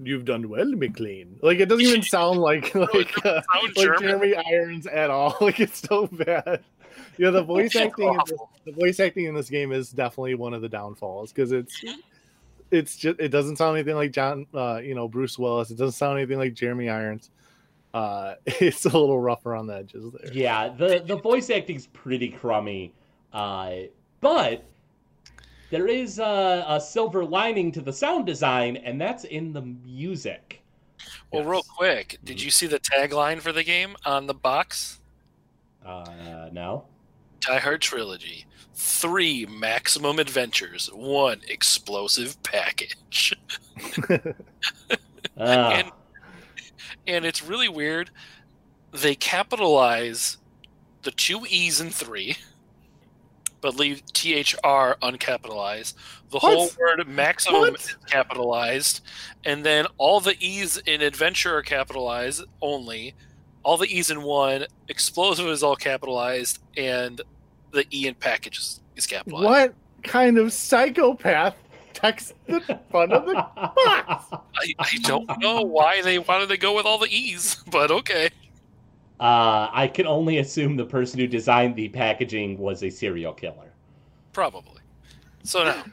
You've 0.03 0.25
done 0.25 0.49
well, 0.49 0.65
McClane. 0.65 1.41
Like 1.41 1.59
it 1.59 1.67
doesn't 1.67 1.85
even 1.85 2.01
sound 2.01 2.39
like 2.39 2.73
like, 2.75 3.25
uh, 3.25 3.41
Sound 3.53 3.75
like 3.75 3.99
Jeremy 3.99 4.35
Irons 4.35 4.87
at 4.87 5.09
all. 5.09 5.37
Like 5.41 5.59
it's 5.59 5.79
so 5.79 6.07
bad. 6.07 6.63
Yeah, 7.17 7.29
the 7.29 7.43
voice 7.43 7.75
acting, 7.75 8.07
in 8.07 8.17
this, 8.25 8.39
the 8.65 8.71
voice 8.71 8.99
acting 8.99 9.25
in 9.25 9.35
this 9.35 9.49
game 9.49 9.71
is 9.71 9.91
definitely 9.91 10.35
one 10.35 10.53
of 10.53 10.61
the 10.61 10.69
downfalls 10.69 11.31
because 11.31 11.51
it's 11.51 11.83
it's 12.71 12.95
just 12.95 13.19
it 13.19 13.29
doesn't 13.29 13.57
sound 13.57 13.77
anything 13.77 13.95
like 13.95 14.11
John, 14.11 14.47
uh, 14.53 14.79
you 14.83 14.95
know, 14.95 15.07
Bruce 15.07 15.37
Willis. 15.37 15.71
It 15.71 15.77
doesn't 15.77 15.97
sound 15.97 16.17
anything 16.17 16.37
like 16.37 16.53
Jeremy 16.53 16.89
Irons. 16.89 17.29
Uh, 17.93 18.35
it's 18.45 18.85
a 18.85 18.89
little 18.89 19.19
rough 19.19 19.45
around 19.45 19.67
the 19.67 19.75
edges 19.75 20.05
there. 20.13 20.33
Yeah, 20.33 20.69
the 20.69 21.03
the 21.05 21.17
voice 21.17 21.49
acting's 21.49 21.87
pretty 21.87 22.29
crummy, 22.29 22.93
uh, 23.33 23.71
but 24.21 24.63
there 25.71 25.87
is 25.87 26.19
a, 26.19 26.65
a 26.67 26.79
silver 26.79 27.25
lining 27.25 27.71
to 27.71 27.81
the 27.81 27.91
sound 27.93 28.25
design, 28.27 28.77
and 28.77 29.01
that's 29.01 29.23
in 29.23 29.51
the 29.53 29.61
music. 29.61 30.61
Well, 31.31 31.43
real 31.43 31.61
Yes. 31.65 31.67
quick, 31.75 32.19
did 32.23 32.39
you 32.41 32.51
see 32.51 32.67
the 32.67 32.79
tagline 32.79 33.41
for 33.41 33.51
the 33.51 33.63
game 33.63 33.95
on 34.05 34.27
the 34.27 34.33
box? 34.35 34.99
Uh, 35.83 36.49
no. 36.51 36.85
Die 37.39 37.57
Hard 37.59 37.81
Trilogy. 37.81 38.45
Three 38.75 39.45
maximum 39.47 40.19
adventures, 40.19 40.89
one 40.93 41.41
explosive 41.47 42.41
package. 42.43 43.33
Ah, 45.37 45.71
And- 45.79 45.91
And 47.07 47.25
it's 47.25 47.41
really 47.43 47.69
weird. 47.69 48.11
They 48.91 49.15
capitalize 49.15 50.37
the 51.01 51.11
two 51.11 51.45
E's 51.49 51.79
and 51.79 51.93
three, 51.93 52.35
but 53.61 53.75
leave 53.75 54.03
THR 54.13 54.95
uncapitalized. 55.01 55.93
The 56.31 56.39
What? 56.39 56.55
whole 56.57 56.69
word 56.79 57.07
maximum 57.07 57.61
What? 57.61 57.79
is 57.79 57.95
capitalized, 58.07 59.01
and 59.45 59.63
then 59.65 59.85
all 59.97 60.19
the 60.19 60.35
E's 60.39 60.77
in 60.77 61.01
adventure 61.01 61.55
are 61.57 61.61
capitalized 61.61 62.43
only. 62.61 63.13
All 63.63 63.77
the 63.77 63.87
E's 63.87 64.09
in 64.09 64.23
one, 64.23 64.65
explosive 64.87 65.47
is 65.47 65.61
all 65.63 65.75
capitalized, 65.75 66.59
and 66.75 67.21
the 67.71 67.85
E 67.93 68.07
in 68.07 68.15
package 68.15 68.57
is, 68.57 68.81
is 68.95 69.05
capitalized. 69.05 69.45
What 69.45 69.73
kind 70.03 70.37
of 70.37 70.51
psychopath 70.51 71.55
texts 71.93 72.33
the 72.47 72.79
front 72.89 73.13
of 73.13 73.25
the 73.27 73.33
box? 73.33 74.25
I, 74.55 74.73
I 74.79 74.97
don't 75.03 75.29
know 75.39 75.61
why 75.61 76.01
they 76.01 76.17
wanted 76.17 76.49
to 76.49 76.57
go 76.57 76.73
with 76.75 76.85
all 76.85 76.97
the 76.97 77.09
E's, 77.15 77.55
but 77.71 77.91
okay. 77.91 78.29
Uh, 79.21 79.69
I 79.71 79.87
can 79.87 80.07
only 80.07 80.39
assume 80.39 80.75
the 80.75 80.85
person 80.85 81.19
who 81.19 81.27
designed 81.27 81.75
the 81.75 81.89
packaging 81.89 82.57
was 82.57 82.81
a 82.81 82.89
serial 82.89 83.33
killer. 83.33 83.71
Probably. 84.33 84.81
So 85.43 85.63
now, 85.63 85.83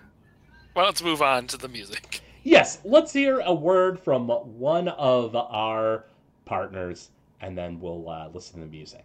why 0.72 0.84
don't 0.84 1.02
we 1.02 1.10
move 1.10 1.20
on 1.20 1.46
to 1.48 1.58
the 1.58 1.68
music? 1.68 2.22
Yes, 2.42 2.78
let's 2.84 3.12
hear 3.12 3.40
a 3.40 3.52
word 3.52 4.00
from 4.00 4.28
one 4.28 4.88
of 4.88 5.36
our 5.36 6.06
partners, 6.46 7.10
and 7.42 7.56
then 7.56 7.78
we'll 7.78 8.08
uh, 8.08 8.28
listen 8.32 8.60
to 8.60 8.66
the 8.66 8.72
music. 8.72 9.04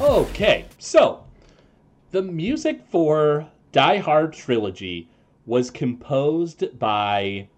Okay, 0.00 0.64
so 0.78 1.24
the 2.10 2.22
music 2.22 2.80
for 2.88 3.46
Die 3.70 3.98
Hard 3.98 4.32
Trilogy 4.32 5.10
was 5.44 5.70
composed 5.70 6.78
by 6.78 7.48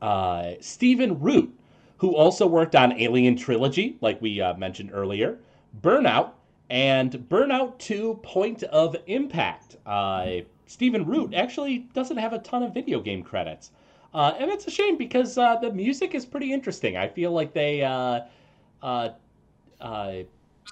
uh, 0.00 0.52
Stephen 0.60 1.20
Root, 1.20 1.54
who 1.98 2.16
also 2.16 2.46
worked 2.46 2.74
on 2.74 2.98
Alien 2.98 3.36
Trilogy, 3.36 3.98
like 4.00 4.22
we 4.22 4.40
uh, 4.40 4.54
mentioned 4.54 4.92
earlier, 4.94 5.38
Burnout, 5.82 6.30
and 6.70 7.12
Burnout 7.28 7.78
2 7.78 8.20
Point 8.22 8.62
of 8.62 8.96
Impact. 9.08 9.76
Uh, 9.84 10.36
Stephen 10.64 11.04
Root 11.04 11.34
actually 11.34 11.80
doesn't 11.92 12.16
have 12.16 12.32
a 12.32 12.38
ton 12.38 12.62
of 12.62 12.72
video 12.72 12.98
game 12.98 13.22
credits. 13.22 13.72
Uh, 14.14 14.32
and 14.38 14.50
it's 14.50 14.66
a 14.66 14.70
shame 14.70 14.96
because 14.96 15.36
uh, 15.36 15.56
the 15.56 15.70
music 15.70 16.14
is 16.14 16.24
pretty 16.24 16.50
interesting. 16.50 16.96
I 16.96 17.08
feel 17.08 17.32
like 17.32 17.52
they. 17.52 17.82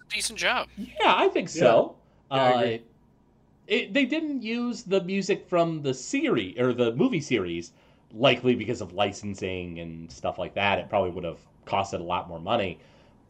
Decent 0.08 0.38
job. 0.38 0.68
yeah, 0.76 1.14
I 1.16 1.28
think 1.28 1.48
so. 1.48 1.96
Yeah, 2.30 2.36
I 2.36 2.52
uh, 2.52 2.58
agree. 2.58 2.82
it, 3.66 3.92
they 3.94 4.04
didn't 4.04 4.42
use 4.42 4.82
the 4.82 5.02
music 5.02 5.48
from 5.48 5.82
the 5.82 5.94
series 5.94 6.58
or 6.58 6.72
the 6.72 6.94
movie 6.94 7.20
series, 7.20 7.72
likely 8.12 8.54
because 8.54 8.80
of 8.80 8.92
licensing 8.92 9.78
and 9.78 10.10
stuff 10.10 10.38
like 10.38 10.54
that. 10.54 10.78
It 10.78 10.88
probably 10.88 11.10
would 11.10 11.24
have 11.24 11.38
costed 11.66 12.00
a 12.00 12.04
lot 12.04 12.28
more 12.28 12.40
money. 12.40 12.78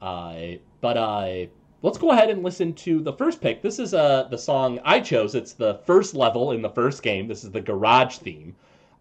Uh, 0.00 0.56
but 0.80 0.96
uh, 0.96 1.46
let's 1.82 1.98
go 1.98 2.10
ahead 2.10 2.30
and 2.30 2.42
listen 2.42 2.72
to 2.74 3.00
the 3.00 3.12
first 3.12 3.40
pick. 3.40 3.62
This 3.62 3.78
is 3.78 3.92
uh, 3.92 4.28
the 4.30 4.38
song 4.38 4.80
I 4.84 5.00
chose. 5.00 5.34
It's 5.34 5.52
the 5.52 5.80
first 5.84 6.14
level 6.14 6.52
in 6.52 6.62
the 6.62 6.70
first 6.70 7.02
game. 7.02 7.28
This 7.28 7.44
is 7.44 7.50
the 7.50 7.60
garage 7.60 8.18
theme. 8.18 8.54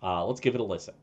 Uh, 0.03 0.25
let's 0.25 0.39
give 0.39 0.55
it 0.55 0.61
a 0.61 0.63
listen. 0.63 0.93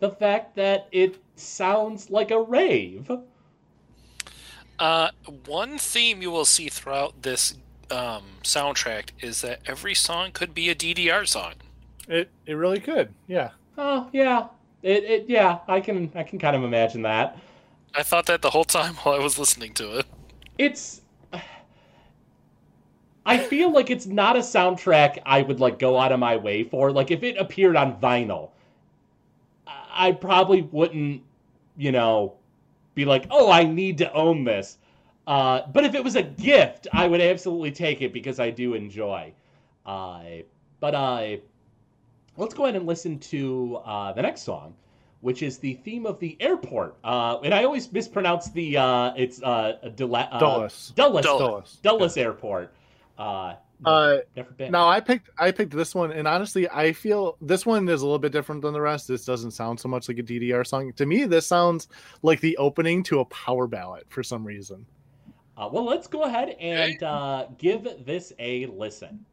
The 0.00 0.10
fact 0.10 0.56
that 0.56 0.88
it 0.92 1.16
sounds 1.36 2.10
like 2.10 2.30
a 2.30 2.40
rave. 2.40 3.10
Uh, 4.78 5.10
one 5.46 5.78
theme 5.78 6.22
you 6.22 6.30
will 6.30 6.44
see 6.44 6.68
throughout 6.68 7.22
this 7.22 7.54
um, 7.90 8.22
soundtrack 8.42 9.10
is 9.20 9.40
that 9.40 9.60
every 9.66 9.94
song 9.94 10.30
could 10.32 10.54
be 10.54 10.68
a 10.68 10.74
DDR 10.74 11.26
song. 11.26 11.54
It 12.08 12.30
it 12.46 12.54
really 12.54 12.80
could. 12.80 13.12
Yeah. 13.26 13.50
Oh 13.76 14.08
yeah, 14.12 14.48
it, 14.82 15.04
it 15.04 15.24
yeah. 15.28 15.58
I 15.68 15.80
can 15.80 16.10
I 16.14 16.22
can 16.22 16.38
kind 16.38 16.56
of 16.56 16.64
imagine 16.64 17.02
that. 17.02 17.38
I 17.94 18.02
thought 18.02 18.26
that 18.26 18.42
the 18.42 18.50
whole 18.50 18.64
time 18.64 18.94
while 18.96 19.14
I 19.14 19.22
was 19.22 19.38
listening 19.38 19.74
to 19.74 19.98
it. 19.98 20.06
It's. 20.56 21.02
I 23.26 23.36
feel 23.36 23.70
like 23.70 23.90
it's 23.90 24.06
not 24.06 24.36
a 24.36 24.38
soundtrack 24.38 25.18
I 25.26 25.42
would 25.42 25.60
like 25.60 25.78
go 25.78 25.98
out 25.98 26.12
of 26.12 26.18
my 26.18 26.36
way 26.36 26.64
for. 26.64 26.90
Like 26.90 27.10
if 27.10 27.22
it 27.22 27.36
appeared 27.36 27.76
on 27.76 28.00
vinyl, 28.00 28.50
I 29.98 30.08
I 30.08 30.12
probably 30.12 30.62
wouldn't, 30.62 31.22
you 31.76 31.92
know, 31.92 32.34
be 32.94 33.04
like, 33.04 33.26
oh, 33.30 33.50
I 33.50 33.64
need 33.64 33.98
to 33.98 34.12
own 34.12 34.44
this. 34.44 34.78
Uh, 35.26 35.62
but 35.72 35.84
if 35.84 35.94
it 35.94 36.02
was 36.02 36.16
a 36.16 36.22
gift, 36.22 36.86
I 36.92 37.06
would 37.06 37.20
absolutely 37.20 37.70
take 37.70 38.00
it 38.00 38.12
because 38.12 38.40
I 38.40 38.50
do 38.50 38.74
enjoy. 38.74 39.32
Uh, 39.84 40.22
but 40.80 40.94
uh, 40.94 41.36
let's 42.36 42.54
go 42.54 42.64
ahead 42.64 42.76
and 42.76 42.86
listen 42.86 43.18
to 43.18 43.78
uh, 43.84 44.12
the 44.12 44.22
next 44.22 44.42
song, 44.42 44.74
which 45.20 45.42
is 45.42 45.58
the 45.58 45.74
theme 45.74 46.06
of 46.06 46.18
the 46.18 46.36
airport. 46.40 46.96
Uh, 47.04 47.38
and 47.44 47.52
I 47.52 47.64
always 47.64 47.92
mispronounce 47.92 48.50
the 48.50 48.78
uh, 48.78 49.12
it's 49.16 49.42
uh, 49.42 49.90
Dula- 49.96 50.28
uh, 50.32 50.38
Dulles. 50.38 50.92
Dulles, 50.96 51.24
Dulles. 51.24 51.40
Dulles. 51.40 51.78
Dulles 51.82 52.16
Airport. 52.16 52.72
Uh. 53.84 54.18
No, 54.58 54.88
I 54.88 55.00
picked 55.00 55.30
I 55.38 55.52
picked 55.52 55.72
this 55.72 55.94
one, 55.94 56.10
and 56.10 56.26
honestly, 56.26 56.68
I 56.68 56.92
feel 56.92 57.36
this 57.40 57.64
one 57.64 57.88
is 57.88 58.02
a 58.02 58.04
little 58.04 58.18
bit 58.18 58.32
different 58.32 58.62
than 58.62 58.72
the 58.72 58.80
rest. 58.80 59.06
This 59.06 59.24
doesn't 59.24 59.52
sound 59.52 59.78
so 59.78 59.88
much 59.88 60.08
like 60.08 60.18
a 60.18 60.22
DDR 60.22 60.66
song 60.66 60.92
to 60.94 61.06
me. 61.06 61.24
This 61.24 61.46
sounds 61.46 61.88
like 62.22 62.40
the 62.40 62.56
opening 62.56 63.02
to 63.04 63.20
a 63.20 63.24
power 63.26 63.66
ballad 63.66 64.04
for 64.08 64.22
some 64.22 64.44
reason. 64.44 64.84
Uh, 65.56 65.68
well, 65.72 65.84
let's 65.84 66.06
go 66.06 66.22
ahead 66.22 66.50
and 66.60 67.02
uh, 67.02 67.46
give 67.58 67.86
this 68.04 68.32
a 68.38 68.66
listen. 68.66 69.24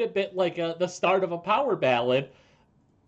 Quite 0.00 0.10
a 0.10 0.12
bit 0.12 0.34
like 0.34 0.58
uh 0.58 0.74
the 0.74 0.86
start 0.86 1.24
of 1.24 1.32
a 1.32 1.38
power 1.38 1.76
ballad, 1.76 2.30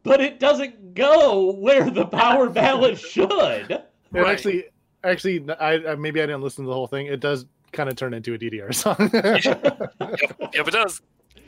but 0.03 0.21
it 0.21 0.39
doesn't 0.39 0.95
go 0.95 1.53
where 1.53 1.91
the 1.91 2.05
power 2.07 2.49
ballad 2.63 2.99
should. 2.99 3.31
It 3.71 3.89
Right. 4.11 4.27
actually, 4.29 4.65
actually, 5.05 5.51
I, 5.59 5.93
I 5.93 5.95
maybe 5.95 6.21
I 6.21 6.27
didn't 6.27 6.43
listen 6.43 6.65
to 6.65 6.69
the 6.69 6.75
whole 6.75 6.87
thing. 6.87 7.07
It 7.07 7.21
does 7.21 7.47
kind 7.73 7.89
of 7.89 7.97
turn 7.97 8.13
into 8.13 8.35
a 8.35 8.39
DDR 8.39 8.75
song. 8.75 8.97
yep, 9.15 9.95
Yep, 10.55 10.69
it 10.69 10.71
does. 10.71 11.01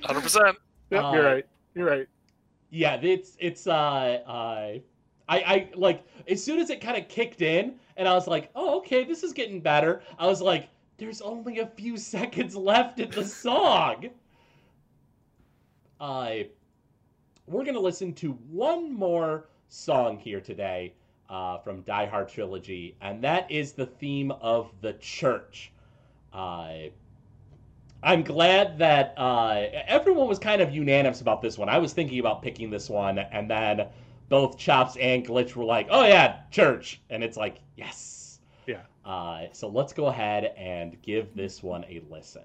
100%. 0.04 0.48
Uh, 0.92 1.10
you're 1.12 1.24
right. 1.24 1.46
You're 1.74 1.86
right. 1.86 2.08
Yeah, 2.70 2.94
it's 3.02 3.36
it's 3.38 3.66
uh 3.66 3.70
uh 3.72 4.30
I 4.30 4.82
I 5.28 5.68
like 5.74 6.04
as 6.26 6.42
soon 6.42 6.58
as 6.58 6.70
it 6.70 6.80
kind 6.80 6.96
of 6.96 7.06
kicked 7.08 7.42
in 7.42 7.74
and 7.98 8.08
I 8.08 8.14
was 8.14 8.26
like, 8.26 8.50
"Oh, 8.54 8.78
okay, 8.78 9.04
this 9.04 9.22
is 9.22 9.32
getting 9.34 9.60
better." 9.60 10.02
I 10.18 10.26
was 10.26 10.40
like, 10.40 10.68
"There's 10.96 11.20
only 11.20 11.58
a 11.60 11.66
few 11.66 11.96
seconds 11.98 12.56
left 12.56 12.98
in 12.98 13.10
the 13.10 13.24
song." 13.24 14.08
Uh 16.00 16.44
we're 17.46 17.62
going 17.62 17.74
to 17.74 17.80
listen 17.80 18.14
to 18.14 18.32
one 18.50 18.92
more 18.92 19.46
song 19.68 20.18
here 20.18 20.40
today 20.40 20.94
uh, 21.28 21.58
from 21.58 21.82
Die 21.82 22.06
Hard 22.06 22.28
Trilogy, 22.28 22.96
and 23.00 23.22
that 23.22 23.50
is 23.50 23.72
the 23.72 23.86
theme 23.86 24.30
of 24.30 24.70
the 24.80 24.94
church. 24.94 25.72
Uh, 26.32 26.74
I'm 28.02 28.22
glad 28.22 28.78
that 28.78 29.14
uh, 29.16 29.66
everyone 29.86 30.28
was 30.28 30.38
kind 30.38 30.60
of 30.60 30.74
unanimous 30.74 31.20
about 31.20 31.40
this 31.42 31.58
one. 31.58 31.68
I 31.68 31.78
was 31.78 31.92
thinking 31.92 32.18
about 32.18 32.42
picking 32.42 32.70
this 32.70 32.90
one, 32.90 33.18
and 33.18 33.50
then 33.50 33.86
both 34.28 34.58
Chops 34.58 34.96
and 34.96 35.26
Glitch 35.26 35.54
were 35.54 35.64
like, 35.64 35.88
"Oh 35.90 36.04
yeah, 36.04 36.40
church," 36.50 37.00
and 37.10 37.22
it's 37.22 37.36
like, 37.36 37.60
yes. 37.76 38.40
Yeah. 38.66 38.80
Uh, 39.04 39.46
so 39.52 39.68
let's 39.68 39.92
go 39.92 40.06
ahead 40.06 40.52
and 40.56 41.00
give 41.02 41.34
this 41.34 41.62
one 41.62 41.84
a 41.84 42.02
listen. 42.10 42.42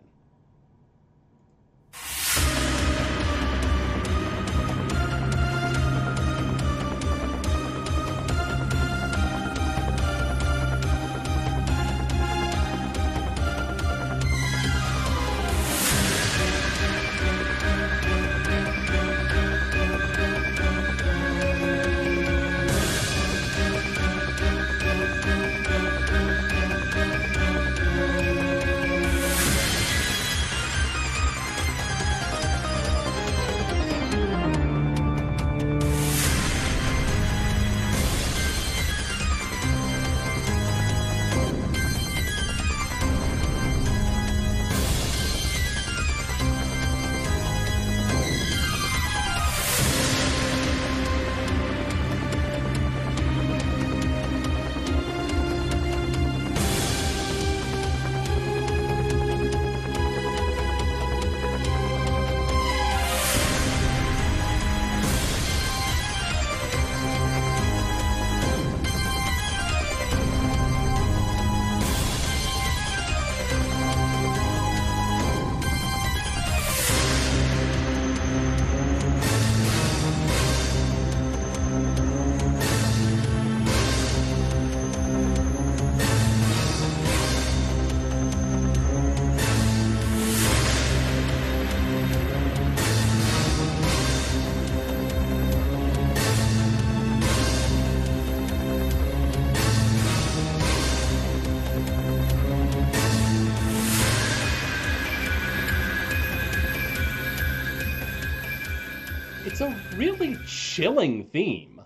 Chilling 110.81 111.25
theme. 111.25 111.81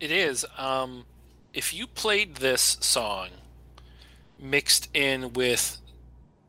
It 0.00 0.10
is. 0.10 0.44
Um, 0.56 1.04
if 1.52 1.74
you 1.74 1.86
played 1.86 2.36
this 2.36 2.76
song 2.80 3.28
mixed 4.38 4.88
in 4.94 5.32
with 5.32 5.78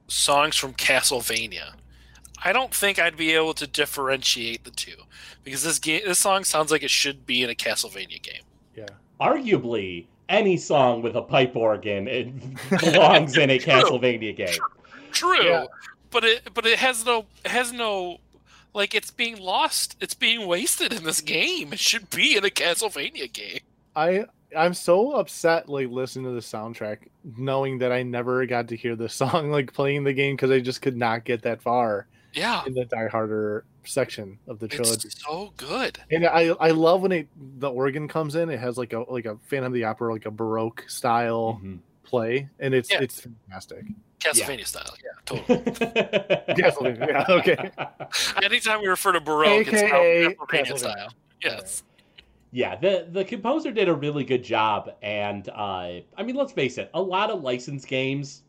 songs 0.07 0.55
from 0.55 0.73
Castlevania, 0.73 1.73
I 2.43 2.53
don't 2.53 2.73
think 2.73 2.99
I'd 2.99 3.17
be 3.17 3.33
able 3.33 3.53
to 3.55 3.67
differentiate 3.67 4.63
the 4.63 4.71
two 4.71 4.95
because 5.43 5.63
this 5.63 5.79
game, 5.79 6.01
this 6.05 6.19
song 6.19 6.43
sounds 6.43 6.71
like 6.71 6.83
it 6.83 6.91
should 6.91 7.25
be 7.25 7.43
in 7.43 7.49
a 7.49 7.55
Castlevania 7.55 8.21
game. 8.21 8.43
Yeah. 8.75 8.85
Arguably, 9.19 10.05
any 10.29 10.55
song 10.57 11.01
with 11.01 11.15
a 11.15 11.21
pipe 11.21 11.55
organ 11.55 12.07
it 12.07 12.31
belongs 12.81 13.35
in 13.37 13.49
a 13.49 13.59
Castlevania 13.59 14.35
game. 14.35 14.57
True, 15.11 15.43
Yeah. 15.43 15.65
but 16.11 16.23
it 16.23 16.49
but 16.53 16.65
it 16.67 16.77
has 16.79 17.03
no 17.03 17.25
it 17.43 17.51
has 17.51 17.73
no 17.73 18.19
like 18.73 18.93
it's 18.95 19.11
being 19.11 19.37
lost. 19.37 19.95
It's 20.01 20.13
being 20.13 20.47
wasted 20.47 20.93
in 20.93 21.03
this 21.03 21.21
game. 21.21 21.73
It 21.73 21.79
should 21.79 22.09
be 22.09 22.37
in 22.37 22.45
a 22.45 22.49
Castlevania 22.49 23.31
game. 23.31 23.59
I 23.95 24.25
I'm 24.57 24.73
so 24.73 25.13
upset 25.13 25.69
like 25.69 25.89
listening 25.89 26.25
to 26.25 26.31
the 26.31 26.39
soundtrack, 26.39 26.99
knowing 27.37 27.77
that 27.79 27.91
I 27.91 28.03
never 28.03 28.45
got 28.45 28.67
to 28.69 28.75
hear 28.75 28.95
the 28.95 29.09
song 29.21 29.51
like 29.51 29.73
playing 29.73 30.03
the 30.03 30.13
game 30.13 30.35
because 30.35 30.51
I 30.51 30.59
just 30.59 30.81
could 30.81 30.97
not 30.97 31.23
get 31.25 31.41
that 31.43 31.61
far 31.61 32.07
Yeah, 32.33 32.63
in 32.65 32.73
the 32.73 32.85
Die 32.85 33.07
Harder 33.07 33.65
section 33.85 34.37
of 34.47 34.59
the 34.59 34.67
trilogy. 34.67 35.07
it's 35.07 35.23
so 35.23 35.51
good. 35.57 35.99
And 36.11 36.25
I 36.25 36.49
I 36.59 36.71
love 36.71 37.01
when 37.01 37.11
it 37.11 37.27
the 37.59 37.69
organ 37.69 38.07
comes 38.07 38.35
in. 38.35 38.49
It 38.49 38.59
has 38.59 38.77
like 38.77 38.93
a 38.93 38.99
like 38.99 39.25
a 39.25 39.37
Phantom 39.47 39.67
of 39.71 39.73
the 39.73 39.83
Opera 39.85 40.13
like 40.13 40.25
a 40.25 40.31
Baroque 40.31 40.83
style 40.87 41.59
Mhm. 41.63 41.79
play, 42.03 42.49
and 42.59 42.73
it's 42.73 42.89
Yeah. 42.91 43.01
it's 43.01 43.21
fantastic. 43.21 43.85
Castlevania 44.19 44.65
style. 44.67 44.93
Castlevania, 45.37 47.07
yeah, 47.07 47.25
okay. 47.29 47.71
Anytime 48.43 48.81
we 48.81 48.87
refer 48.87 49.11
to 49.13 49.21
Baroque, 49.21 49.67
it's 49.67 49.81
now 49.81 50.01
AKA 50.01 50.35
Castlevania 50.35 50.47
Castlevania. 50.47 50.77
style. 50.77 51.13
Yes. 51.43 51.83
Yeah, 52.51 52.75
the 52.75 53.07
the 53.11 53.23
composer 53.23 53.71
did 53.71 53.89
a 53.89 53.93
really 53.93 54.23
good 54.23 54.43
job, 54.43 54.91
and 55.03 55.47
uh, 55.49 56.01
I 56.17 56.23
mean, 56.23 56.35
let's 56.35 56.51
face 56.51 56.77
it, 56.79 56.89
a 56.93 57.01
lot 57.01 57.29
of 57.29 57.43
licensed 57.43 57.87
games, 57.87 58.43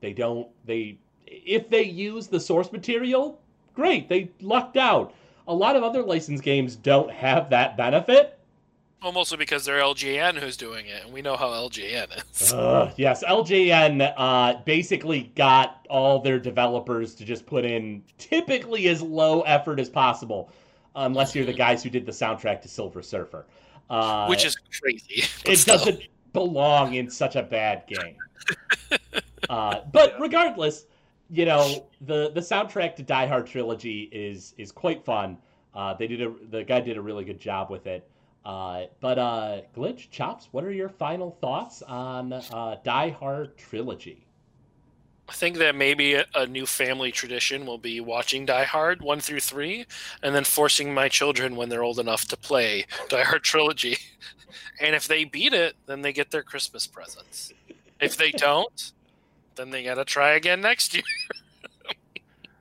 they 0.00 0.14
don't 0.14 0.48
they 0.64 0.98
if 1.26 1.68
they 1.68 1.82
use 1.82 2.26
the 2.28 2.40
source 2.40 2.72
material, 2.72 3.40
great, 3.74 4.08
they 4.08 4.30
lucked 4.40 4.76
out. 4.76 5.14
A 5.46 5.54
lot 5.54 5.76
of 5.76 5.82
other 5.82 6.02
licensed 6.02 6.42
games 6.42 6.76
don't 6.76 7.10
have 7.10 7.50
that 7.50 7.76
benefit. 7.76 8.37
Well, 9.02 9.12
mostly 9.12 9.38
because 9.38 9.64
they're 9.64 9.80
LJN 9.80 10.38
who's 10.38 10.56
doing 10.56 10.86
it, 10.86 11.04
and 11.04 11.12
we 11.12 11.22
know 11.22 11.36
how 11.36 11.48
LJN 11.50 12.08
is. 12.32 12.52
Ugh, 12.52 12.92
yes, 12.96 13.22
LJN 13.22 14.12
uh, 14.16 14.54
basically 14.64 15.32
got 15.36 15.86
all 15.88 16.18
their 16.18 16.40
developers 16.40 17.14
to 17.16 17.24
just 17.24 17.46
put 17.46 17.64
in 17.64 18.02
typically 18.18 18.88
as 18.88 19.00
low 19.00 19.42
effort 19.42 19.78
as 19.78 19.88
possible, 19.88 20.50
unless 20.96 21.32
you're 21.32 21.46
the 21.46 21.52
guys 21.52 21.82
who 21.82 21.90
did 21.90 22.06
the 22.06 22.12
soundtrack 22.12 22.60
to 22.62 22.68
Silver 22.68 23.00
Surfer, 23.00 23.46
uh, 23.88 24.26
which 24.26 24.44
is 24.44 24.56
crazy. 24.80 25.22
it 25.44 25.56
still. 25.58 25.78
doesn't 25.78 26.02
belong 26.32 26.94
in 26.94 27.08
such 27.08 27.36
a 27.36 27.42
bad 27.42 27.84
game. 27.86 28.16
uh, 29.48 29.80
but 29.92 30.20
regardless, 30.20 30.86
you 31.30 31.44
know 31.44 31.86
the 32.00 32.30
the 32.30 32.40
soundtrack 32.40 32.96
to 32.96 33.04
Die 33.04 33.26
Hard 33.26 33.46
trilogy 33.46 34.08
is 34.10 34.54
is 34.58 34.72
quite 34.72 35.04
fun. 35.04 35.38
Uh, 35.72 35.94
they 35.94 36.08
did 36.08 36.20
a 36.20 36.34
the 36.50 36.64
guy 36.64 36.80
did 36.80 36.96
a 36.96 37.00
really 37.00 37.24
good 37.24 37.38
job 37.38 37.70
with 37.70 37.86
it. 37.86 38.08
Uh, 38.48 38.86
but 39.00 39.18
uh, 39.18 39.60
glitch 39.76 40.08
chops, 40.08 40.48
what 40.52 40.64
are 40.64 40.72
your 40.72 40.88
final 40.88 41.36
thoughts 41.42 41.82
on 41.82 42.32
uh, 42.32 42.76
Die 42.82 43.10
Hard 43.10 43.58
trilogy? 43.58 44.26
I 45.28 45.34
think 45.34 45.58
that 45.58 45.74
maybe 45.74 46.14
a, 46.14 46.24
a 46.34 46.46
new 46.46 46.64
family 46.64 47.12
tradition 47.12 47.66
will 47.66 47.76
be 47.76 48.00
watching 48.00 48.46
Die 48.46 48.64
Hard 48.64 49.02
one 49.02 49.20
through 49.20 49.40
three, 49.40 49.84
and 50.22 50.34
then 50.34 50.44
forcing 50.44 50.94
my 50.94 51.10
children 51.10 51.56
when 51.56 51.68
they're 51.68 51.84
old 51.84 51.98
enough 51.98 52.24
to 52.28 52.38
play 52.38 52.86
Die 53.10 53.22
Hard 53.22 53.44
trilogy. 53.44 53.98
And 54.80 54.94
if 54.94 55.06
they 55.06 55.24
beat 55.24 55.52
it, 55.52 55.76
then 55.86 56.00
they 56.00 56.12
get 56.12 56.30
their 56.30 56.42
Christmas 56.42 56.86
presents. 56.86 57.52
If 58.00 58.16
they 58.16 58.30
don't, 58.36 58.92
then 59.56 59.70
they 59.70 59.84
gotta 59.84 60.06
try 60.06 60.30
again 60.30 60.62
next 60.62 60.94
year. 60.94 61.04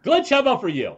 Glitch, 0.03 0.29
how 0.29 0.39
about 0.39 0.59
for 0.59 0.67
you? 0.67 0.97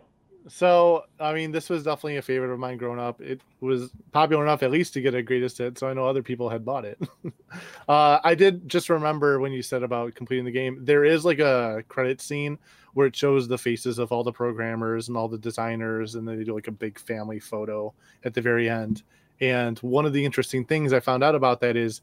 So, 0.49 1.03
I 1.19 1.33
mean, 1.33 1.51
this 1.51 1.69
was 1.69 1.83
definitely 1.83 2.17
a 2.17 2.21
favorite 2.23 2.51
of 2.51 2.59
mine 2.59 2.77
growing 2.77 2.99
up. 2.99 3.21
It 3.21 3.41
was 3.61 3.91
popular 4.11 4.43
enough, 4.43 4.63
at 4.63 4.71
least, 4.71 4.93
to 4.93 5.01
get 5.01 5.13
a 5.13 5.21
greatest 5.21 5.59
hit. 5.59 5.77
So 5.77 5.87
I 5.87 5.93
know 5.93 6.05
other 6.05 6.23
people 6.23 6.49
had 6.49 6.65
bought 6.65 6.85
it. 6.85 6.99
uh, 7.87 8.19
I 8.23 8.33
did 8.33 8.67
just 8.67 8.89
remember 8.89 9.39
when 9.39 9.51
you 9.51 9.61
said 9.61 9.83
about 9.83 10.15
completing 10.15 10.45
the 10.45 10.51
game. 10.51 10.79
There 10.81 11.05
is 11.05 11.23
like 11.23 11.39
a 11.39 11.83
credit 11.87 12.19
scene 12.19 12.57
where 12.93 13.05
it 13.05 13.15
shows 13.15 13.47
the 13.47 13.57
faces 13.57 13.99
of 13.99 14.11
all 14.11 14.23
the 14.23 14.31
programmers 14.31 15.07
and 15.07 15.15
all 15.15 15.27
the 15.27 15.37
designers, 15.37 16.15
and 16.15 16.27
they 16.27 16.43
do 16.43 16.55
like 16.55 16.67
a 16.67 16.71
big 16.71 16.99
family 16.99 17.39
photo 17.39 17.93
at 18.23 18.33
the 18.33 18.41
very 18.41 18.67
end. 18.67 19.03
And 19.41 19.77
one 19.79 20.05
of 20.05 20.13
the 20.13 20.25
interesting 20.25 20.65
things 20.65 20.93
I 20.93 20.99
found 20.99 21.23
out 21.23 21.35
about 21.35 21.61
that 21.61 21.77
is 21.77 22.01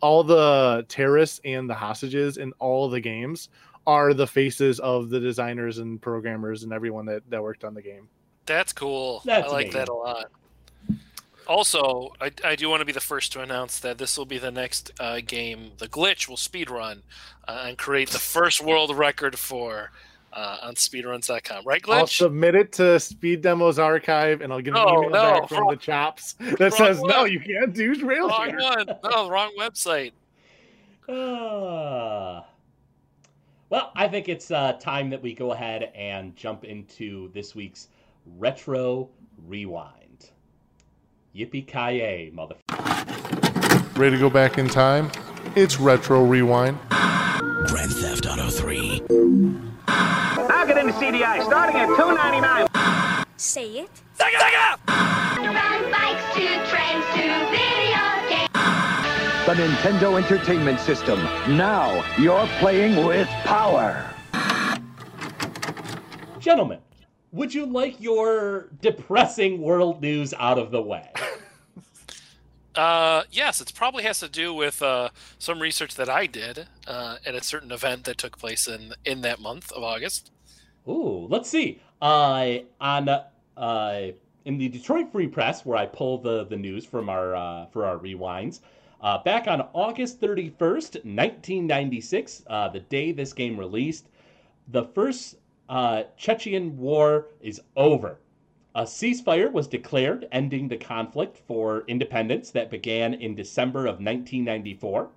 all 0.00 0.22
the 0.22 0.84
terrorists 0.88 1.40
and 1.44 1.68
the 1.68 1.74
hostages 1.74 2.36
in 2.36 2.52
all 2.60 2.88
the 2.88 3.00
games 3.00 3.48
are 3.86 4.12
the 4.14 4.26
faces 4.26 4.80
of 4.80 5.10
the 5.10 5.20
designers 5.20 5.78
and 5.78 6.00
programmers 6.02 6.62
and 6.64 6.72
everyone 6.72 7.06
that, 7.06 7.22
that 7.30 7.42
worked 7.42 7.64
on 7.64 7.74
the 7.74 7.82
game. 7.82 8.08
That's 8.46 8.72
cool. 8.72 9.22
That's 9.24 9.48
I 9.48 9.52
like 9.52 9.66
amazing. 9.66 9.78
that 9.80 9.88
a 9.88 9.94
lot. 9.94 10.26
Also, 11.46 12.12
I, 12.20 12.32
I 12.44 12.56
do 12.56 12.68
want 12.68 12.80
to 12.80 12.84
be 12.84 12.92
the 12.92 13.00
first 13.00 13.32
to 13.34 13.40
announce 13.40 13.78
that 13.80 13.98
this 13.98 14.18
will 14.18 14.24
be 14.26 14.38
the 14.38 14.50
next 14.50 14.90
uh, 14.98 15.20
game. 15.24 15.70
The 15.78 15.86
Glitch 15.86 16.28
will 16.28 16.36
speedrun 16.36 17.02
uh, 17.46 17.64
and 17.66 17.78
create 17.78 18.10
the 18.10 18.18
first 18.18 18.60
world 18.60 18.96
record 18.96 19.38
for 19.38 19.92
uh, 20.32 20.58
on 20.64 20.74
speedruns.com. 20.74 21.64
Right, 21.64 21.80
Glitch? 21.80 21.94
I'll 21.94 22.06
submit 22.08 22.56
it 22.56 22.72
to 22.72 22.98
Speed 22.98 23.42
Demos 23.42 23.78
Archive 23.78 24.40
and 24.40 24.52
I'll 24.52 24.60
get 24.60 24.74
an 24.76 24.84
No, 24.84 24.88
email 25.04 25.10
no, 25.10 25.40
back 25.40 25.48
from 25.48 25.58
wrong- 25.58 25.70
the 25.70 25.76
chops 25.76 26.32
that 26.40 26.60
wrong 26.60 26.70
says, 26.72 27.00
no, 27.02 27.24
you 27.24 27.38
can't 27.38 27.72
do 27.72 27.94
rail 28.04 28.28
wrong 28.28 28.48
here." 28.48 28.58
one. 28.58 28.86
No, 29.04 29.30
wrong 29.30 29.52
website. 29.56 30.10
Uh, 31.08 32.42
well, 33.68 33.92
I 33.96 34.08
think 34.08 34.28
it's 34.28 34.50
uh, 34.50 34.74
time 34.74 35.10
that 35.10 35.22
we 35.22 35.34
go 35.34 35.52
ahead 35.52 35.90
and 35.94 36.36
jump 36.36 36.64
into 36.64 37.30
this 37.32 37.54
week's 37.54 37.88
Retro 38.38 39.08
Rewind. 39.46 40.30
Yippee 41.34 41.66
ki 41.66 42.30
mother. 42.32 42.56
Ready 43.98 44.16
to 44.16 44.20
go 44.20 44.30
back 44.30 44.58
in 44.58 44.68
time? 44.68 45.10
It's 45.54 45.78
Retro 45.80 46.24
Rewind. 46.24 46.78
Grand 46.88 47.92
Theft 47.92 48.26
Auto 48.26 48.48
3. 48.48 49.02
Now 49.88 50.64
get 50.64 50.78
into 50.78 50.92
CDI, 50.94 51.44
starting 51.44 51.76
at 51.76 51.86
two 51.96 52.14
ninety 52.14 52.40
nine. 52.40 52.66
Say 53.36 53.80
it. 53.80 53.90
From 54.16 55.52
bikes 55.90 56.34
to 56.34 56.46
trains 56.70 57.04
to 57.14 57.50
video 57.50 57.76
games. 57.76 57.85
The 59.46 59.54
Nintendo 59.54 60.20
Entertainment 60.20 60.80
System. 60.80 61.20
Now 61.56 62.04
you're 62.18 62.48
playing 62.58 63.06
with 63.06 63.28
power. 63.44 64.12
Gentlemen, 66.40 66.80
would 67.30 67.54
you 67.54 67.64
like 67.64 68.00
your 68.00 68.70
depressing 68.82 69.62
world 69.62 70.02
news 70.02 70.34
out 70.36 70.58
of 70.58 70.72
the 70.72 70.82
way? 70.82 71.08
Uh, 72.74 73.22
yes, 73.32 73.62
it 73.62 73.72
probably 73.74 74.02
has 74.02 74.20
to 74.20 74.28
do 74.28 74.52
with 74.52 74.82
uh, 74.82 75.08
some 75.38 75.60
research 75.60 75.94
that 75.94 76.10
I 76.10 76.26
did 76.26 76.66
uh, 76.86 77.16
at 77.24 77.34
a 77.34 77.42
certain 77.42 77.72
event 77.72 78.04
that 78.04 78.18
took 78.18 78.36
place 78.36 78.68
in 78.68 78.92
in 79.06 79.22
that 79.22 79.40
month 79.40 79.72
of 79.72 79.82
August. 79.82 80.30
Ooh, 80.86 81.26
let's 81.30 81.48
see. 81.48 81.80
Uh, 82.02 82.58
on 82.78 83.08
uh, 83.08 84.02
in 84.44 84.58
the 84.58 84.68
Detroit 84.68 85.10
Free 85.10 85.26
Press, 85.26 85.64
where 85.64 85.78
I 85.78 85.86
pull 85.86 86.18
the 86.18 86.44
the 86.44 86.56
news 86.56 86.84
from 86.84 87.08
our 87.08 87.34
uh, 87.34 87.66
for 87.72 87.86
our 87.86 87.96
rewinds, 87.96 88.60
uh, 89.06 89.22
back 89.22 89.46
on 89.46 89.60
August 89.72 90.18
thirty 90.18 90.50
first, 90.58 90.96
nineteen 91.04 91.64
ninety 91.64 92.00
six, 92.00 92.42
uh, 92.48 92.68
the 92.68 92.80
day 92.80 93.12
this 93.12 93.32
game 93.32 93.56
released, 93.56 94.08
the 94.66 94.82
first 94.82 95.36
uh, 95.68 96.02
Chechen 96.16 96.76
war 96.76 97.28
is 97.40 97.60
over. 97.76 98.18
A 98.74 98.82
ceasefire 98.82 99.52
was 99.52 99.68
declared, 99.68 100.26
ending 100.32 100.66
the 100.66 100.76
conflict 100.76 101.38
for 101.46 101.84
independence 101.86 102.50
that 102.50 102.68
began 102.68 103.14
in 103.14 103.36
December 103.36 103.82
of 103.82 104.00
1994. 104.00 105.08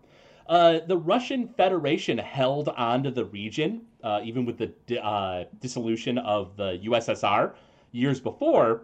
Uh, 0.47 0.79
the 0.85 0.97
Russian 0.97 1.47
Federation 1.47 2.19
held 2.19 2.69
on 2.69 3.01
to 3.01 3.09
the 3.09 3.25
region, 3.25 3.81
uh, 4.03 4.21
even 4.23 4.45
with 4.45 4.59
the 4.59 5.03
uh, 5.03 5.45
dissolution 5.61 6.19
of 6.19 6.55
the 6.57 6.79
USSR 6.83 7.55
years 7.91 8.19
before. 8.19 8.83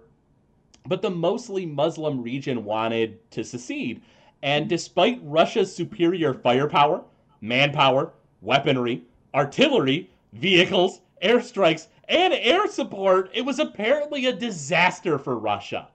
But 0.88 1.04
the 1.04 1.12
mostly 1.12 1.68
Muslim 1.68 2.24
region 2.24 2.66
wanted 2.66 3.30
to 3.32 3.44
secede. 3.44 4.02
And 4.46 4.70
despite 4.70 5.20
Russia's 5.24 5.76
superior 5.76 6.32
firepower, 6.32 7.02
manpower, 7.42 8.14
weaponry, 8.44 9.02
artillery, 9.34 10.12
vehicles, 10.34 11.02
airstrikes, 11.24 11.88
and 12.08 12.32
air 12.32 12.68
support, 12.68 13.32
it 13.34 13.42
was 13.42 13.58
apparently 13.58 14.28
a 14.28 14.34
disaster 14.34 15.18
for 15.18 15.36
Russia. 15.36 15.88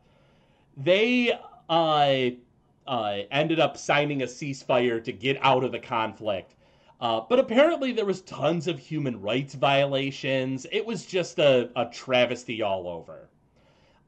They 0.76 1.38
uh, 1.68 2.30
uh, 2.88 3.18
ended 3.30 3.60
up 3.60 3.76
signing 3.76 4.22
a 4.22 4.26
ceasefire 4.26 5.04
to 5.04 5.12
get 5.12 5.38
out 5.42 5.62
of 5.62 5.70
the 5.70 5.78
conflict. 5.78 6.56
Uh, 7.00 7.20
but 7.20 7.38
apparently, 7.38 7.92
there 7.92 8.04
was 8.04 8.22
tons 8.22 8.66
of 8.66 8.80
human 8.80 9.20
rights 9.20 9.54
violations. 9.54 10.66
It 10.72 10.84
was 10.84 11.06
just 11.06 11.38
a, 11.38 11.70
a 11.76 11.86
travesty 11.86 12.62
all 12.62 12.88
over. 12.88 13.28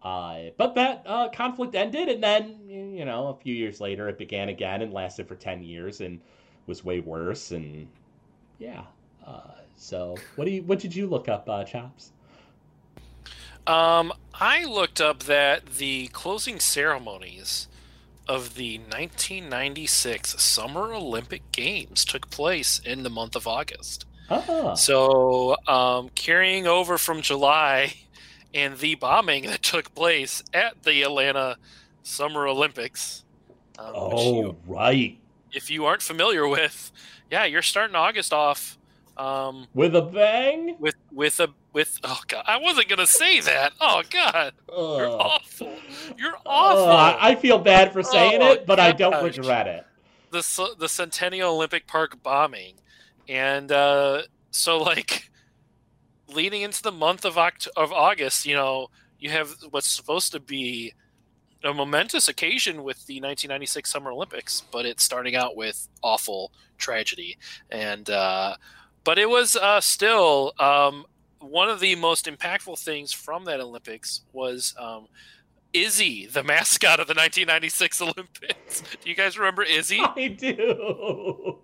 Uh, 0.04 0.50
but 0.56 0.74
that 0.74 1.02
uh, 1.06 1.28
conflict 1.28 1.74
ended, 1.74 2.08
and 2.08 2.22
then 2.22 2.58
you 2.68 3.04
know 3.04 3.28
a 3.28 3.34
few 3.34 3.54
years 3.54 3.80
later 3.80 4.08
it 4.08 4.18
began 4.18 4.48
again 4.48 4.82
and 4.82 4.92
lasted 4.92 5.28
for 5.28 5.36
ten 5.36 5.62
years 5.62 6.00
and 6.00 6.20
was 6.66 6.84
way 6.84 7.00
worse. 7.00 7.52
And 7.52 7.86
yeah, 8.58 8.82
uh, 9.26 9.52
so 9.76 10.16
what 10.36 10.44
do 10.44 10.50
you 10.50 10.62
what 10.62 10.80
did 10.80 10.94
you 10.94 11.06
look 11.06 11.28
up, 11.28 11.48
uh, 11.48 11.64
Chops? 11.64 12.10
Um, 13.66 14.12
I 14.34 14.64
looked 14.64 15.00
up 15.00 15.20
that 15.24 15.66
the 15.74 16.08
closing 16.08 16.58
ceremonies 16.58 17.68
of 18.28 18.54
the 18.54 18.78
1996 18.78 20.42
Summer 20.42 20.92
Olympic 20.92 21.50
Games 21.52 22.04
took 22.04 22.30
place 22.30 22.80
in 22.80 23.02
the 23.02 23.10
month 23.10 23.36
of 23.36 23.46
August. 23.46 24.04
Ah, 24.30 24.74
So, 24.74 25.56
um, 25.66 26.08
carrying 26.14 26.66
over 26.66 26.98
from 26.98 27.20
July 27.22 27.94
and 28.54 28.78
the 28.78 28.94
bombing 28.96 29.46
that 29.46 29.62
took 29.62 29.94
place 29.94 30.42
at 30.52 30.82
the 30.82 31.02
Atlanta 31.02 31.56
Summer 32.02 32.46
Olympics. 32.46 33.24
Um, 33.78 33.92
oh 33.94 34.42
you- 34.42 34.56
right, 34.66 35.18
if 35.52 35.70
you 35.70 35.84
aren't 35.86 36.02
familiar 36.02 36.46
with, 36.46 36.92
yeah, 37.30 37.44
you're 37.44 37.62
starting 37.62 37.96
August 37.96 38.32
off 38.32 38.78
um, 39.16 39.66
with 39.74 39.94
a 39.96 40.02
bang. 40.02 40.76
with 40.78 40.94
with 41.12 41.40
a 41.40 41.48
with. 41.72 41.98
Oh 42.04 42.20
god, 42.28 42.44
I 42.46 42.58
wasn't 42.58 42.88
gonna 42.88 43.06
say 43.06 43.40
that. 43.40 43.72
Oh 43.80 44.02
god, 44.10 44.52
you're 44.68 45.08
awful. 45.08 45.72
You're 46.18 46.36
awful. 46.44 46.88
I 47.20 47.34
feel 47.34 47.58
bad 47.58 47.92
for 47.92 48.02
saying 48.02 48.40
Oh, 48.42 48.52
it, 48.52 48.66
but 48.66 48.78
I 48.80 48.92
don't 48.92 49.22
regret 49.24 49.66
it. 49.66 49.86
the 50.30 50.74
the 50.78 50.88
Centennial 50.88 51.54
Olympic 51.54 51.86
Park 51.86 52.22
bombing, 52.22 52.74
and 53.28 53.70
uh, 53.72 54.22
so 54.50 54.78
like 54.82 55.30
leading 56.28 56.62
into 56.62 56.82
the 56.82 56.92
month 56.92 57.24
of 57.24 57.34
Oct- 57.34 57.68
of 57.76 57.92
August, 57.92 58.46
you 58.46 58.54
know, 58.54 58.88
you 59.18 59.30
have 59.30 59.54
what's 59.70 59.88
supposed 59.88 60.32
to 60.32 60.40
be 60.40 60.92
a 61.64 61.72
momentous 61.72 62.28
occasion 62.28 62.82
with 62.82 63.06
the 63.06 63.14
1996 63.14 63.90
Summer 63.90 64.10
Olympics, 64.10 64.62
but 64.72 64.84
it's 64.84 65.04
starting 65.04 65.36
out 65.36 65.56
with 65.56 65.88
awful 66.02 66.52
tragedy, 66.78 67.38
and 67.70 68.10
uh, 68.10 68.56
but 69.04 69.18
it 69.18 69.28
was 69.28 69.56
uh, 69.56 69.80
still 69.80 70.52
um, 70.58 71.04
one 71.38 71.68
of 71.68 71.80
the 71.80 71.94
most 71.96 72.26
impactful 72.26 72.78
things 72.78 73.12
from 73.12 73.44
that 73.44 73.60
Olympics 73.60 74.22
was. 74.32 74.74
Um, 74.78 75.06
Izzy, 75.74 76.26
the 76.26 76.42
mascot 76.42 77.00
of 77.00 77.06
the 77.06 77.14
1996 77.14 78.02
Olympics. 78.02 78.82
Do 79.02 79.08
you 79.08 79.16
guys 79.16 79.38
remember 79.38 79.62
Izzy? 79.62 80.00
I 80.02 80.28
do. 80.28 81.56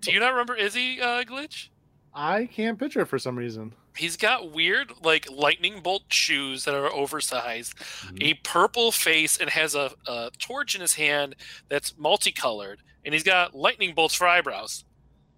Do 0.00 0.12
you 0.12 0.18
not 0.18 0.30
remember 0.30 0.56
Izzy 0.56 0.98
uh, 0.98 1.24
glitch? 1.24 1.68
I 2.14 2.46
can't 2.46 2.78
picture 2.78 3.02
it 3.02 3.08
for 3.08 3.18
some 3.18 3.36
reason. 3.36 3.74
He's 3.96 4.16
got 4.16 4.52
weird, 4.52 4.92
like 5.02 5.28
lightning 5.30 5.80
bolt 5.80 6.04
shoes 6.12 6.64
that 6.64 6.74
are 6.74 6.92
oversized, 6.92 7.74
Mhm. 7.76 8.22
a 8.22 8.34
purple 8.34 8.92
face, 8.92 9.36
and 9.36 9.50
has 9.50 9.74
a, 9.74 9.92
a 10.06 10.30
torch 10.38 10.74
in 10.74 10.80
his 10.80 10.94
hand 10.94 11.34
that's 11.68 11.96
multicolored, 11.98 12.82
and 13.04 13.12
he's 13.14 13.22
got 13.24 13.54
lightning 13.54 13.94
bolts 13.94 14.14
for 14.14 14.26
eyebrows. 14.28 14.84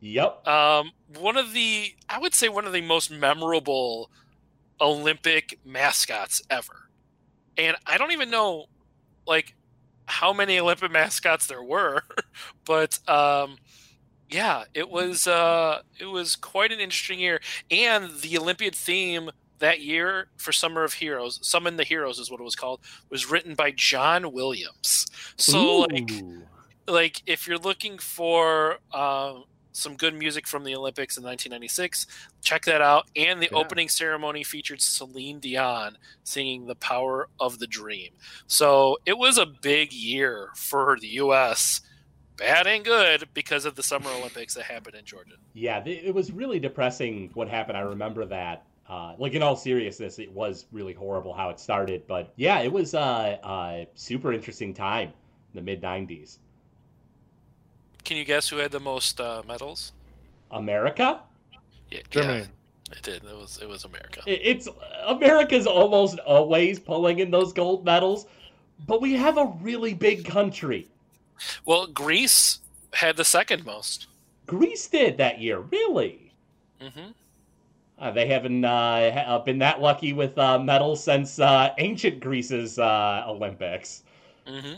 Yep. 0.01 0.47
Um, 0.47 0.93
one 1.19 1.37
of 1.37 1.53
the, 1.53 1.95
I 2.09 2.19
would 2.19 2.35
say, 2.35 2.49
one 2.49 2.67
of 2.67 2.73
the 2.73 2.81
most 2.83 3.11
memorable 3.11 4.11
Olympic 4.81 5.59
mascots 5.65 6.43
ever. 6.51 6.89
And 7.57 7.77
I 7.87 7.99
don't 7.99 8.13
even 8.13 8.31
know, 8.31 8.67
like, 9.27 9.55
how 10.07 10.33
many 10.33 10.59
Olympic 10.59 10.91
mascots 10.91 11.47
there 11.47 11.63
were, 11.63 12.03
but 12.65 12.99
um, 13.09 13.59
yeah, 14.33 14.65
it 14.75 14.89
was 14.91 15.27
uh, 15.27 15.83
it 15.99 16.07
was 16.07 16.37
quite 16.37 16.73
an 16.73 16.81
interesting 16.81 17.21
year. 17.21 17.41
And 17.71 18.11
the 18.21 18.39
Olympiad 18.39 18.75
theme 18.75 19.31
that 19.59 19.81
year 19.81 20.29
for 20.37 20.53
Summer 20.53 20.85
of 20.85 20.95
Heroes, 20.95 21.39
Summon 21.47 21.77
the 21.77 21.85
Heroes 21.85 22.19
is 22.19 22.31
what 22.31 22.41
it 22.41 22.45
was 22.45 22.57
called, 22.57 22.81
was 23.11 23.31
written 23.31 23.55
by 23.55 23.73
John 23.73 24.33
Williams. 24.33 25.07
So 25.39 25.77
like 25.91 26.25
Ooh. 26.25 26.49
like 26.89 27.23
if 27.27 27.47
you're 27.47 27.59
looking 27.59 27.99
for 27.99 28.79
um, 28.93 29.45
some 29.73 29.97
good 29.97 30.15
music 30.15 30.47
from 30.47 30.65
the 30.65 30.75
Olympics 30.77 31.17
in 31.17 31.25
1996, 31.25 32.07
check 32.43 32.65
that 32.65 32.81
out. 32.83 33.07
And 33.17 33.41
the 33.43 33.51
Yeah. 33.51 33.59
opening 33.59 33.89
ceremony 33.89 34.45
featured 34.45 34.81
Celine 34.83 35.41
Dion 35.41 35.97
singing 36.25 36.67
"The 36.67 36.75
Power 36.77 37.29
of 37.41 37.59
the 37.59 37.67
Dream." 37.67 38.11
So 38.47 38.99
it 39.07 39.19
was 39.19 39.39
a 39.39 39.47
big 39.47 39.93
year 39.93 40.51
for 40.57 40.99
the 41.01 41.09
U.S. 41.09 41.81
Bad 42.37 42.67
and 42.67 42.85
good 42.85 43.29
because 43.35 43.65
of 43.65 43.75
the 43.75 43.83
Summer 43.83 44.11
Olympics 44.11 44.55
that 44.55 44.65
happened 44.65 44.97
in 44.97 45.05
Georgia. 45.05 45.35
Yeah, 45.53 45.83
it 45.85 46.15
was 46.15 46.33
really 46.33 46.59
depressing 46.59 47.31
what 47.35 47.49
happened. 47.49 47.77
I 47.77 47.83
remember 47.83 48.25
that. 48.27 48.65
Uh, 48.89 49.15
like 49.19 49.33
in 49.35 49.43
all 49.43 49.57
seriousness, 49.57 50.19
it 50.19 50.31
was 50.33 50.67
really 50.73 50.93
horrible 50.93 51.33
how 51.33 51.51
it 51.51 51.61
started. 51.61 52.07
But 52.07 52.33
yeah, 52.37 52.61
it 52.61 52.73
was 52.73 52.95
uh, 52.95 53.39
uh, 53.43 53.85
super 53.95 54.33
interesting 54.33 54.75
time 54.75 55.09
in 55.09 55.55
the 55.55 55.63
mid 55.63 55.81
'90s. 55.81 56.39
Can 58.05 58.17
you 58.17 58.25
guess 58.25 58.49
who 58.49 58.57
had 58.57 58.73
the 58.73 58.81
most 58.81 59.21
uh, 59.21 59.43
medals? 59.47 59.93
America. 60.51 61.21
Yeah, 61.91 62.01
Germany. 62.11 62.41
yeah, 62.41 62.97
it 62.97 63.03
did. 63.03 63.25
It 63.25 63.37
was 63.37 63.59
it 63.63 63.69
was 63.69 63.85
America. 63.85 64.23
It's 64.27 64.69
America's 65.07 65.67
almost 65.67 66.19
always 66.21 66.79
pulling 66.79 67.21
in 67.21 67.31
those 67.31 67.53
gold 67.53 67.85
medals, 67.85 68.27
but 68.87 69.01
we 69.01 69.15
have 69.15 69.39
a 69.39 69.47
really 69.61 69.95
big 69.95 70.25
country. 70.25 70.89
Well, 71.65 71.87
Greece 71.87 72.59
had 72.95 73.17
the 73.17 73.25
second 73.25 73.65
most. 73.65 74.07
Greece 74.47 74.89
did 74.89 75.17
that 75.19 75.41
year, 75.41 75.59
really. 75.61 76.33
hmm 76.81 77.11
Uh, 77.99 78.11
they 78.11 78.27
haven't 78.27 78.65
uh, 78.65 79.41
been 79.45 79.59
that 79.59 79.81
lucky 79.81 80.13
with 80.13 80.37
uh, 80.39 80.59
medals 80.59 81.03
since 81.05 81.39
uh, 81.39 81.71
ancient 81.79 82.21
Greece's 82.21 82.79
uh, 82.79 83.25
Olympics. 83.29 84.03
hmm 84.47 84.75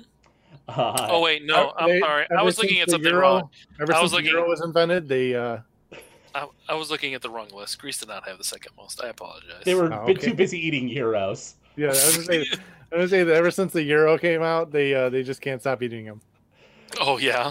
Uh, 0.68 1.06
Oh 1.10 1.20
wait, 1.22 1.44
no, 1.44 1.72
I'm 1.76 1.88
They- 1.88 2.00
sorry. 2.00 2.26
I 2.36 2.42
was 2.42 2.58
looking 2.58 2.80
at 2.80 2.86
the 2.86 2.92
something 2.92 3.10
Euro- 3.10 3.20
wrong. 3.28 3.50
Ever 3.80 3.92
I 3.92 3.96
since 3.96 4.02
was 4.02 4.10
the 4.12 4.16
looking- 4.18 4.30
euro 4.32 4.48
was 4.48 4.60
invented, 4.62 5.08
they 5.08 5.34
uh, 5.34 5.58
I, 6.34 6.48
I 6.68 6.74
was 6.74 6.90
looking 6.90 7.14
at 7.14 7.22
the 7.22 7.30
wrong 7.30 7.48
list. 7.54 7.78
Greece 7.78 7.98
did 7.98 8.08
not 8.08 8.26
have 8.28 8.38
the 8.38 8.44
second 8.44 8.72
most. 8.76 9.02
I 9.02 9.08
apologize. 9.08 9.62
They 9.64 9.74
were 9.74 9.92
Oh, 9.92 9.98
okay. 10.02 10.14
too 10.14 10.34
busy 10.34 10.58
eating 10.58 10.88
euros. 10.88 11.54
yeah. 11.76 11.86
I 11.86 11.90
was 11.90 12.16
gonna 12.16 12.26
say, 12.26 12.38
I 12.38 12.40
was 12.40 12.58
gonna 12.90 13.08
say 13.08 13.24
that 13.24 13.34
ever 13.34 13.50
since 13.52 13.72
the 13.72 13.82
euro 13.82 14.18
came 14.18 14.42
out, 14.42 14.70
they 14.72 14.94
uh, 14.94 15.08
they 15.10 15.22
just 15.22 15.40
can't 15.40 15.60
stop 15.60 15.82
eating 15.82 16.04
them. 16.06 16.20
Oh 17.01 17.18
yeah. 17.18 17.51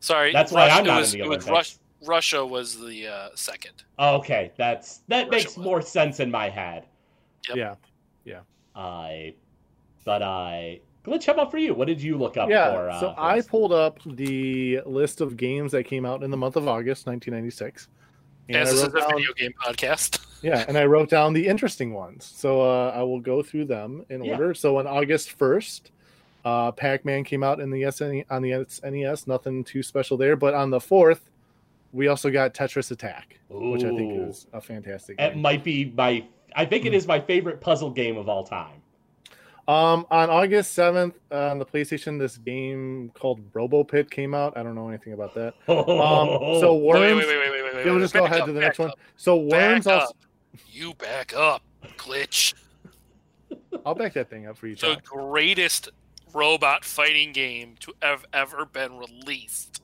Sorry. 0.00 0.32
That's 0.32 0.52
why 0.52 0.68
I'm 0.68 0.84
not 0.84 1.00
was, 1.00 1.14
in 1.14 1.20
the 1.20 1.26
Olympics. 1.26 1.50
Rus- 1.50 1.78
Russia 2.06 2.44
was 2.44 2.78
the 2.78 3.08
uh, 3.08 3.28
second. 3.34 3.84
Okay, 3.98 4.52
that's 4.58 4.98
that 5.08 5.28
Russia 5.28 5.30
makes 5.30 5.56
won. 5.56 5.64
more 5.64 5.82
sense 5.82 6.20
in 6.20 6.30
my 6.30 6.48
head. 6.50 6.84
Yep. 7.48 7.78
Yeah. 8.24 8.40
I, 8.76 9.34
but 10.04 10.22
I 10.22 10.80
glitch. 11.06 11.26
How 11.26 11.32
about 11.32 11.50
for 11.50 11.58
you? 11.58 11.74
What 11.74 11.86
did 11.86 12.02
you 12.02 12.18
look 12.18 12.36
up 12.36 12.50
yeah. 12.50 12.72
for? 12.72 12.90
Uh, 12.90 13.00
so 13.00 13.14
for 13.14 13.20
I 13.20 13.40
pulled 13.40 13.72
up 13.72 14.00
the 14.04 14.80
list 14.84 15.20
of 15.20 15.36
games 15.36 15.72
that 15.72 15.84
came 15.84 16.04
out 16.04 16.22
in 16.22 16.30
the 16.30 16.36
month 16.36 16.56
of 16.56 16.66
August, 16.66 17.06
1996. 17.06 17.88
And 18.48 18.56
As 18.58 18.70
this 18.72 18.82
is 18.82 18.92
wrote 18.92 18.96
a 18.96 19.00
down- 19.00 19.18
video 19.18 19.32
game 19.34 19.52
podcast. 19.62 20.20
Yeah, 20.42 20.62
and 20.68 20.76
I 20.76 20.84
wrote 20.84 21.08
down 21.08 21.32
the 21.32 21.46
interesting 21.46 21.94
ones. 21.94 22.30
So 22.36 22.60
uh, 22.60 22.92
I 22.94 23.02
will 23.02 23.18
go 23.20 23.42
through 23.42 23.64
them 23.64 24.04
in 24.10 24.22
Yeah. 24.22 24.32
order. 24.32 24.52
So 24.52 24.76
on 24.76 24.86
August 24.86 25.38
1st, 25.38 25.80
uh, 26.44 26.72
Pac-Man 26.72 27.24
came 27.24 27.42
out 27.42 27.60
in 27.60 27.70
the 27.70 27.82
SNE 27.82 28.24
on 28.30 28.42
the 28.42 28.50
SNES. 28.50 29.26
Nothing 29.26 29.64
too 29.64 29.82
special 29.82 30.16
there. 30.16 30.36
But 30.36 30.54
on 30.54 30.70
the 30.70 30.78
4th, 30.78 31.20
we 31.92 32.08
also 32.08 32.30
got 32.30 32.54
Tetris 32.54 32.90
Attack, 32.90 33.38
which 33.48 33.84
I 33.84 33.96
think 33.96 34.28
is 34.28 34.46
a 34.52 34.60
fantastic 34.60 35.20
It 35.20 35.32
game. 35.34 35.42
might 35.42 35.62
be 35.64 35.92
my. 35.96 36.26
I 36.56 36.64
think 36.64 36.84
it 36.86 36.94
is 36.94 37.06
my 37.06 37.18
favorite 37.20 37.60
puzzle 37.60 37.90
game 37.90 38.16
of 38.16 38.28
all 38.28 38.44
time. 38.44 38.80
Um, 39.66 40.06
on 40.10 40.28
August 40.28 40.76
7th, 40.76 41.14
uh, 41.32 41.48
on 41.50 41.58
the 41.58 41.64
PlayStation, 41.64 42.18
this 42.18 42.36
game 42.36 43.10
called 43.14 43.40
Robo 43.54 43.82
Pit 43.82 44.10
came 44.10 44.34
out. 44.34 44.54
I 44.58 44.62
don't 44.62 44.74
know 44.74 44.88
anything 44.88 45.14
about 45.14 45.34
that. 45.34 45.54
Um, 45.68 46.60
so 46.60 46.74
Wait, 46.74 46.84
Worms. 47.00 47.00
wait, 47.00 47.26
wait, 47.26 47.38
wait, 47.38 47.50
wait, 47.50 47.62
wait, 47.64 47.74
wait. 47.74 47.86
Yeah, 47.86 47.92
we'll 47.92 48.00
just 48.00 48.12
go 48.12 48.26
ahead 48.26 48.40
up, 48.40 48.46
to 48.46 48.52
the 48.52 48.60
next 48.60 48.78
one. 48.78 48.90
up. 48.90 48.98
So 49.16 49.36
Worms 49.38 49.86
Back 49.86 50.00
also. 50.02 50.14
You 50.70 50.92
back 50.94 51.34
up, 51.34 51.62
glitch. 51.96 52.52
I'll 53.86 53.94
back 53.94 54.12
that 54.12 54.28
thing 54.28 54.46
up 54.46 54.56
for 54.58 54.66
you. 54.66 54.76
The 54.76 54.98
greatest 55.04 55.88
robot 56.34 56.84
fighting 56.84 57.32
game 57.32 57.76
to 57.80 57.94
have 58.02 58.24
ever 58.32 58.66
been 58.66 58.98
released. 58.98 59.82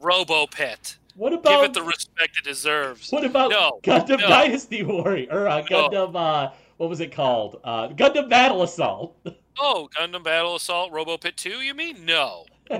Robo 0.00 0.46
Pit. 0.46 0.98
what 1.16 1.30
Give 1.42 1.62
it 1.64 1.72
the 1.74 1.82
respect 1.82 2.36
it 2.38 2.44
deserves. 2.44 3.10
what 3.10 3.24
about 3.24 3.50
No, 3.50 3.80
Gundam 3.82 4.20
no. 4.20 4.28
Dynasty 4.28 4.82
Warrior 4.82 5.28
or 5.30 5.48
uh, 5.48 5.62
No. 5.70 5.88
Gundam? 5.88 6.14
Uh, 6.14 6.52
what 6.76 6.90
was 6.90 7.00
it 7.00 7.10
called? 7.12 7.60
Uh, 7.64 7.88
Gundam 7.88 8.28
Battle 8.28 8.62
Assault. 8.62 9.16
Oh, 9.56 9.88
Gundam 9.96 10.24
Battle 10.24 10.56
Assault 10.56 10.90
Robo 10.90 11.16
Pit 11.16 11.36
2, 11.36 11.60
you 11.60 11.74
mean? 11.74 12.04
No. 12.04 12.44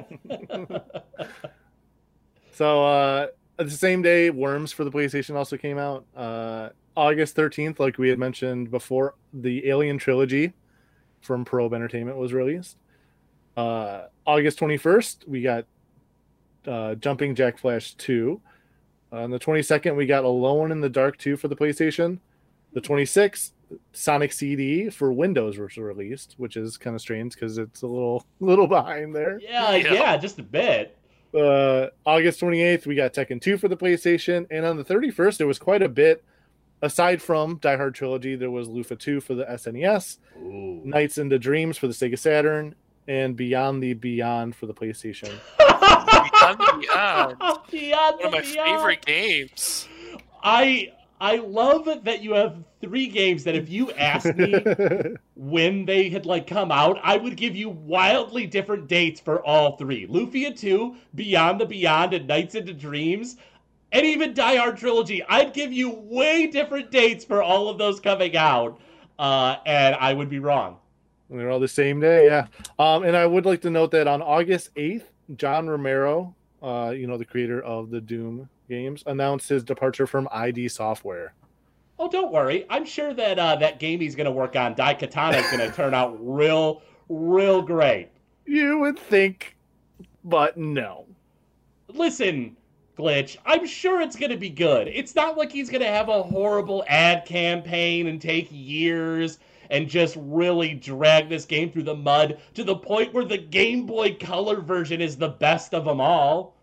So 2.52 2.84
uh 2.84 3.26
the 3.56 3.70
same 3.70 4.02
day, 4.02 4.30
Worms 4.30 4.72
for 4.72 4.84
the 4.84 4.90
PlayStation 4.90 5.36
also 5.36 5.56
came 5.56 5.78
out. 5.78 6.04
Uh 6.16 6.70
August 6.96 7.36
13th, 7.36 7.78
like 7.80 7.98
we 7.98 8.08
had 8.08 8.18
mentioned 8.18 8.70
before, 8.70 9.14
the 9.32 9.68
Alien 9.68 9.98
trilogy 9.98 10.52
from 11.24 11.44
Probe 11.44 11.74
Entertainment 11.74 12.16
was 12.16 12.32
released. 12.32 12.76
Uh 13.56 14.04
August 14.26 14.58
21st, 14.58 15.26
we 15.28 15.42
got 15.42 15.64
uh 16.66 16.94
Jumping 16.96 17.34
Jack 17.34 17.58
Flash 17.58 17.94
2. 17.94 18.40
On 19.12 19.30
the 19.30 19.38
22nd, 19.38 19.96
we 19.96 20.06
got 20.06 20.24
Alone 20.24 20.72
in 20.72 20.80
the 20.80 20.88
Dark 20.88 21.18
2 21.18 21.36
for 21.36 21.46
the 21.48 21.54
PlayStation. 21.56 22.18
The 22.72 22.80
26th, 22.80 23.52
Sonic 23.92 24.32
CD 24.32 24.90
for 24.90 25.12
Windows 25.12 25.56
was 25.56 25.76
released, 25.76 26.34
which 26.36 26.56
is 26.56 26.76
kind 26.76 26.96
of 26.96 27.00
strange 27.00 27.34
because 27.34 27.56
it's 27.58 27.82
a 27.82 27.86
little 27.86 28.26
little 28.40 28.66
behind 28.66 29.14
there. 29.14 29.38
Yeah, 29.40 29.76
Yeah. 29.76 29.92
yeah, 29.92 30.16
just 30.16 30.38
a 30.38 30.42
bit. 30.42 30.96
Uh, 31.32 31.88
August 32.06 32.40
28th, 32.40 32.86
we 32.86 32.94
got 32.94 33.12
Tekken 33.12 33.40
2 33.40 33.58
for 33.58 33.66
the 33.68 33.76
PlayStation, 33.76 34.46
and 34.52 34.64
on 34.64 34.76
the 34.76 34.84
31st, 34.84 35.38
there 35.38 35.46
was 35.48 35.58
quite 35.58 35.82
a 35.82 35.88
bit. 35.88 36.22
Aside 36.84 37.22
from 37.22 37.56
Die 37.62 37.76
Hard 37.78 37.94
Trilogy, 37.94 38.36
there 38.36 38.50
was 38.50 38.68
Lufia 38.68 38.98
2 38.98 39.22
for 39.22 39.34
the 39.34 39.46
SNES, 39.46 40.18
Ooh. 40.36 40.82
Nights 40.84 41.16
into 41.16 41.38
Dreams 41.38 41.78
for 41.78 41.86
the 41.86 41.94
Sega 41.94 42.18
Saturn, 42.18 42.74
and 43.08 43.34
Beyond 43.34 43.82
the 43.82 43.94
Beyond 43.94 44.54
for 44.54 44.66
the 44.66 44.74
PlayStation. 44.74 45.32
Beyond 45.58 46.58
the 46.58 46.76
Beyond. 46.80 47.36
Beyond 47.70 48.16
One 48.18 48.26
of 48.26 48.32
my 48.32 48.40
Beyond. 48.42 48.68
favorite 48.68 49.06
games. 49.06 49.88
I 50.42 50.92
I 51.22 51.36
love 51.36 51.88
that 52.04 52.22
you 52.22 52.34
have 52.34 52.56
three 52.82 53.06
games 53.06 53.44
that 53.44 53.54
if 53.54 53.70
you 53.70 53.90
asked 53.92 54.36
me 54.36 54.54
when 55.36 55.86
they 55.86 56.10
had 56.10 56.26
like 56.26 56.46
come 56.46 56.70
out, 56.70 56.98
I 57.02 57.16
would 57.16 57.38
give 57.38 57.56
you 57.56 57.70
wildly 57.70 58.46
different 58.46 58.88
dates 58.88 59.20
for 59.20 59.42
all 59.42 59.78
three. 59.78 60.06
Lufia 60.06 60.54
2, 60.54 60.94
Beyond 61.14 61.62
the 61.62 61.66
Beyond, 61.66 62.12
and 62.12 62.26
Nights 62.26 62.56
into 62.56 62.74
Dreams, 62.74 63.38
and 63.94 64.04
even 64.04 64.34
Die 64.34 64.56
Hard 64.56 64.76
Trilogy. 64.76 65.22
I'd 65.22 65.54
give 65.54 65.72
you 65.72 65.90
way 65.90 66.48
different 66.48 66.90
dates 66.90 67.24
for 67.24 67.42
all 67.42 67.68
of 67.68 67.78
those 67.78 68.00
coming 68.00 68.36
out. 68.36 68.80
Uh, 69.18 69.56
and 69.64 69.94
I 69.94 70.12
would 70.12 70.28
be 70.28 70.40
wrong. 70.40 70.78
They're 71.30 71.50
all 71.50 71.60
the 71.60 71.68
same 71.68 72.00
day, 72.00 72.26
yeah. 72.26 72.48
Um, 72.78 73.04
and 73.04 73.16
I 73.16 73.24
would 73.24 73.46
like 73.46 73.60
to 73.62 73.70
note 73.70 73.92
that 73.92 74.08
on 74.08 74.20
August 74.20 74.74
8th, 74.74 75.04
John 75.36 75.68
Romero, 75.68 76.34
uh, 76.62 76.92
you 76.94 77.06
know, 77.06 77.16
the 77.16 77.24
creator 77.24 77.62
of 77.62 77.90
the 77.90 78.00
Doom 78.00 78.48
games, 78.68 79.04
announced 79.06 79.48
his 79.48 79.62
departure 79.62 80.06
from 80.06 80.28
ID 80.32 80.68
Software. 80.68 81.32
Oh, 81.98 82.10
don't 82.10 82.32
worry. 82.32 82.66
I'm 82.68 82.84
sure 82.84 83.14
that 83.14 83.38
uh, 83.38 83.56
that 83.56 83.78
game 83.78 84.00
he's 84.00 84.16
going 84.16 84.26
to 84.26 84.32
work 84.32 84.56
on, 84.56 84.74
Daikatana, 84.74 85.38
is 85.38 85.50
going 85.56 85.70
to 85.70 85.74
turn 85.74 85.94
out 85.94 86.16
real, 86.20 86.82
real 87.08 87.62
great. 87.62 88.08
You 88.44 88.80
would 88.80 88.98
think, 88.98 89.56
but 90.24 90.56
no. 90.56 91.06
listen, 91.88 92.56
Glitch, 92.96 93.36
I'm 93.44 93.66
sure 93.66 94.00
it's 94.00 94.16
going 94.16 94.30
to 94.30 94.36
be 94.36 94.50
good. 94.50 94.88
It's 94.88 95.14
not 95.14 95.36
like 95.36 95.50
he's 95.50 95.68
going 95.68 95.82
to 95.82 95.88
have 95.88 96.08
a 96.08 96.22
horrible 96.22 96.84
ad 96.86 97.24
campaign 97.24 98.06
and 98.06 98.20
take 98.20 98.48
years 98.50 99.38
and 99.70 99.88
just 99.88 100.16
really 100.20 100.74
drag 100.74 101.28
this 101.28 101.44
game 101.44 101.72
through 101.72 101.82
the 101.82 101.96
mud 101.96 102.38
to 102.54 102.62
the 102.62 102.76
point 102.76 103.12
where 103.12 103.24
the 103.24 103.38
Game 103.38 103.86
Boy 103.86 104.14
Color 104.14 104.60
version 104.60 105.00
is 105.00 105.16
the 105.16 105.28
best 105.28 105.74
of 105.74 105.84
them 105.84 106.00
all. 106.00 106.54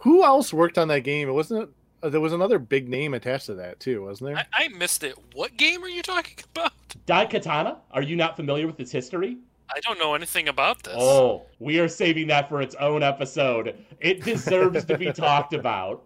Who 0.00 0.24
else 0.24 0.52
worked 0.52 0.78
on 0.78 0.88
that 0.88 1.00
game? 1.00 1.28
It 1.28 1.32
wasn't. 1.32 1.70
Uh, 2.00 2.08
there 2.10 2.20
was 2.20 2.32
another 2.32 2.60
big 2.60 2.88
name 2.88 3.14
attached 3.14 3.46
to 3.46 3.54
that 3.54 3.80
too, 3.80 4.04
wasn't 4.04 4.28
there? 4.28 4.46
I, 4.52 4.66
I 4.66 4.68
missed 4.68 5.02
it. 5.02 5.16
What 5.34 5.56
game 5.56 5.82
are 5.82 5.88
you 5.88 6.02
talking 6.02 6.36
about? 6.54 6.72
Daikatana, 7.06 7.78
are 7.90 8.02
you 8.02 8.14
not 8.14 8.36
familiar 8.36 8.66
with 8.66 8.78
its 8.78 8.92
history? 8.92 9.38
I 9.74 9.80
don't 9.80 9.98
know 9.98 10.14
anything 10.14 10.48
about 10.48 10.82
this. 10.82 10.94
Oh, 10.98 11.42
we 11.58 11.78
are 11.78 11.88
saving 11.88 12.26
that 12.28 12.48
for 12.48 12.62
its 12.62 12.74
own 12.76 13.02
episode. 13.02 13.76
It 14.00 14.22
deserves 14.22 14.84
to 14.86 14.96
be 14.98 15.12
talked 15.12 15.52
about. 15.54 16.04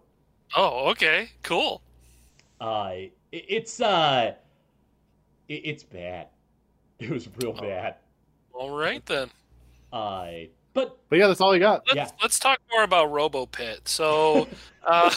Oh, 0.55 0.89
okay, 0.91 1.29
cool. 1.43 1.81
Uh, 2.59 2.91
it- 3.31 3.45
it's 3.47 3.79
uh, 3.81 4.33
it- 5.47 5.61
it's 5.65 5.83
bad. 5.83 6.27
It 6.99 7.09
was 7.09 7.27
real 7.41 7.53
bad. 7.53 7.95
All 8.53 8.69
right 8.71 9.05
then. 9.05 9.29
Uh, 9.91 10.27
but 10.73 10.97
But 11.09 11.19
yeah, 11.19 11.27
that's 11.27 11.41
all 11.41 11.53
I 11.53 11.59
got. 11.59 11.83
Let's, 11.87 11.95
Yeah. 11.95 12.17
let's 12.21 12.39
talk 12.39 12.59
more 12.71 12.83
about 12.83 13.09
RoboPit. 13.11 13.87
So, 13.87 14.47
uh, 14.87 15.13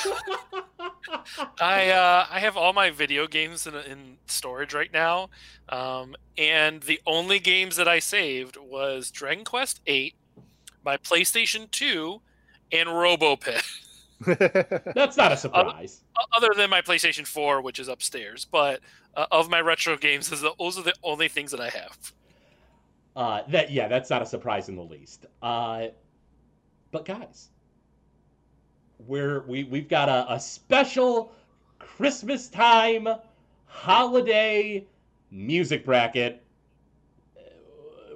I 1.60 1.90
uh, 1.90 2.26
I 2.30 2.40
have 2.40 2.56
all 2.56 2.72
my 2.72 2.90
video 2.90 3.26
games 3.26 3.66
in, 3.66 3.74
in 3.74 4.18
storage 4.26 4.74
right 4.74 4.92
now, 4.92 5.30
um, 5.68 6.14
and 6.36 6.82
the 6.82 7.00
only 7.06 7.38
games 7.38 7.76
that 7.76 7.88
I 7.88 7.98
saved 7.98 8.56
was 8.56 9.10
Dragon 9.10 9.44
Quest 9.44 9.80
Eight, 9.86 10.14
my 10.84 10.96
PlayStation 10.96 11.70
Two, 11.70 12.20
and 12.72 12.88
RoboPit. 12.88 13.62
that's 14.94 15.16
not 15.16 15.32
a 15.32 15.36
surprise. 15.36 16.02
Other 16.36 16.48
than 16.56 16.70
my 16.70 16.80
PlayStation 16.82 17.26
Four, 17.26 17.60
which 17.60 17.78
is 17.78 17.88
upstairs, 17.88 18.46
but 18.50 18.80
uh, 19.14 19.26
of 19.30 19.50
my 19.50 19.60
retro 19.60 19.96
games, 19.96 20.30
those 20.30 20.40
are 20.42 20.50
the- 20.50 20.54
those 20.58 20.78
are 20.78 20.82
the 20.82 20.94
only 21.02 21.28
things 21.28 21.50
that 21.50 21.60
I 21.60 21.68
have. 21.70 22.12
Uh, 23.16 23.40
that 23.48 23.70
yeah, 23.70 23.88
that's 23.88 24.10
not 24.10 24.20
a 24.20 24.26
surprise 24.26 24.68
in 24.68 24.76
the 24.76 24.84
least. 24.84 25.24
Uh, 25.42 25.86
but 26.90 27.06
guys, 27.06 27.48
we're 29.06 29.40
we 29.46 29.64
we've 29.64 29.88
got 29.88 30.10
a, 30.10 30.34
a 30.34 30.38
special 30.38 31.32
Christmas 31.78 32.48
time 32.48 33.08
holiday 33.64 34.86
music 35.30 35.86
bracket, 35.86 36.42
uh, 37.38 37.40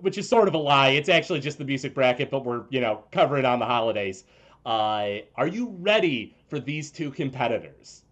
which 0.01 0.19
is 0.19 0.29
sort 0.29 0.49
of 0.49 0.55
a 0.55 0.59
lie. 0.59 0.91
It's 0.91 1.09
actually 1.09 1.41
just 1.41 1.57
the 1.57 1.65
music 1.65 1.95
bracket, 1.95 2.31
but 2.31 2.45
we're 2.45 2.65
you 2.69 2.83
know 2.83 3.03
covering 3.11 3.47
on 3.47 3.59
the 3.59 3.67
holidays. 3.67 4.25
Uh, 4.67 5.21
are 5.35 5.47
you 5.47 5.75
ready 5.81 6.37
for 6.49 6.61
these 6.61 6.91
two 6.91 7.11
competitors? 7.11 8.03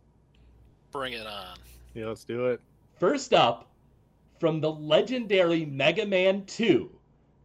Bring 0.91 1.13
it 1.13 1.27
on. 1.27 1.59
yeah, 1.93 2.07
let's 2.07 2.25
do 2.25 2.47
it. 2.47 2.63
First 2.99 3.35
up, 3.35 3.68
from 4.39 4.61
the 4.61 4.71
legendary 4.71 5.65
Mega 5.65 6.07
Man 6.07 6.45
2, 6.47 6.91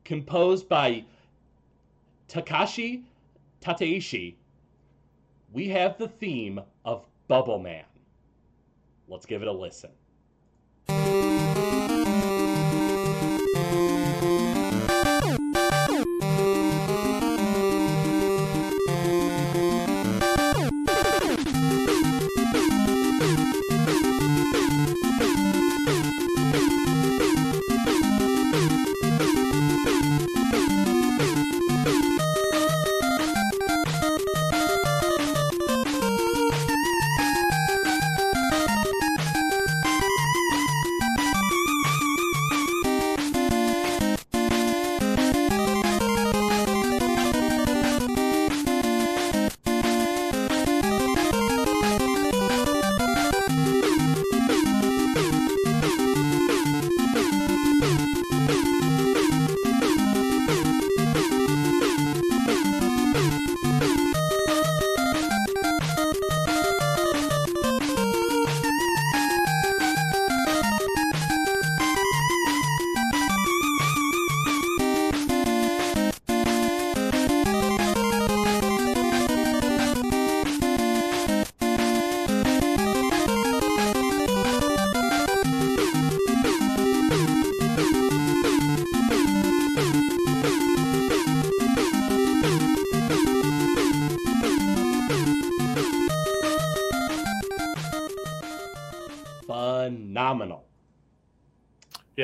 composed 0.04 0.70
by 0.70 1.04
Takashi 2.28 3.04
Tateishi, 3.62 4.36
we 5.52 5.70
have 5.70 5.98
the 5.98 6.08
theme 6.08 6.60
of 6.86 7.06
Bubble 7.28 7.60
Man. 7.60 7.86
Let's 9.08 9.26
give 9.26 9.42
it 9.42 9.48
a 9.48 9.52
listen. 9.52 9.92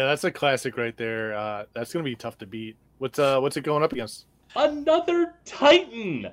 That's 0.09 0.23
a 0.23 0.31
classic 0.31 0.75
right 0.75 0.97
there. 0.97 1.35
Uh, 1.35 1.65
that's 1.73 1.93
gonna 1.93 2.03
be 2.03 2.15
tough 2.15 2.37
to 2.39 2.47
beat. 2.47 2.75
What's 2.97 3.19
uh, 3.19 3.39
what's 3.39 3.57
it 3.57 3.63
going 3.63 3.83
up 3.83 3.93
against? 3.93 4.25
Another 4.55 5.35
Titan 5.45 6.29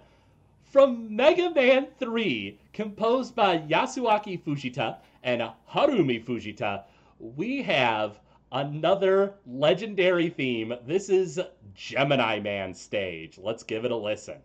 from 0.73 1.15
Mega 1.15 1.51
Man 1.51 1.89
3, 1.99 2.59
composed 2.73 3.37
by 3.37 3.59
Yasuaki 3.59 4.43
Fujita 4.43 4.97
and 5.23 5.43
Harumi 5.71 6.25
Fujita. 6.25 6.85
We 7.19 7.63
have 7.63 8.19
another 8.53 9.35
legendary 9.47 10.31
theme. 10.31 10.73
This 10.87 11.11
is 11.11 11.39
Gemini 11.75 12.41
Man 12.41 12.73
stage. 12.73 13.39
Let's 13.39 13.63
give 13.63 13.85
it 13.85 13.91
a 13.91 13.97
listen. 13.97 14.37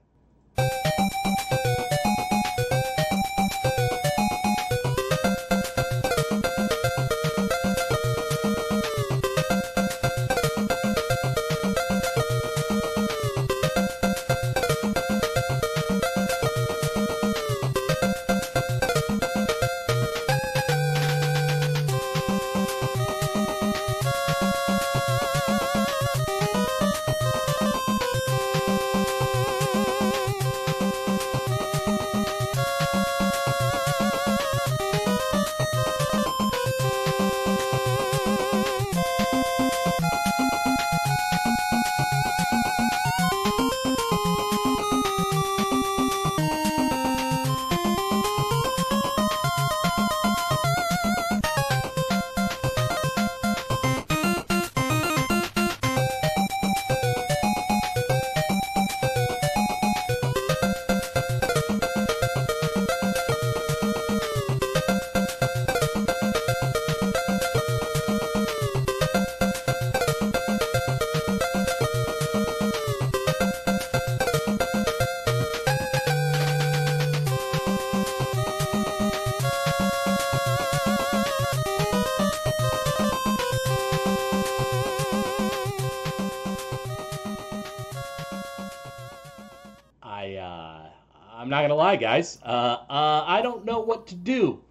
Guys. 92.11 92.39
Uh, 92.43 92.77
uh, 92.89 93.23
I 93.25 93.41
don't 93.41 93.65
know 93.65 93.79
what 93.79 94.07
to 94.07 94.15
do. 94.15 94.61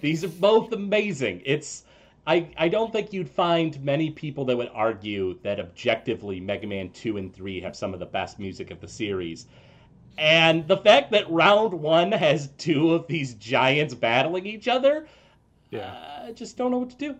These 0.00 0.24
are 0.24 0.28
both 0.28 0.72
amazing. 0.72 1.42
It's 1.44 1.84
I, 2.26 2.48
I 2.58 2.68
don't 2.68 2.92
think 2.92 3.12
you'd 3.12 3.28
find 3.28 3.82
many 3.82 4.10
people 4.10 4.44
that 4.46 4.56
would 4.56 4.70
argue 4.74 5.38
that 5.42 5.58
objectively 5.58 6.38
Mega 6.40 6.66
Man 6.66 6.90
2 6.90 7.16
and 7.16 7.34
3 7.34 7.60
have 7.62 7.74
some 7.74 7.94
of 7.94 8.00
the 8.00 8.06
best 8.06 8.38
music 8.38 8.70
of 8.70 8.80
the 8.80 8.88
series. 8.88 9.46
And 10.18 10.68
the 10.68 10.76
fact 10.76 11.10
that 11.12 11.30
round 11.30 11.72
one 11.72 12.12
has 12.12 12.48
two 12.58 12.92
of 12.92 13.06
these 13.06 13.34
giants 13.34 13.94
battling 13.94 14.46
each 14.46 14.68
other, 14.68 15.06
Yeah. 15.70 15.94
I 16.26 16.32
just 16.32 16.56
don't 16.58 16.70
know 16.70 16.78
what 16.78 16.90
to 16.90 16.96
do. 16.96 17.16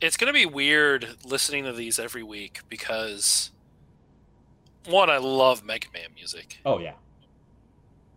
It's 0.00 0.16
going 0.16 0.32
to 0.32 0.38
be 0.38 0.46
weird 0.46 1.16
listening 1.24 1.64
to 1.64 1.72
these 1.74 1.98
every 1.98 2.22
week 2.22 2.60
because 2.70 3.50
one, 4.86 5.10
I 5.10 5.18
love 5.18 5.62
Mega 5.62 5.88
Man 5.92 6.08
music, 6.16 6.58
Oh, 6.64 6.78
yeah. 6.78 6.94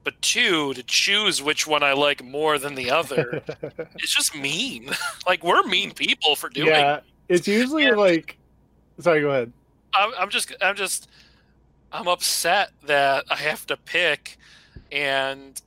But 0.04 0.22
two, 0.22 0.74
to 0.74 0.84
choose 0.84 1.41
which 1.41 1.66
one 1.66 1.84
I 1.84 1.93
like 1.93 2.24
more 2.24 2.58
than 2.58 2.76
the 2.76 2.91
other, 2.91 3.41
it's 3.95 4.14
just 4.14 4.36
mean. 4.36 4.89
like 5.28 5.43
we're 5.43 5.64
mean 5.64 5.91
people 5.91 6.36
for 6.36 6.49
doing. 6.49 6.68
yeah. 6.68 6.99
It's 7.30 7.47
usually 7.47 7.89
like. 7.91 8.38
Sorry, 8.99 9.22
go 9.22 9.30
ahead. 9.30 9.51
I'm, 9.95 10.12
I'm 10.18 10.30
just, 10.30 10.54
I'm 10.62 10.76
just, 10.76 11.10
I'm 11.91 12.08
upset 12.08 12.72
that 12.86 13.26
I 13.30 13.36
have 13.36 13.66
to 13.68 13.78
pick 13.78 14.38
and 14.91 15.62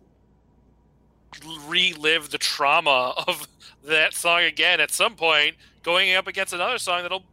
relive 1.66 2.30
the 2.30 2.38
trauma 2.38 3.14
of 3.26 3.48
that 3.84 4.14
song 4.14 4.42
again 4.42 4.80
at 4.80 4.90
some 4.90 5.14
point, 5.14 5.56
going 5.82 6.14
up 6.14 6.26
against 6.26 6.52
another 6.52 6.78
song 6.78 7.02
that'll 7.02 7.24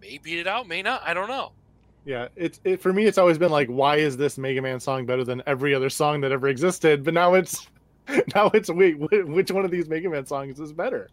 may 0.00 0.18
beat 0.18 0.38
it 0.38 0.46
out, 0.46 0.66
may 0.66 0.82
not. 0.82 1.02
I 1.04 1.14
don't 1.14 1.28
know. 1.28 1.52
Yeah, 2.08 2.28
it's 2.36 2.58
it 2.64 2.80
for 2.80 2.90
me. 2.90 3.04
It's 3.04 3.18
always 3.18 3.36
been 3.36 3.50
like, 3.50 3.68
why 3.68 3.96
is 3.96 4.16
this 4.16 4.38
Mega 4.38 4.62
Man 4.62 4.80
song 4.80 5.04
better 5.04 5.24
than 5.24 5.42
every 5.46 5.74
other 5.74 5.90
song 5.90 6.22
that 6.22 6.32
ever 6.32 6.48
existed? 6.48 7.04
But 7.04 7.12
now 7.12 7.34
it's 7.34 7.68
now 8.34 8.50
it's 8.54 8.70
wait, 8.70 8.98
which 8.98 9.50
one 9.50 9.66
of 9.66 9.70
these 9.70 9.90
Mega 9.90 10.08
Man 10.08 10.24
songs 10.24 10.58
is 10.58 10.72
better? 10.72 11.10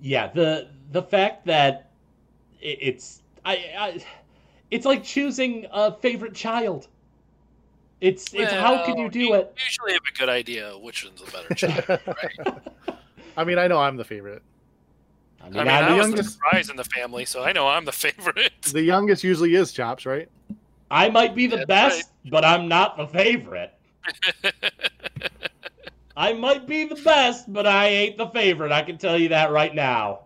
Yeah, 0.00 0.28
the 0.28 0.68
the 0.92 1.02
fact 1.02 1.44
that 1.46 1.90
it, 2.60 2.78
it's 2.80 3.22
I, 3.44 3.54
I 3.76 4.04
it's 4.70 4.86
like 4.86 5.02
choosing 5.02 5.66
a 5.72 5.92
favorite 5.98 6.34
child. 6.34 6.86
It's 8.00 8.32
it's 8.32 8.52
how 8.52 8.84
can 8.84 8.98
you 8.98 9.04
Well, 9.04 9.10
do 9.10 9.34
it? 9.34 9.56
Usually 9.58 9.92
have 9.94 10.02
a 10.08 10.16
good 10.16 10.28
idea 10.28 10.78
which 10.78 11.04
one's 11.04 11.20
a 11.20 11.32
better 11.32 11.52
child. 11.54 12.00
right? 12.06 12.96
I 13.36 13.42
mean, 13.42 13.58
I 13.58 13.66
know 13.66 13.78
I'm 13.78 13.96
the 13.96 14.04
favorite. 14.04 14.42
I 15.40 15.46
I 15.46 15.50
mean, 15.50 15.58
mean, 15.58 15.68
I, 15.68 15.78
I 15.78 15.80
was 15.80 15.88
the 15.90 15.96
youngest- 16.16 16.32
surprise 16.34 16.70
in 16.70 16.76
the 16.76 16.84
family, 16.84 17.24
so 17.24 17.42
I 17.44 17.52
know 17.52 17.68
I'm 17.68 17.84
the 17.84 17.92
favorite. 18.06 18.52
The 18.72 18.82
youngest 18.82 19.22
usually 19.24 19.54
is 19.54 19.72
Chops, 19.72 20.06
right? 20.06 20.28
I 20.90 21.08
might 21.08 21.34
be 21.34 21.46
the 21.46 21.58
That's 21.58 21.66
best, 21.66 22.10
but 22.30 22.44
I'm 22.44 22.68
not 22.68 22.96
the 22.96 23.06
favorite. 23.06 23.72
I 26.16 26.32
might 26.32 26.66
be 26.66 26.84
the 26.86 26.94
best, 26.94 27.52
but 27.52 27.66
I 27.66 27.88
ain't 27.88 28.16
the 28.16 28.28
favorite. 28.28 28.72
I 28.72 28.82
can 28.82 28.96
tell 28.96 29.18
you 29.18 29.28
that 29.30 29.50
right 29.50 29.74
now. 29.74 30.20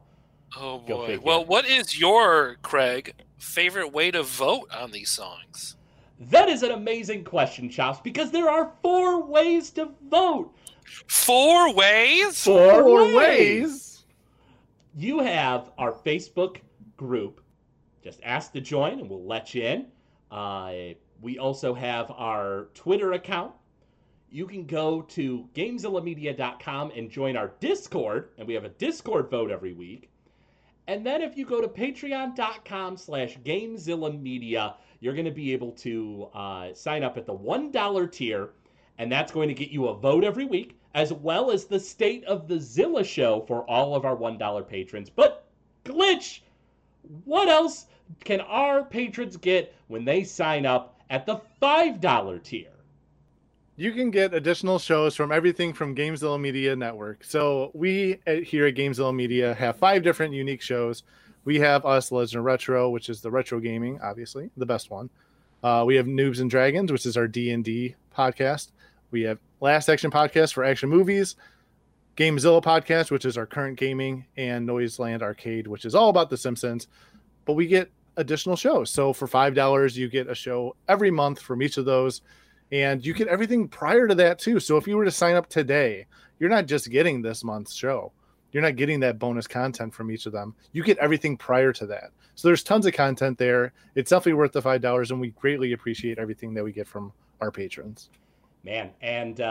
oh 0.57 0.79
Go 0.87 1.07
boy. 1.07 1.19
Well, 1.23 1.45
what 1.45 1.67
is 1.67 1.99
your 1.99 2.57
Craig 2.63 3.15
favorite 3.39 3.89
way 3.93 4.11
to 4.11 4.23
vote 4.23 4.69
on 4.73 4.93
these 4.93 5.11
songs? 5.11 5.77
That 6.31 6.49
is 6.49 6.63
an 6.63 6.73
amazing 6.73 7.25
question, 7.25 7.71
Chops, 7.71 8.01
because 8.05 8.31
there 8.31 8.49
are 8.51 8.71
four 8.83 9.25
ways 9.25 9.71
to 9.71 9.89
vote. 10.11 10.53
Four 11.07 11.73
ways. 11.75 12.45
Four, 12.45 12.83
Four 12.83 13.03
ways. 13.05 13.15
ways. 13.17 13.89
You 14.95 15.20
have 15.20 15.70
our 15.78 15.93
Facebook 15.93 16.59
group. 16.97 17.41
Just 18.03 18.20
ask 18.24 18.53
to 18.53 18.61
join, 18.61 18.99
and 18.99 19.09
we'll 19.09 19.24
let 19.24 19.55
you 19.55 19.62
in. 19.62 19.86
Uh, 20.30 20.95
we 21.20 21.38
also 21.38 21.74
have 21.74 22.11
our 22.11 22.68
Twitter 22.74 23.12
account. 23.12 23.53
You 24.30 24.47
can 24.47 24.64
go 24.66 25.03
to 25.03 25.49
GameZillaMedia.com 25.55 26.93
and 26.97 27.11
join 27.11 27.36
our 27.36 27.53
Discord, 27.61 28.30
and 28.38 28.49
we 28.49 28.55
have 28.55 28.64
a 28.64 28.70
Discord 28.70 29.30
vote 29.30 29.51
every 29.51 29.74
week. 29.74 30.11
And 30.88 31.07
then 31.07 31.22
if 31.22 31.36
you 31.36 31.45
go 31.45 31.61
to 31.61 31.68
patreon.com 31.68 32.97
slash 32.97 33.38
GameZillaMedia, 33.38 34.74
you're 34.99 35.14
going 35.14 35.24
to 35.24 35.30
be 35.30 35.53
able 35.53 35.72
to 35.72 36.28
uh, 36.34 36.74
sign 36.74 37.05
up 37.05 37.16
at 37.16 37.26
the 37.26 37.36
$1 37.36 38.12
tier, 38.12 38.51
and 38.99 39.11
that's 39.11 39.30
going 39.30 39.49
to 39.49 39.55
get 39.55 39.70
you 39.70 39.86
a 39.88 39.95
vote 39.95 40.24
every 40.24 40.47
week, 40.47 40.80
as 40.95 41.12
well 41.12 41.51
as 41.51 41.64
the 41.64 41.80
State 41.80 42.24
of 42.24 42.49
the 42.49 42.59
Zilla 42.59 43.05
show 43.05 43.45
for 43.47 43.62
all 43.70 43.95
of 43.95 44.05
our 44.05 44.16
$1 44.16 44.68
patrons. 44.68 45.11
But, 45.11 45.47
Glitch, 45.84 46.41
what 47.24 47.49
else 47.49 47.86
can 48.24 48.41
our 48.41 48.84
patrons 48.84 49.36
get 49.36 49.74
when 49.88 50.05
they 50.05 50.24
sign 50.24 50.66
up 50.66 51.01
at 51.11 51.26
the 51.26 51.41
$5 51.62 52.43
tier? 52.43 52.66
You 53.76 53.93
can 53.93 54.11
get 54.11 54.34
additional 54.34 54.78
shows 54.78 55.16
from 55.16 55.32
everything 55.32 55.72
from 55.72 55.95
Gamezilla 55.95 56.38
Media 56.38 56.76
Network. 56.76 57.24
So 57.24 57.70
we 57.72 58.18
here 58.26 58.66
at 58.66 58.74
Gamezilla 58.74 59.14
Media 59.14 59.55
have 59.55 59.76
five 59.76 60.03
different 60.03 60.34
unique 60.34 60.61
shows. 60.61 61.03
We 61.47 61.59
have 61.61 61.86
us 61.86 62.12
Legend 62.12 62.41
of 62.41 62.45
Retro, 62.45 62.91
which 62.91 63.09
is 63.09 63.22
the 63.22 63.30
retro 63.30 63.59
gaming, 63.59 63.99
obviously 64.03 64.51
the 64.59 64.66
best 64.66 64.91
one. 64.91 65.09
Uh, 65.62 65.84
we 65.86 65.95
have 65.97 66.05
Noobs 66.05 66.41
and 66.41 66.51
Dragons, 66.51 66.93
which 66.93 67.07
is 67.07 67.16
our 67.16 67.26
D 67.26 67.53
and 67.53 67.64
D 67.64 67.95
podcast. 68.14 68.68
We 69.11 69.22
have 69.22 69.38
Last 69.61 69.91
Action 69.91 70.11
Podcast 70.11 70.55
for 70.55 70.65
action 70.65 70.89
movies, 70.89 71.37
Gamezilla 72.17 72.63
Podcast, 72.63 73.11
which 73.11 73.27
is 73.27 73.37
our 73.37 73.45
current 73.45 73.79
gaming, 73.79 74.25
and 74.39 74.65
Noiseland 74.65 75.23
Arcade, 75.23 75.67
which 75.67 75.85
is 75.85 75.95
all 75.95 76.09
about 76.09 76.31
The 76.31 76.37
Simpsons. 76.39 76.89
But 77.45 77.55
we 77.55 77.67
get 77.67 77.91
additional 78.17 78.57
shows. 78.57 78.91
So 78.91 79.13
for 79.13 79.27
five 79.27 79.55
dollars, 79.55 79.99
you 79.99 80.09
get 80.09 80.29
a 80.29 80.35
show 80.35 80.77
every 80.89 81.11
month 81.11 81.41
from 81.41 81.63
each 81.63 81.77
of 81.77 81.85
those, 81.85 82.23
and 82.73 83.05
you 83.05 83.13
get 83.13 83.29
everything 83.29 83.69
prior 83.69 84.09
to 84.09 84.15
that 84.15 84.39
too. 84.39 84.61
So 84.61 84.79
if 84.79 84.87
you 84.87 84.97
were 84.97 85.05
to 85.05 85.11
sign 85.11 85.37
up 85.37 85.49
today, 85.49 86.07
you're 86.39 86.49
not 86.49 86.67
just 86.67 86.91
getting 86.91 87.21
this 87.21 87.45
month's 87.45 87.75
show. 87.75 88.13
You're 88.53 88.63
not 88.63 88.77
getting 88.77 88.99
that 89.01 89.19
bonus 89.19 89.47
content 89.47 89.93
from 89.93 90.11
each 90.11 90.25
of 90.25 90.33
them. 90.33 90.55
You 90.73 90.83
get 90.83 90.99
everything 90.99 91.37
prior 91.37 91.73
to 91.75 91.87
that. 91.87 92.11
So 92.35 92.49
there's 92.49 92.63
tons 92.63 92.87
of 92.87 92.95
content 92.95 93.37
there. 93.37 93.73
It's 93.95 94.11
definitely 94.11 94.35
worth 94.35 94.53
the 94.53 94.63
five 94.63 94.81
dollars, 94.81 95.11
and 95.11 95.21
we 95.21 95.31
greatly 95.33 95.73
appreciate 95.73 96.19
everything 96.19 96.55
that 96.55 96.65
we 96.65 96.73
get 96.73 96.87
from 96.87 97.13
our 97.43 97.51
patrons. 97.51 98.09
Man, 98.63 98.91
and 99.01 99.41
uh, 99.41 99.45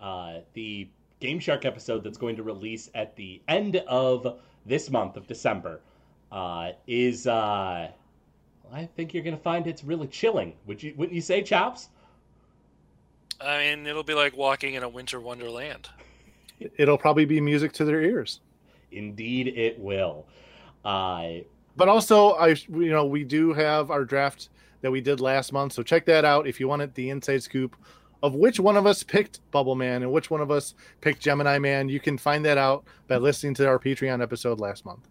uh, 0.00 0.40
the 0.54 0.88
Game 1.20 1.38
Shark 1.38 1.64
episode 1.64 2.02
that's 2.02 2.18
going 2.18 2.36
to 2.36 2.42
release 2.42 2.90
at 2.94 3.14
the 3.16 3.42
end 3.48 3.76
of 3.88 4.40
this 4.64 4.90
month 4.90 5.16
of 5.16 5.26
December 5.26 5.80
uh, 6.32 6.72
is. 6.86 7.26
Uh, 7.26 7.90
I 8.72 8.86
think 8.96 9.14
you're 9.14 9.22
going 9.22 9.36
to 9.36 9.42
find 9.42 9.66
it's 9.66 9.84
really 9.84 10.06
chilling. 10.06 10.54
Would 10.66 10.82
you? 10.82 10.94
Wouldn't 10.96 11.14
you 11.14 11.20
say, 11.20 11.42
Chops? 11.42 11.90
I 13.40 13.58
mean, 13.58 13.86
it'll 13.86 14.02
be 14.02 14.14
like 14.14 14.36
walking 14.36 14.74
in 14.74 14.82
a 14.82 14.88
winter 14.88 15.20
wonderland. 15.20 15.88
It'll 16.76 16.96
probably 16.96 17.24
be 17.24 17.40
music 17.40 17.72
to 17.72 17.84
their 17.84 18.00
ears. 18.00 18.40
Indeed, 18.92 19.48
it 19.48 19.78
will. 19.78 20.24
Uh, 20.84 21.40
But 21.76 21.88
also, 21.88 22.30
I 22.32 22.48
you 22.48 22.90
know 22.90 23.04
we 23.04 23.24
do 23.24 23.52
have 23.52 23.90
our 23.90 24.04
draft 24.04 24.48
that 24.80 24.90
we 24.90 25.00
did 25.00 25.20
last 25.20 25.52
month, 25.52 25.72
so 25.72 25.82
check 25.82 26.06
that 26.06 26.24
out 26.24 26.46
if 26.46 26.60
you 26.60 26.68
wanted 26.68 26.94
the 26.94 27.10
inside 27.10 27.42
scoop 27.42 27.76
of 28.24 28.34
which 28.34 28.58
one 28.58 28.74
of 28.78 28.86
us 28.86 29.02
picked 29.02 29.38
Bubble 29.50 29.74
Man 29.74 30.02
and 30.02 30.10
which 30.10 30.30
one 30.30 30.40
of 30.40 30.50
us 30.50 30.74
picked 31.02 31.20
Gemini 31.20 31.58
Man. 31.58 31.90
You 31.90 32.00
can 32.00 32.16
find 32.16 32.42
that 32.46 32.56
out 32.56 32.84
by 33.06 33.18
listening 33.18 33.52
to 33.56 33.68
our 33.68 33.78
Patreon 33.78 34.22
episode 34.22 34.60
last 34.60 34.86
month. 34.86 35.06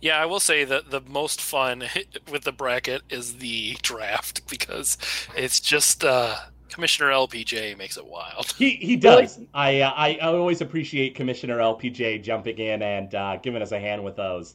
Yeah, 0.00 0.18
I 0.18 0.24
will 0.24 0.40
say 0.40 0.64
that 0.64 0.90
the 0.90 1.02
most 1.02 1.42
fun 1.42 1.84
with 2.30 2.44
the 2.44 2.52
bracket 2.52 3.02
is 3.10 3.36
the 3.36 3.76
draft 3.82 4.48
because 4.48 4.96
it's 5.36 5.60
just 5.60 6.04
uh, 6.04 6.36
Commissioner 6.70 7.10
LPJ 7.10 7.76
makes 7.76 7.98
it 7.98 8.06
wild. 8.06 8.54
he 8.56 8.70
he 8.70 8.96
does. 8.96 9.38
I, 9.52 9.82
uh, 9.82 9.90
I 9.90 10.18
I 10.22 10.28
always 10.28 10.62
appreciate 10.62 11.14
Commissioner 11.14 11.58
LPJ 11.58 12.22
jumping 12.22 12.56
in 12.56 12.80
and 12.80 13.14
uh, 13.14 13.36
giving 13.42 13.60
us 13.60 13.72
a 13.72 13.78
hand 13.78 14.02
with 14.02 14.16
those. 14.16 14.54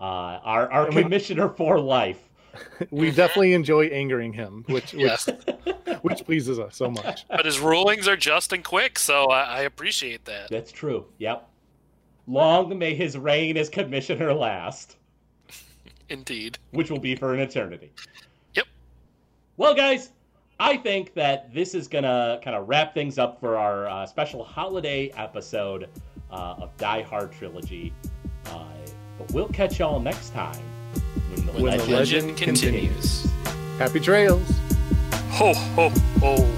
Uh, 0.00 0.40
our 0.44 0.72
our 0.72 0.86
commissioner 0.86 1.50
for 1.50 1.78
life. 1.78 2.29
We 2.90 3.10
definitely 3.10 3.52
enjoy 3.52 3.86
angering 3.86 4.32
him, 4.32 4.64
which 4.68 4.92
which, 4.92 5.26
which 6.02 6.24
pleases 6.24 6.58
us 6.58 6.76
so 6.76 6.90
much. 6.90 7.26
But 7.28 7.44
his 7.44 7.60
rulings 7.60 8.08
are 8.08 8.16
just 8.16 8.52
and 8.52 8.64
quick, 8.64 8.98
so 8.98 9.26
I, 9.26 9.42
I 9.42 9.60
appreciate 9.62 10.24
that. 10.24 10.50
That's 10.50 10.72
true. 10.72 11.06
Yep. 11.18 11.48
Long 12.26 12.78
may 12.78 12.94
his 12.94 13.18
reign 13.18 13.56
as 13.56 13.68
commissioner 13.68 14.32
last, 14.32 14.96
Indeed. 16.08 16.58
which 16.70 16.90
will 16.90 17.00
be 17.00 17.14
for 17.14 17.34
an 17.34 17.40
eternity. 17.40 17.92
Yep. 18.54 18.66
Well, 19.56 19.74
guys, 19.74 20.10
I 20.58 20.76
think 20.76 21.14
that 21.14 21.52
this 21.52 21.74
is 21.74 21.88
gonna 21.88 22.40
kind 22.42 22.56
of 22.56 22.68
wrap 22.68 22.94
things 22.94 23.18
up 23.18 23.40
for 23.40 23.56
our 23.56 23.88
uh, 23.88 24.06
special 24.06 24.44
holiday 24.44 25.10
episode 25.16 25.88
uh, 26.30 26.54
of 26.58 26.76
Die 26.76 27.02
Hard 27.02 27.32
trilogy. 27.32 27.92
Uh, 28.46 28.64
but 29.18 29.30
we'll 29.32 29.48
catch 29.48 29.78
y'all 29.78 30.00
next 30.00 30.32
time 30.32 30.69
when 31.30 31.46
the 31.46 31.52
When 31.52 31.62
the 31.62 31.84
legend, 31.84 31.90
legend 31.90 32.26
Legend 32.28 32.36
continues. 32.38 33.26
Happy 33.78 34.00
trails. 34.00 34.48
Ho, 35.30 35.54
ho, 35.54 35.88
ho. 36.20 36.50